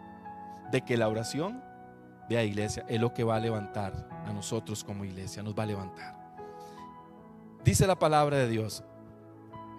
de 0.72 0.86
que 0.86 0.96
la 0.96 1.10
oración, 1.10 1.60
vea 2.30 2.44
iglesia, 2.44 2.86
es 2.88 3.02
lo 3.02 3.16
que 3.16 3.24
va 3.24 3.38
a 3.38 3.40
levantar 3.40 4.08
a 4.28 4.32
nosotros 4.32 4.84
como 4.84 5.06
iglesia, 5.06 5.42
nos 5.42 5.58
va 5.58 5.64
a 5.64 5.66
levantar. 5.66 6.23
Dice 7.64 7.88
la 7.88 7.98
palabra 7.98 8.38
de 8.38 8.50
Dios 8.50 8.84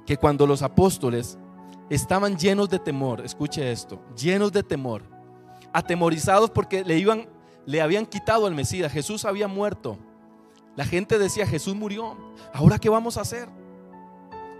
que 0.07 0.16
cuando 0.16 0.47
los 0.47 0.62
apóstoles 0.62 1.38
estaban 1.90 2.37
llenos 2.37 2.68
de 2.70 2.79
temor, 2.79 3.23
escuche 3.25 3.70
esto, 3.70 4.01
llenos 4.16 4.53
de 4.53 4.62
temor, 4.62 5.03
atemorizados 5.73 6.51
porque 6.51 6.85
le 6.85 6.99
iban 6.99 7.29
le 7.66 7.81
habían 7.81 8.05
quitado 8.05 8.47
al 8.47 8.55
Mesías, 8.55 8.92
Jesús 8.92 9.25
había 9.25 9.49
muerto. 9.49 9.97
La 10.77 10.85
gente 10.85 11.18
decía, 11.18 11.47
Jesús 11.47 11.75
murió, 11.75 12.14
¿ahora 12.53 12.79
qué 12.79 12.90
vamos 12.90 13.16
a 13.16 13.23
hacer? 13.23 13.49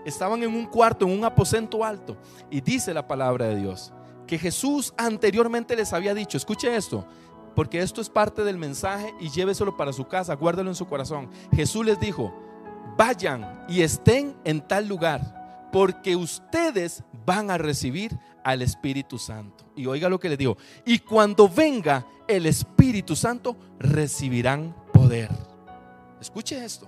Estaban 0.05 0.41
en 0.41 0.49
un 0.49 0.65
cuarto, 0.65 1.05
en 1.05 1.11
un 1.11 1.23
aposento 1.23 1.83
alto, 1.83 2.17
y 2.49 2.61
dice 2.61 2.95
la 2.95 3.07
palabra 3.07 3.45
de 3.45 3.57
Dios 3.57 3.93
que 4.25 4.37
Jesús 4.37 4.93
anteriormente 4.97 5.75
les 5.75 5.93
había 5.93 6.13
dicho, 6.13 6.37
escuche 6.37 6.75
esto, 6.75 7.05
porque 7.55 7.81
esto 7.81 8.01
es 8.01 8.09
parte 8.09 8.43
del 8.43 8.57
mensaje 8.57 9.13
y 9.19 9.29
lléveselo 9.29 9.77
para 9.77 9.93
su 9.93 10.07
casa, 10.07 10.35
guárdelo 10.35 10.69
en 10.69 10.75
su 10.75 10.87
corazón. 10.87 11.29
Jesús 11.53 11.85
les 11.85 11.99
dijo, 11.99 12.33
vayan 12.97 13.65
y 13.67 13.81
estén 13.81 14.35
en 14.43 14.61
tal 14.61 14.87
lugar, 14.87 15.69
porque 15.71 16.15
ustedes 16.15 17.03
van 17.25 17.51
a 17.51 17.57
recibir 17.57 18.17
al 18.43 18.61
Espíritu 18.61 19.17
Santo. 19.17 19.71
Y 19.75 19.85
oiga 19.87 20.09
lo 20.09 20.19
que 20.19 20.29
les 20.29 20.37
digo, 20.37 20.57
y 20.85 20.99
cuando 20.99 21.49
venga 21.49 22.05
el 22.27 22.45
Espíritu 22.45 23.15
Santo, 23.15 23.57
recibirán 23.79 24.75
poder. 24.93 25.29
Escuche 26.21 26.63
esto, 26.63 26.87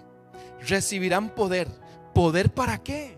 recibirán 0.68 1.34
poder. 1.34 1.68
¿Poder 2.14 2.52
para 2.52 2.80
qué? 2.80 3.17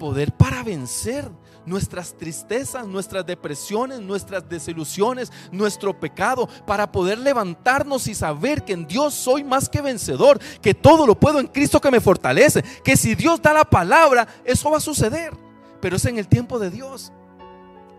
Poder 0.00 0.32
para 0.32 0.62
vencer 0.62 1.30
nuestras 1.66 2.16
tristezas, 2.16 2.86
nuestras 2.86 3.26
depresiones, 3.26 4.00
nuestras 4.00 4.48
desilusiones, 4.48 5.30
nuestro 5.52 6.00
pecado, 6.00 6.48
para 6.66 6.90
poder 6.90 7.18
levantarnos 7.18 8.06
y 8.06 8.14
saber 8.14 8.64
que 8.64 8.72
en 8.72 8.86
Dios 8.86 9.12
soy 9.12 9.44
más 9.44 9.68
que 9.68 9.82
vencedor, 9.82 10.40
que 10.62 10.72
todo 10.72 11.06
lo 11.06 11.20
puedo 11.20 11.38
en 11.38 11.46
Cristo 11.46 11.82
que 11.82 11.90
me 11.90 12.00
fortalece, 12.00 12.64
que 12.82 12.96
si 12.96 13.14
Dios 13.14 13.42
da 13.42 13.52
la 13.52 13.64
palabra, 13.66 14.26
eso 14.42 14.70
va 14.70 14.78
a 14.78 14.80
suceder, 14.80 15.34
pero 15.82 15.96
es 15.96 16.04
en 16.06 16.16
el 16.16 16.28
tiempo 16.28 16.58
de 16.58 16.70
Dios. 16.70 17.12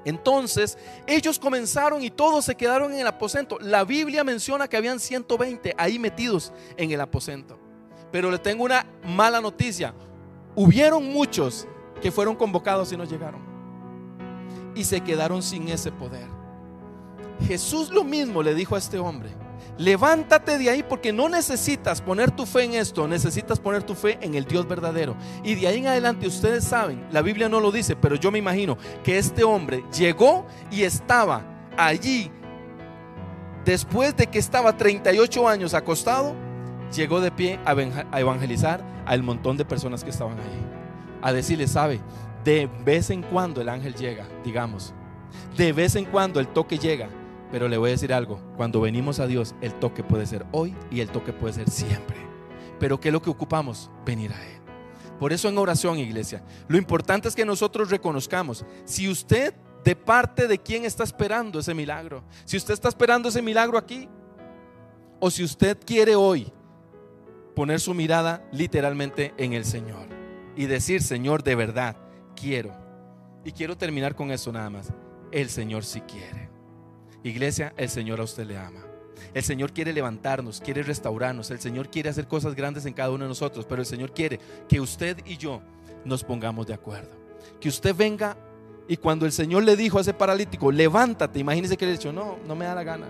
Entonces 0.04 0.80
ellos 1.06 1.38
comenzaron 1.38 2.04
y 2.04 2.10
todos 2.10 2.46
se 2.46 2.56
quedaron 2.56 2.92
en 2.94 3.02
el 3.02 3.08
aposento. 3.08 3.60
La 3.60 3.84
Biblia 3.84 4.24
menciona 4.24 4.68
que 4.68 4.78
habían 4.78 5.00
120 5.00 5.76
ahí 5.78 6.00
metidos 6.00 6.52
en 6.78 6.90
el 6.90 7.00
aposento. 7.00 7.60
Pero 8.12 8.32
le 8.32 8.40
tengo 8.40 8.64
una 8.64 8.88
mala 9.06 9.40
noticia. 9.40 9.94
Hubieron 10.56 11.06
muchos 11.06 11.68
que 12.02 12.12
fueron 12.12 12.36
convocados 12.36 12.92
y 12.92 12.98
no 12.98 13.06
llegaron 13.06 13.52
y 14.76 14.84
se 14.84 15.02
quedaron 15.02 15.42
sin 15.44 15.68
ese 15.70 15.92
poder. 15.92 16.28
Jesús 17.48 17.90
lo 17.90 18.04
mismo 18.04 18.44
le 18.44 18.54
dijo 18.54 18.76
a 18.76 18.78
este 18.78 19.00
hombre, 19.00 19.30
levántate 19.78 20.58
de 20.58 20.70
ahí 20.70 20.84
porque 20.84 21.12
no 21.12 21.28
necesitas 21.28 22.02
poner 22.02 22.32
tu 22.32 22.46
fe 22.46 22.64
en 22.64 22.76
esto, 22.76 23.08
necesitas 23.08 23.60
poner 23.60 23.84
tu 23.84 23.96
fe 23.96 24.18
en 24.22 24.36
el 24.36 24.46
Dios 24.46 24.68
verdadero. 24.68 25.16
Y 25.44 25.56
de 25.56 25.68
ahí 25.68 25.80
en 25.80 25.88
adelante 25.88 26.28
ustedes 26.28 26.64
saben, 26.64 27.06
la 27.12 27.22
Biblia 27.22 27.50
no 27.50 27.60
lo 27.60 27.72
dice, 27.72 27.96
pero 27.96 28.16
yo 28.16 28.32
me 28.32 28.40
imagino 28.40 28.78
que 29.04 29.18
este 29.18 29.44
hombre 29.44 29.84
llegó 29.98 30.46
y 30.70 30.84
estaba 30.84 31.44
allí 31.78 32.32
después 33.66 34.16
de 34.16 34.28
que 34.28 34.40
estaba 34.40 34.78
38 34.78 35.48
años 35.48 35.74
acostado, 35.74 36.36
llegó 36.96 37.22
de 37.22 37.32
pie 37.32 37.60
a 37.66 38.20
evangelizar 38.20 38.84
al 39.06 39.24
montón 39.24 39.58
de 39.58 39.66
personas 39.66 40.04
que 40.04 40.10
estaban 40.10 40.38
ahí. 40.40 40.81
A 41.22 41.34
decirle, 41.34 41.68
sabe, 41.68 42.00
de 42.44 42.70
vez 42.84 43.10
en 43.10 43.22
cuando 43.22 43.62
el 43.62 43.70
ángel 43.70 43.96
llega, 43.96 44.28
digamos. 44.44 44.94
De 45.56 45.74
vez 45.74 45.96
en 45.96 46.06
cuando 46.06 46.40
el 46.40 46.48
toque 46.48 46.78
llega. 46.78 47.10
Pero 47.52 47.68
le 47.68 47.78
voy 47.78 47.90
a 47.90 47.92
decir 47.92 48.14
algo, 48.14 48.40
cuando 48.56 48.80
venimos 48.80 49.20
a 49.20 49.28
Dios, 49.28 49.56
el 49.62 49.74
toque 49.74 50.04
puede 50.04 50.26
ser 50.26 50.46
hoy 50.52 50.74
y 50.90 51.02
el 51.02 51.10
toque 51.10 51.34
puede 51.34 51.54
ser 51.54 51.70
siempre. 51.70 52.16
Pero 52.80 53.00
¿qué 53.00 53.10
es 53.10 53.14
lo 53.14 53.22
que 53.22 53.30
ocupamos? 53.30 53.92
Venir 54.06 54.32
a 54.32 54.42
Él. 54.42 54.62
Por 55.20 55.34
eso 55.34 55.50
en 55.50 55.58
oración, 55.58 56.00
iglesia, 56.00 56.44
lo 56.68 56.78
importante 56.78 57.28
es 57.28 57.36
que 57.36 57.46
nosotros 57.46 57.90
reconozcamos, 57.90 58.66
si 58.86 59.10
usted 59.10 59.54
de 59.84 59.96
parte 59.96 60.48
de 60.48 60.58
quién 60.58 60.86
está 60.86 61.04
esperando 61.04 61.60
ese 61.60 61.74
milagro, 61.74 62.24
si 62.46 62.58
usted 62.58 62.74
está 62.74 62.88
esperando 62.88 63.30
ese 63.30 63.42
milagro 63.42 63.78
aquí, 63.78 64.08
o 65.20 65.30
si 65.30 65.44
usted 65.44 65.78
quiere 65.86 66.16
hoy 66.16 66.52
poner 67.56 67.80
su 67.80 67.94
mirada 67.94 68.48
literalmente 68.52 69.34
en 69.38 69.54
el 69.54 69.66
Señor 69.66 70.21
y 70.56 70.66
decir, 70.66 71.02
Señor, 71.02 71.44
de 71.44 71.56
verdad, 71.56 71.96
quiero. 72.36 72.72
Y 73.44 73.52
quiero 73.52 73.78
terminar 73.78 74.16
con 74.16 74.32
eso 74.32 74.52
nada 74.52 74.70
más. 74.70 74.92
El 75.32 75.50
Señor 75.50 75.84
sí 75.84 76.02
quiere. 76.02 76.50
Iglesia, 77.24 77.74
el 77.78 77.90
Señor 77.90 78.20
a 78.20 78.24
usted 78.24 78.46
le 78.46 78.58
ama. 78.58 78.84
El 79.34 79.44
Señor 79.44 79.72
quiere 79.72 79.94
levantarnos, 79.94 80.60
quiere 80.60 80.84
restaurarnos. 80.84 81.52
El 81.52 81.60
Señor 81.60 81.90
quiere 81.90 82.10
hacer 82.10 82.28
cosas 82.28 82.56
grandes 82.56 82.86
en 82.86 82.94
cada 82.94 83.12
uno 83.12 83.24
de 83.24 83.30
nosotros. 83.30 83.66
Pero 83.66 83.82
el 83.82 83.86
Señor 83.86 84.14
quiere 84.14 84.40
que 84.68 84.82
usted 84.82 85.18
y 85.26 85.38
yo 85.38 85.62
nos 86.04 86.24
pongamos 86.24 86.68
de 86.68 86.74
acuerdo. 86.74 87.12
Que 87.60 87.70
usted 87.70 87.96
venga 87.96 88.36
y 88.88 88.98
cuando 88.98 89.26
el 89.26 89.32
Señor 89.32 89.64
le 89.64 89.76
dijo 89.76 90.00
a 90.00 90.02
ese 90.02 90.14
paralítico, 90.14 90.72
levántate, 90.72 91.40
imagínese 91.40 91.78
que 91.78 91.86
le 91.86 91.98
dijo, 91.98 92.12
no, 92.12 92.38
no 92.46 92.56
me 92.56 92.66
da 92.66 92.76
la 92.76 92.84
gana. 92.84 93.08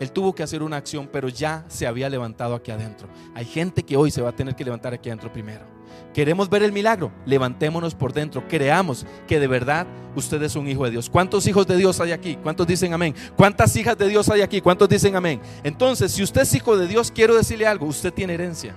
Él 0.00 0.12
tuvo 0.12 0.34
que 0.34 0.42
hacer 0.42 0.62
una 0.62 0.76
acción, 0.76 1.08
pero 1.10 1.28
ya 1.28 1.64
se 1.68 1.86
había 1.86 2.10
levantado 2.10 2.54
aquí 2.54 2.70
adentro. 2.70 3.08
Hay 3.34 3.44
gente 3.44 3.82
que 3.82 3.96
hoy 3.96 4.10
se 4.10 4.20
va 4.20 4.30
a 4.30 4.36
tener 4.36 4.54
que 4.54 4.64
levantar 4.64 4.92
aquí 4.92 5.08
adentro 5.08 5.32
primero. 5.32 5.75
¿Queremos 6.12 6.48
ver 6.48 6.62
el 6.62 6.72
milagro? 6.72 7.12
Levantémonos 7.26 7.94
por 7.94 8.12
dentro. 8.12 8.46
Creamos 8.48 9.06
que 9.26 9.38
de 9.38 9.46
verdad 9.46 9.86
usted 10.14 10.42
es 10.42 10.56
un 10.56 10.66
hijo 10.68 10.84
de 10.84 10.92
Dios. 10.92 11.10
¿Cuántos 11.10 11.46
hijos 11.46 11.66
de 11.66 11.76
Dios 11.76 12.00
hay 12.00 12.12
aquí? 12.12 12.36
¿Cuántos 12.42 12.66
dicen 12.66 12.94
amén? 12.94 13.14
¿Cuántas 13.36 13.76
hijas 13.76 13.98
de 13.98 14.08
Dios 14.08 14.28
hay 14.30 14.40
aquí? 14.40 14.60
¿Cuántos 14.60 14.88
dicen 14.88 15.14
amén? 15.14 15.40
Entonces, 15.62 16.12
si 16.12 16.22
usted 16.22 16.42
es 16.42 16.54
hijo 16.54 16.76
de 16.76 16.86
Dios, 16.86 17.10
quiero 17.10 17.36
decirle 17.36 17.66
algo. 17.66 17.86
Usted 17.86 18.12
tiene 18.12 18.34
herencia. 18.34 18.74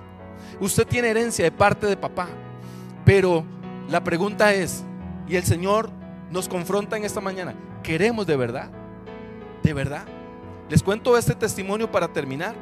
Usted 0.60 0.86
tiene 0.86 1.08
herencia 1.08 1.44
de 1.44 1.52
parte 1.52 1.86
de 1.86 1.96
papá. 1.96 2.28
Pero 3.04 3.44
la 3.88 4.04
pregunta 4.04 4.52
es, 4.52 4.84
y 5.26 5.36
el 5.36 5.44
Señor 5.44 5.90
nos 6.30 6.48
confronta 6.48 6.96
en 6.96 7.04
esta 7.04 7.20
mañana, 7.20 7.54
¿queremos 7.82 8.26
de 8.26 8.36
verdad? 8.36 8.70
¿De 9.62 9.72
verdad? 9.72 10.04
Les 10.68 10.82
cuento 10.82 11.16
este 11.16 11.34
testimonio 11.34 11.90
para 11.90 12.08
terminar. 12.08 12.54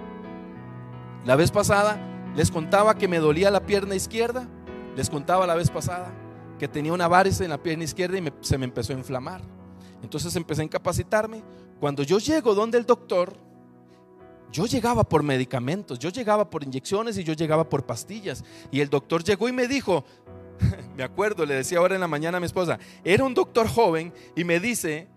La 1.26 1.36
vez 1.36 1.50
pasada 1.50 1.98
les 2.38 2.52
contaba 2.52 2.94
que 2.94 3.08
me 3.08 3.18
dolía 3.18 3.50
la 3.50 3.66
pierna 3.66 3.96
izquierda. 3.96 4.46
Les 4.94 5.10
contaba 5.10 5.44
la 5.44 5.56
vez 5.56 5.70
pasada 5.72 6.12
que 6.56 6.68
tenía 6.68 6.92
una 6.92 7.08
varice 7.08 7.42
en 7.42 7.50
la 7.50 7.60
pierna 7.60 7.82
izquierda 7.82 8.16
y 8.16 8.32
se 8.42 8.56
me 8.56 8.64
empezó 8.64 8.92
a 8.92 8.96
inflamar. 8.96 9.40
Entonces 10.04 10.36
empecé 10.36 10.60
a 10.60 10.66
incapacitarme. 10.66 11.42
Cuando 11.80 12.04
yo 12.04 12.20
llego 12.20 12.54
donde 12.54 12.78
el 12.78 12.86
doctor, 12.86 13.36
yo 14.52 14.66
llegaba 14.66 15.02
por 15.02 15.24
medicamentos, 15.24 15.98
yo 15.98 16.10
llegaba 16.10 16.48
por 16.48 16.62
inyecciones 16.62 17.18
y 17.18 17.24
yo 17.24 17.32
llegaba 17.32 17.68
por 17.68 17.84
pastillas. 17.84 18.44
Y 18.70 18.82
el 18.82 18.88
doctor 18.88 19.24
llegó 19.24 19.48
y 19.48 19.52
me 19.52 19.66
dijo, 19.66 20.04
me 20.96 21.02
acuerdo, 21.02 21.44
le 21.44 21.54
decía 21.54 21.78
ahora 21.78 21.96
en 21.96 22.00
la 22.00 22.06
mañana 22.06 22.36
a 22.36 22.40
mi 22.40 22.46
esposa, 22.46 22.78
era 23.02 23.24
un 23.24 23.34
doctor 23.34 23.66
joven 23.66 24.14
y 24.36 24.44
me 24.44 24.60
dice, 24.60 25.08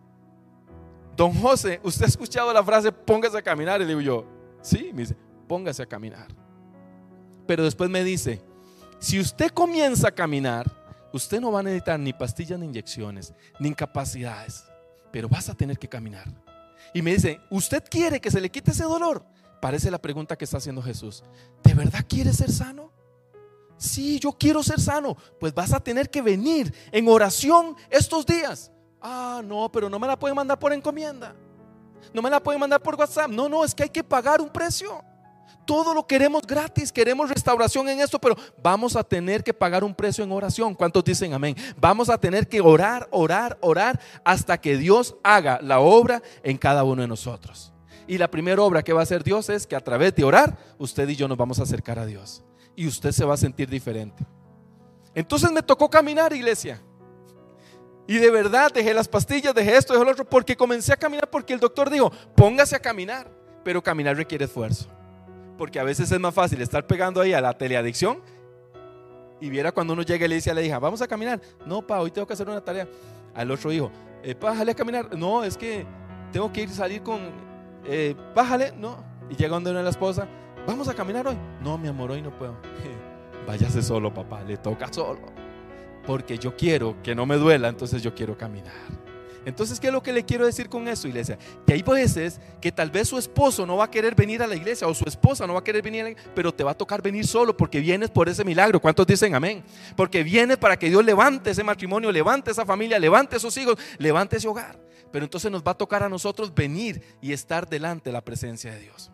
Don 1.15 1.35
José, 1.35 1.81
¿usted 1.83 2.05
ha 2.05 2.07
escuchado 2.07 2.51
la 2.51 2.63
frase 2.63 2.91
póngase 2.91 3.37
a 3.37 3.43
caminar? 3.43 3.79
Y 3.79 3.83
le 3.83 3.89
digo 3.89 4.01
yo, 4.01 4.25
sí, 4.63 4.89
me 4.91 5.01
dice, 5.01 5.15
póngase 5.47 5.83
a 5.83 5.85
caminar. 5.85 6.40
Pero 7.51 7.65
después 7.65 7.89
me 7.89 8.01
dice, 8.01 8.41
si 8.97 9.19
usted 9.19 9.51
comienza 9.51 10.07
a 10.07 10.11
caminar, 10.15 10.71
usted 11.11 11.41
no 11.41 11.51
va 11.51 11.59
a 11.59 11.63
necesitar 11.63 11.99
ni 11.99 12.13
pastillas 12.13 12.57
ni 12.57 12.65
inyecciones, 12.65 13.33
ni 13.59 13.67
incapacidades, 13.67 14.63
pero 15.11 15.27
vas 15.27 15.49
a 15.49 15.53
tener 15.53 15.77
que 15.77 15.89
caminar. 15.89 16.33
Y 16.93 17.01
me 17.01 17.11
dice, 17.11 17.41
¿usted 17.49 17.83
quiere 17.89 18.21
que 18.21 18.31
se 18.31 18.39
le 18.39 18.49
quite 18.49 18.71
ese 18.71 18.85
dolor? 18.85 19.25
Parece 19.61 19.91
la 19.91 19.97
pregunta 19.97 20.37
que 20.37 20.45
está 20.45 20.59
haciendo 20.59 20.81
Jesús. 20.81 21.25
¿De 21.61 21.73
verdad 21.73 22.05
quiere 22.07 22.31
ser 22.31 22.49
sano? 22.49 22.89
Sí, 23.75 24.17
yo 24.17 24.31
quiero 24.31 24.63
ser 24.63 24.79
sano. 24.79 25.17
Pues 25.37 25.53
vas 25.53 25.73
a 25.73 25.81
tener 25.81 26.09
que 26.09 26.21
venir 26.21 26.73
en 26.93 27.05
oración 27.09 27.75
estos 27.89 28.25
días. 28.25 28.71
Ah, 29.01 29.41
no, 29.43 29.69
pero 29.69 29.89
no 29.89 29.99
me 29.99 30.07
la 30.07 30.17
pueden 30.17 30.37
mandar 30.37 30.57
por 30.57 30.71
encomienda. 30.71 31.35
No 32.13 32.21
me 32.21 32.29
la 32.29 32.41
pueden 32.41 32.61
mandar 32.61 32.81
por 32.81 32.95
WhatsApp. 32.95 33.29
No, 33.29 33.49
no, 33.49 33.65
es 33.65 33.75
que 33.75 33.83
hay 33.83 33.89
que 33.89 34.05
pagar 34.05 34.39
un 34.39 34.49
precio. 34.49 35.03
Todo 35.65 35.93
lo 35.93 36.05
queremos 36.05 36.41
gratis, 36.45 36.91
queremos 36.91 37.29
restauración 37.29 37.87
en 37.89 38.01
esto, 38.01 38.19
pero 38.19 38.35
vamos 38.61 38.95
a 38.95 39.03
tener 39.03 39.43
que 39.43 39.53
pagar 39.53 39.83
un 39.83 39.93
precio 39.93 40.23
en 40.23 40.31
oración. 40.31 40.73
¿Cuántos 40.73 41.03
dicen 41.03 41.33
amén? 41.33 41.55
Vamos 41.77 42.09
a 42.09 42.17
tener 42.17 42.47
que 42.47 42.61
orar, 42.61 43.07
orar, 43.11 43.57
orar 43.61 43.99
hasta 44.23 44.59
que 44.59 44.77
Dios 44.77 45.15
haga 45.23 45.59
la 45.61 45.79
obra 45.79 46.21
en 46.43 46.57
cada 46.57 46.83
uno 46.83 47.01
de 47.01 47.07
nosotros. 47.07 47.71
Y 48.07 48.17
la 48.17 48.29
primera 48.29 48.61
obra 48.61 48.83
que 48.83 48.93
va 48.93 49.01
a 49.01 49.03
hacer 49.03 49.23
Dios 49.23 49.49
es 49.49 49.65
que 49.65 49.75
a 49.75 49.79
través 49.79 50.13
de 50.15 50.23
orar, 50.23 50.57
usted 50.77 51.07
y 51.07 51.15
yo 51.15 51.27
nos 51.27 51.37
vamos 51.37 51.59
a 51.59 51.63
acercar 51.63 51.99
a 51.99 52.05
Dios. 52.05 52.43
Y 52.75 52.87
usted 52.87 53.11
se 53.11 53.23
va 53.23 53.35
a 53.35 53.37
sentir 53.37 53.69
diferente. 53.69 54.25
Entonces 55.13 55.51
me 55.51 55.61
tocó 55.61 55.89
caminar, 55.89 56.33
iglesia. 56.33 56.81
Y 58.07 58.17
de 58.17 58.29
verdad 58.29 58.71
dejé 58.73 58.93
las 58.93 59.07
pastillas, 59.07 59.53
dejé 59.53 59.77
esto, 59.77 59.93
dejé 59.93 60.03
lo 60.03 60.11
otro, 60.11 60.25
porque 60.25 60.57
comencé 60.57 60.91
a 60.91 60.97
caminar 60.97 61.29
porque 61.29 61.53
el 61.53 61.59
doctor 61.59 61.89
dijo, 61.89 62.11
póngase 62.35 62.75
a 62.75 62.79
caminar, 62.79 63.31
pero 63.63 63.81
caminar 63.81 64.17
requiere 64.17 64.45
esfuerzo. 64.45 64.89
Porque 65.61 65.79
a 65.79 65.83
veces 65.83 66.11
es 66.11 66.19
más 66.19 66.33
fácil 66.33 66.59
estar 66.59 66.87
pegando 66.87 67.21
ahí 67.21 67.33
a 67.33 67.39
la 67.39 67.55
teleadicción 67.55 68.17
y 69.39 69.47
viera 69.51 69.71
cuando 69.71 69.93
uno 69.93 70.01
llega 70.01 70.25
y 70.25 70.27
le 70.27 70.33
dice 70.33 70.49
a 70.49 70.55
la 70.55 70.63
hija, 70.63 70.79
vamos 70.79 71.03
a 71.03 71.07
caminar. 71.07 71.39
No, 71.67 71.85
pa, 71.85 71.99
hoy 71.99 72.09
tengo 72.09 72.25
que 72.25 72.33
hacer 72.33 72.49
una 72.49 72.61
tarea. 72.61 72.87
Al 73.35 73.51
otro 73.51 73.71
hijo, 73.71 73.91
eh, 74.23 74.33
bájale 74.33 74.71
a 74.71 74.73
caminar. 74.73 75.15
No, 75.15 75.43
es 75.43 75.55
que 75.55 75.85
tengo 76.31 76.51
que 76.51 76.63
ir 76.63 76.69
salir 76.71 77.03
con, 77.03 77.29
eh, 77.85 78.15
no. 78.79 79.05
Y 79.29 79.35
llega 79.35 79.53
donde 79.53 79.69
una 79.69 79.83
la 79.83 79.91
esposa, 79.91 80.27
vamos 80.65 80.87
a 80.87 80.95
caminar 80.95 81.27
hoy. 81.27 81.37
No, 81.61 81.77
mi 81.77 81.89
amor, 81.89 82.09
hoy 82.09 82.23
no 82.23 82.35
puedo. 82.35 82.57
Váyase 83.45 83.83
solo, 83.83 84.11
papá, 84.11 84.41
le 84.41 84.57
toca 84.57 84.91
solo 84.91 85.41
porque 86.07 86.39
yo 86.39 86.55
quiero 86.55 86.95
que 87.03 87.13
no 87.13 87.27
me 87.27 87.35
duela, 87.35 87.67
entonces 87.67 88.01
yo 88.01 88.15
quiero 88.15 88.35
caminar. 88.35 88.73
Entonces, 89.45 89.79
¿qué 89.79 89.87
es 89.87 89.93
lo 89.93 90.03
que 90.03 90.13
le 90.13 90.23
quiero 90.23 90.45
decir 90.45 90.69
con 90.69 90.87
eso, 90.87 91.07
iglesia? 91.07 91.37
Que 91.65 91.73
hay 91.73 91.81
veces 91.81 92.39
que 92.59 92.71
tal 92.71 92.91
vez 92.91 93.07
su 93.07 93.17
esposo 93.17 93.65
no 93.65 93.77
va 93.77 93.85
a 93.85 93.91
querer 93.91 94.13
venir 94.13 94.43
a 94.43 94.47
la 94.47 94.55
iglesia 94.55 94.87
o 94.87 94.93
su 94.93 95.05
esposa 95.05 95.47
no 95.47 95.53
va 95.53 95.59
a 95.59 95.63
querer 95.63 95.81
venir, 95.81 96.01
a 96.01 96.03
la 96.05 96.09
iglesia, 96.11 96.31
pero 96.35 96.53
te 96.53 96.63
va 96.63 96.71
a 96.71 96.77
tocar 96.77 97.01
venir 97.01 97.25
solo 97.25 97.55
porque 97.55 97.79
vienes 97.79 98.09
por 98.09 98.29
ese 98.29 98.43
milagro. 98.43 98.79
¿Cuántos 98.79 99.07
dicen 99.07 99.33
amén? 99.33 99.63
Porque 99.95 100.23
vienes 100.23 100.57
para 100.57 100.77
que 100.77 100.89
Dios 100.89 101.03
levante 101.03 101.51
ese 101.51 101.63
matrimonio, 101.63 102.11
levante 102.11 102.51
esa 102.51 102.65
familia, 102.65 102.99
levante 102.99 103.37
esos 103.37 103.55
hijos, 103.57 103.77
levante 103.97 104.37
ese 104.37 104.47
hogar. 104.47 104.79
Pero 105.11 105.25
entonces 105.25 105.51
nos 105.51 105.63
va 105.63 105.71
a 105.71 105.77
tocar 105.77 106.03
a 106.03 106.09
nosotros 106.09 106.53
venir 106.53 107.01
y 107.21 107.33
estar 107.33 107.67
delante 107.67 108.09
de 108.09 108.13
la 108.13 108.21
presencia 108.21 108.71
de 108.71 108.79
Dios. 108.79 109.11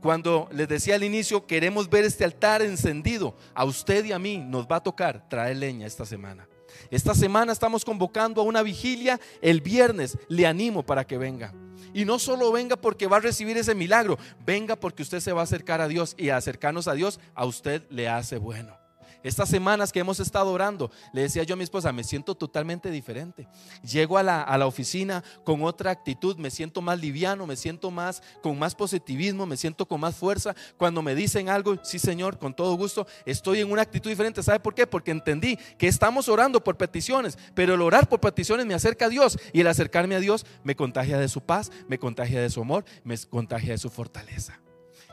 Cuando 0.00 0.48
les 0.52 0.68
decía 0.68 0.94
al 0.94 1.02
inicio, 1.02 1.46
queremos 1.46 1.88
ver 1.88 2.04
este 2.04 2.24
altar 2.24 2.62
encendido, 2.62 3.36
a 3.54 3.64
usted 3.64 4.04
y 4.04 4.12
a 4.12 4.18
mí 4.18 4.38
nos 4.38 4.66
va 4.66 4.76
a 4.76 4.82
tocar 4.82 5.28
traer 5.28 5.56
leña 5.56 5.86
esta 5.86 6.04
semana. 6.04 6.48
Esta 6.90 7.14
semana 7.14 7.52
estamos 7.52 7.84
convocando 7.84 8.40
a 8.40 8.44
una 8.44 8.62
vigilia 8.62 9.20
el 9.40 9.60
viernes. 9.60 10.18
Le 10.28 10.46
animo 10.46 10.84
para 10.84 11.06
que 11.06 11.18
venga. 11.18 11.52
Y 11.92 12.04
no 12.04 12.18
solo 12.18 12.52
venga 12.52 12.76
porque 12.76 13.06
va 13.06 13.16
a 13.16 13.20
recibir 13.20 13.56
ese 13.56 13.74
milagro, 13.74 14.18
venga 14.44 14.76
porque 14.76 15.02
usted 15.02 15.20
se 15.20 15.32
va 15.32 15.40
a 15.40 15.44
acercar 15.44 15.80
a 15.80 15.88
Dios 15.88 16.14
y 16.18 16.28
acercarnos 16.28 16.86
a 16.86 16.94
Dios 16.94 17.18
a 17.34 17.44
usted 17.44 17.82
le 17.90 18.08
hace 18.08 18.38
bueno. 18.38 18.77
Estas 19.22 19.48
semanas 19.48 19.92
que 19.92 20.00
hemos 20.00 20.20
estado 20.20 20.50
orando, 20.50 20.90
le 21.12 21.22
decía 21.22 21.42
yo 21.42 21.54
a 21.54 21.56
mi 21.56 21.64
esposa, 21.64 21.92
me 21.92 22.04
siento 22.04 22.34
totalmente 22.34 22.90
diferente. 22.90 23.48
Llego 23.82 24.18
a 24.18 24.22
la, 24.22 24.42
a 24.42 24.58
la, 24.58 24.66
oficina 24.66 25.24
con 25.44 25.62
otra 25.62 25.90
actitud, 25.90 26.36
me 26.36 26.50
siento 26.50 26.80
más 26.80 27.00
liviano, 27.00 27.46
me 27.46 27.56
siento 27.56 27.90
más 27.90 28.22
con 28.42 28.58
más 28.58 28.74
positivismo, 28.74 29.46
me 29.46 29.56
siento 29.56 29.86
con 29.86 30.00
más 30.00 30.16
fuerza. 30.16 30.54
Cuando 30.76 31.02
me 31.02 31.14
dicen 31.14 31.48
algo, 31.48 31.76
sí 31.82 31.98
Señor, 31.98 32.38
con 32.38 32.54
todo 32.54 32.74
gusto, 32.74 33.06
estoy 33.24 33.60
en 33.60 33.70
una 33.70 33.82
actitud 33.82 34.10
diferente. 34.10 34.42
¿Sabe 34.42 34.60
por 34.60 34.74
qué? 34.74 34.86
Porque 34.86 35.10
entendí 35.10 35.58
que 35.78 35.88
estamos 35.88 36.28
orando 36.28 36.62
por 36.62 36.76
peticiones, 36.76 37.38
pero 37.54 37.74
el 37.74 37.82
orar 37.82 38.08
por 38.08 38.20
peticiones 38.20 38.66
me 38.66 38.74
acerca 38.74 39.06
a 39.06 39.08
Dios 39.08 39.38
y 39.52 39.60
el 39.60 39.66
acercarme 39.66 40.14
a 40.14 40.20
Dios 40.20 40.46
me 40.62 40.76
contagia 40.76 41.18
de 41.18 41.28
su 41.28 41.40
paz, 41.40 41.70
me 41.88 41.98
contagia 41.98 42.40
de 42.40 42.50
su 42.50 42.60
amor, 42.60 42.84
me 43.04 43.16
contagia 43.18 43.72
de 43.72 43.78
su 43.78 43.90
fortaleza. 43.90 44.60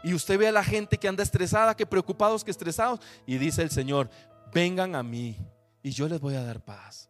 Y 0.06 0.14
usted 0.14 0.38
ve 0.38 0.48
a 0.48 0.52
la 0.52 0.64
gente 0.64 1.00
que 1.00 1.08
anda 1.08 1.24
estresada, 1.24 1.76
que 1.76 1.88
preocupados, 1.88 2.44
que 2.44 2.52
estresados. 2.52 3.00
Y 3.26 3.40
dice 3.40 3.64
el 3.64 3.72
Señor, 3.72 4.08
vengan 4.54 4.94
a 4.94 5.02
mí 5.02 5.36
y 5.82 5.90
yo 5.90 6.08
les 6.08 6.22
voy 6.22 6.36
a 6.36 6.44
dar 6.44 6.64
paz. 6.64 7.10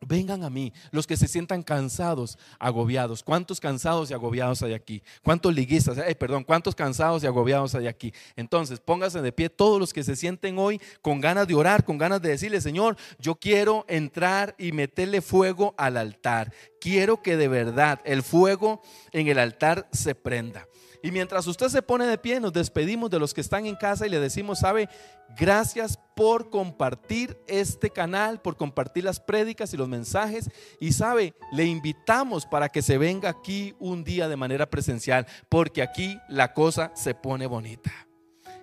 Vengan 0.00 0.42
a 0.42 0.50
mí, 0.50 0.72
los 0.90 1.06
que 1.06 1.16
se 1.16 1.28
sientan 1.28 1.62
cansados, 1.62 2.36
agobiados. 2.58 3.22
¿Cuántos 3.22 3.60
cansados 3.60 4.10
y 4.10 4.14
agobiados 4.14 4.64
hay 4.64 4.74
aquí? 4.74 5.00
¿Cuántos 5.22 5.54
liguistas? 5.54 5.96
Eh, 5.96 6.16
perdón, 6.16 6.42
¿cuántos 6.42 6.74
cansados 6.74 7.22
y 7.22 7.28
agobiados 7.28 7.76
hay 7.76 7.86
aquí? 7.86 8.12
Entonces, 8.34 8.80
pónganse 8.80 9.22
de 9.22 9.30
pie 9.30 9.48
todos 9.48 9.78
los 9.78 9.92
que 9.92 10.02
se 10.02 10.16
sienten 10.16 10.58
hoy 10.58 10.80
con 11.02 11.20
ganas 11.20 11.46
de 11.46 11.54
orar, 11.54 11.84
con 11.84 11.98
ganas 11.98 12.20
de 12.20 12.30
decirle, 12.30 12.60
Señor, 12.60 12.96
yo 13.20 13.36
quiero 13.36 13.84
entrar 13.88 14.56
y 14.58 14.72
meterle 14.72 15.20
fuego 15.20 15.72
al 15.78 15.96
altar. 15.96 16.52
Quiero 16.80 17.22
que 17.22 17.36
de 17.36 17.46
verdad 17.46 18.00
el 18.04 18.24
fuego 18.24 18.82
en 19.12 19.28
el 19.28 19.38
altar 19.38 19.88
se 19.92 20.16
prenda. 20.16 20.66
Y 21.02 21.12
mientras 21.12 21.46
usted 21.46 21.68
se 21.68 21.82
pone 21.82 22.06
de 22.06 22.18
pie, 22.18 22.40
nos 22.40 22.52
despedimos 22.52 23.10
de 23.10 23.18
los 23.18 23.34
que 23.34 23.40
están 23.40 23.66
en 23.66 23.76
casa 23.76 24.06
y 24.06 24.10
le 24.10 24.18
decimos, 24.18 24.60
sabe, 24.60 24.88
gracias 25.36 25.98
por 26.16 26.50
compartir 26.50 27.38
este 27.46 27.90
canal, 27.90 28.40
por 28.40 28.56
compartir 28.56 29.04
las 29.04 29.20
prédicas 29.20 29.72
y 29.72 29.76
los 29.76 29.88
mensajes. 29.88 30.50
Y 30.80 30.92
sabe, 30.92 31.34
le 31.52 31.66
invitamos 31.66 32.46
para 32.46 32.68
que 32.68 32.82
se 32.82 32.98
venga 32.98 33.28
aquí 33.28 33.74
un 33.78 34.02
día 34.02 34.28
de 34.28 34.36
manera 34.36 34.68
presencial, 34.68 35.26
porque 35.48 35.82
aquí 35.82 36.18
la 36.28 36.52
cosa 36.52 36.90
se 36.94 37.14
pone 37.14 37.46
bonita. 37.46 38.07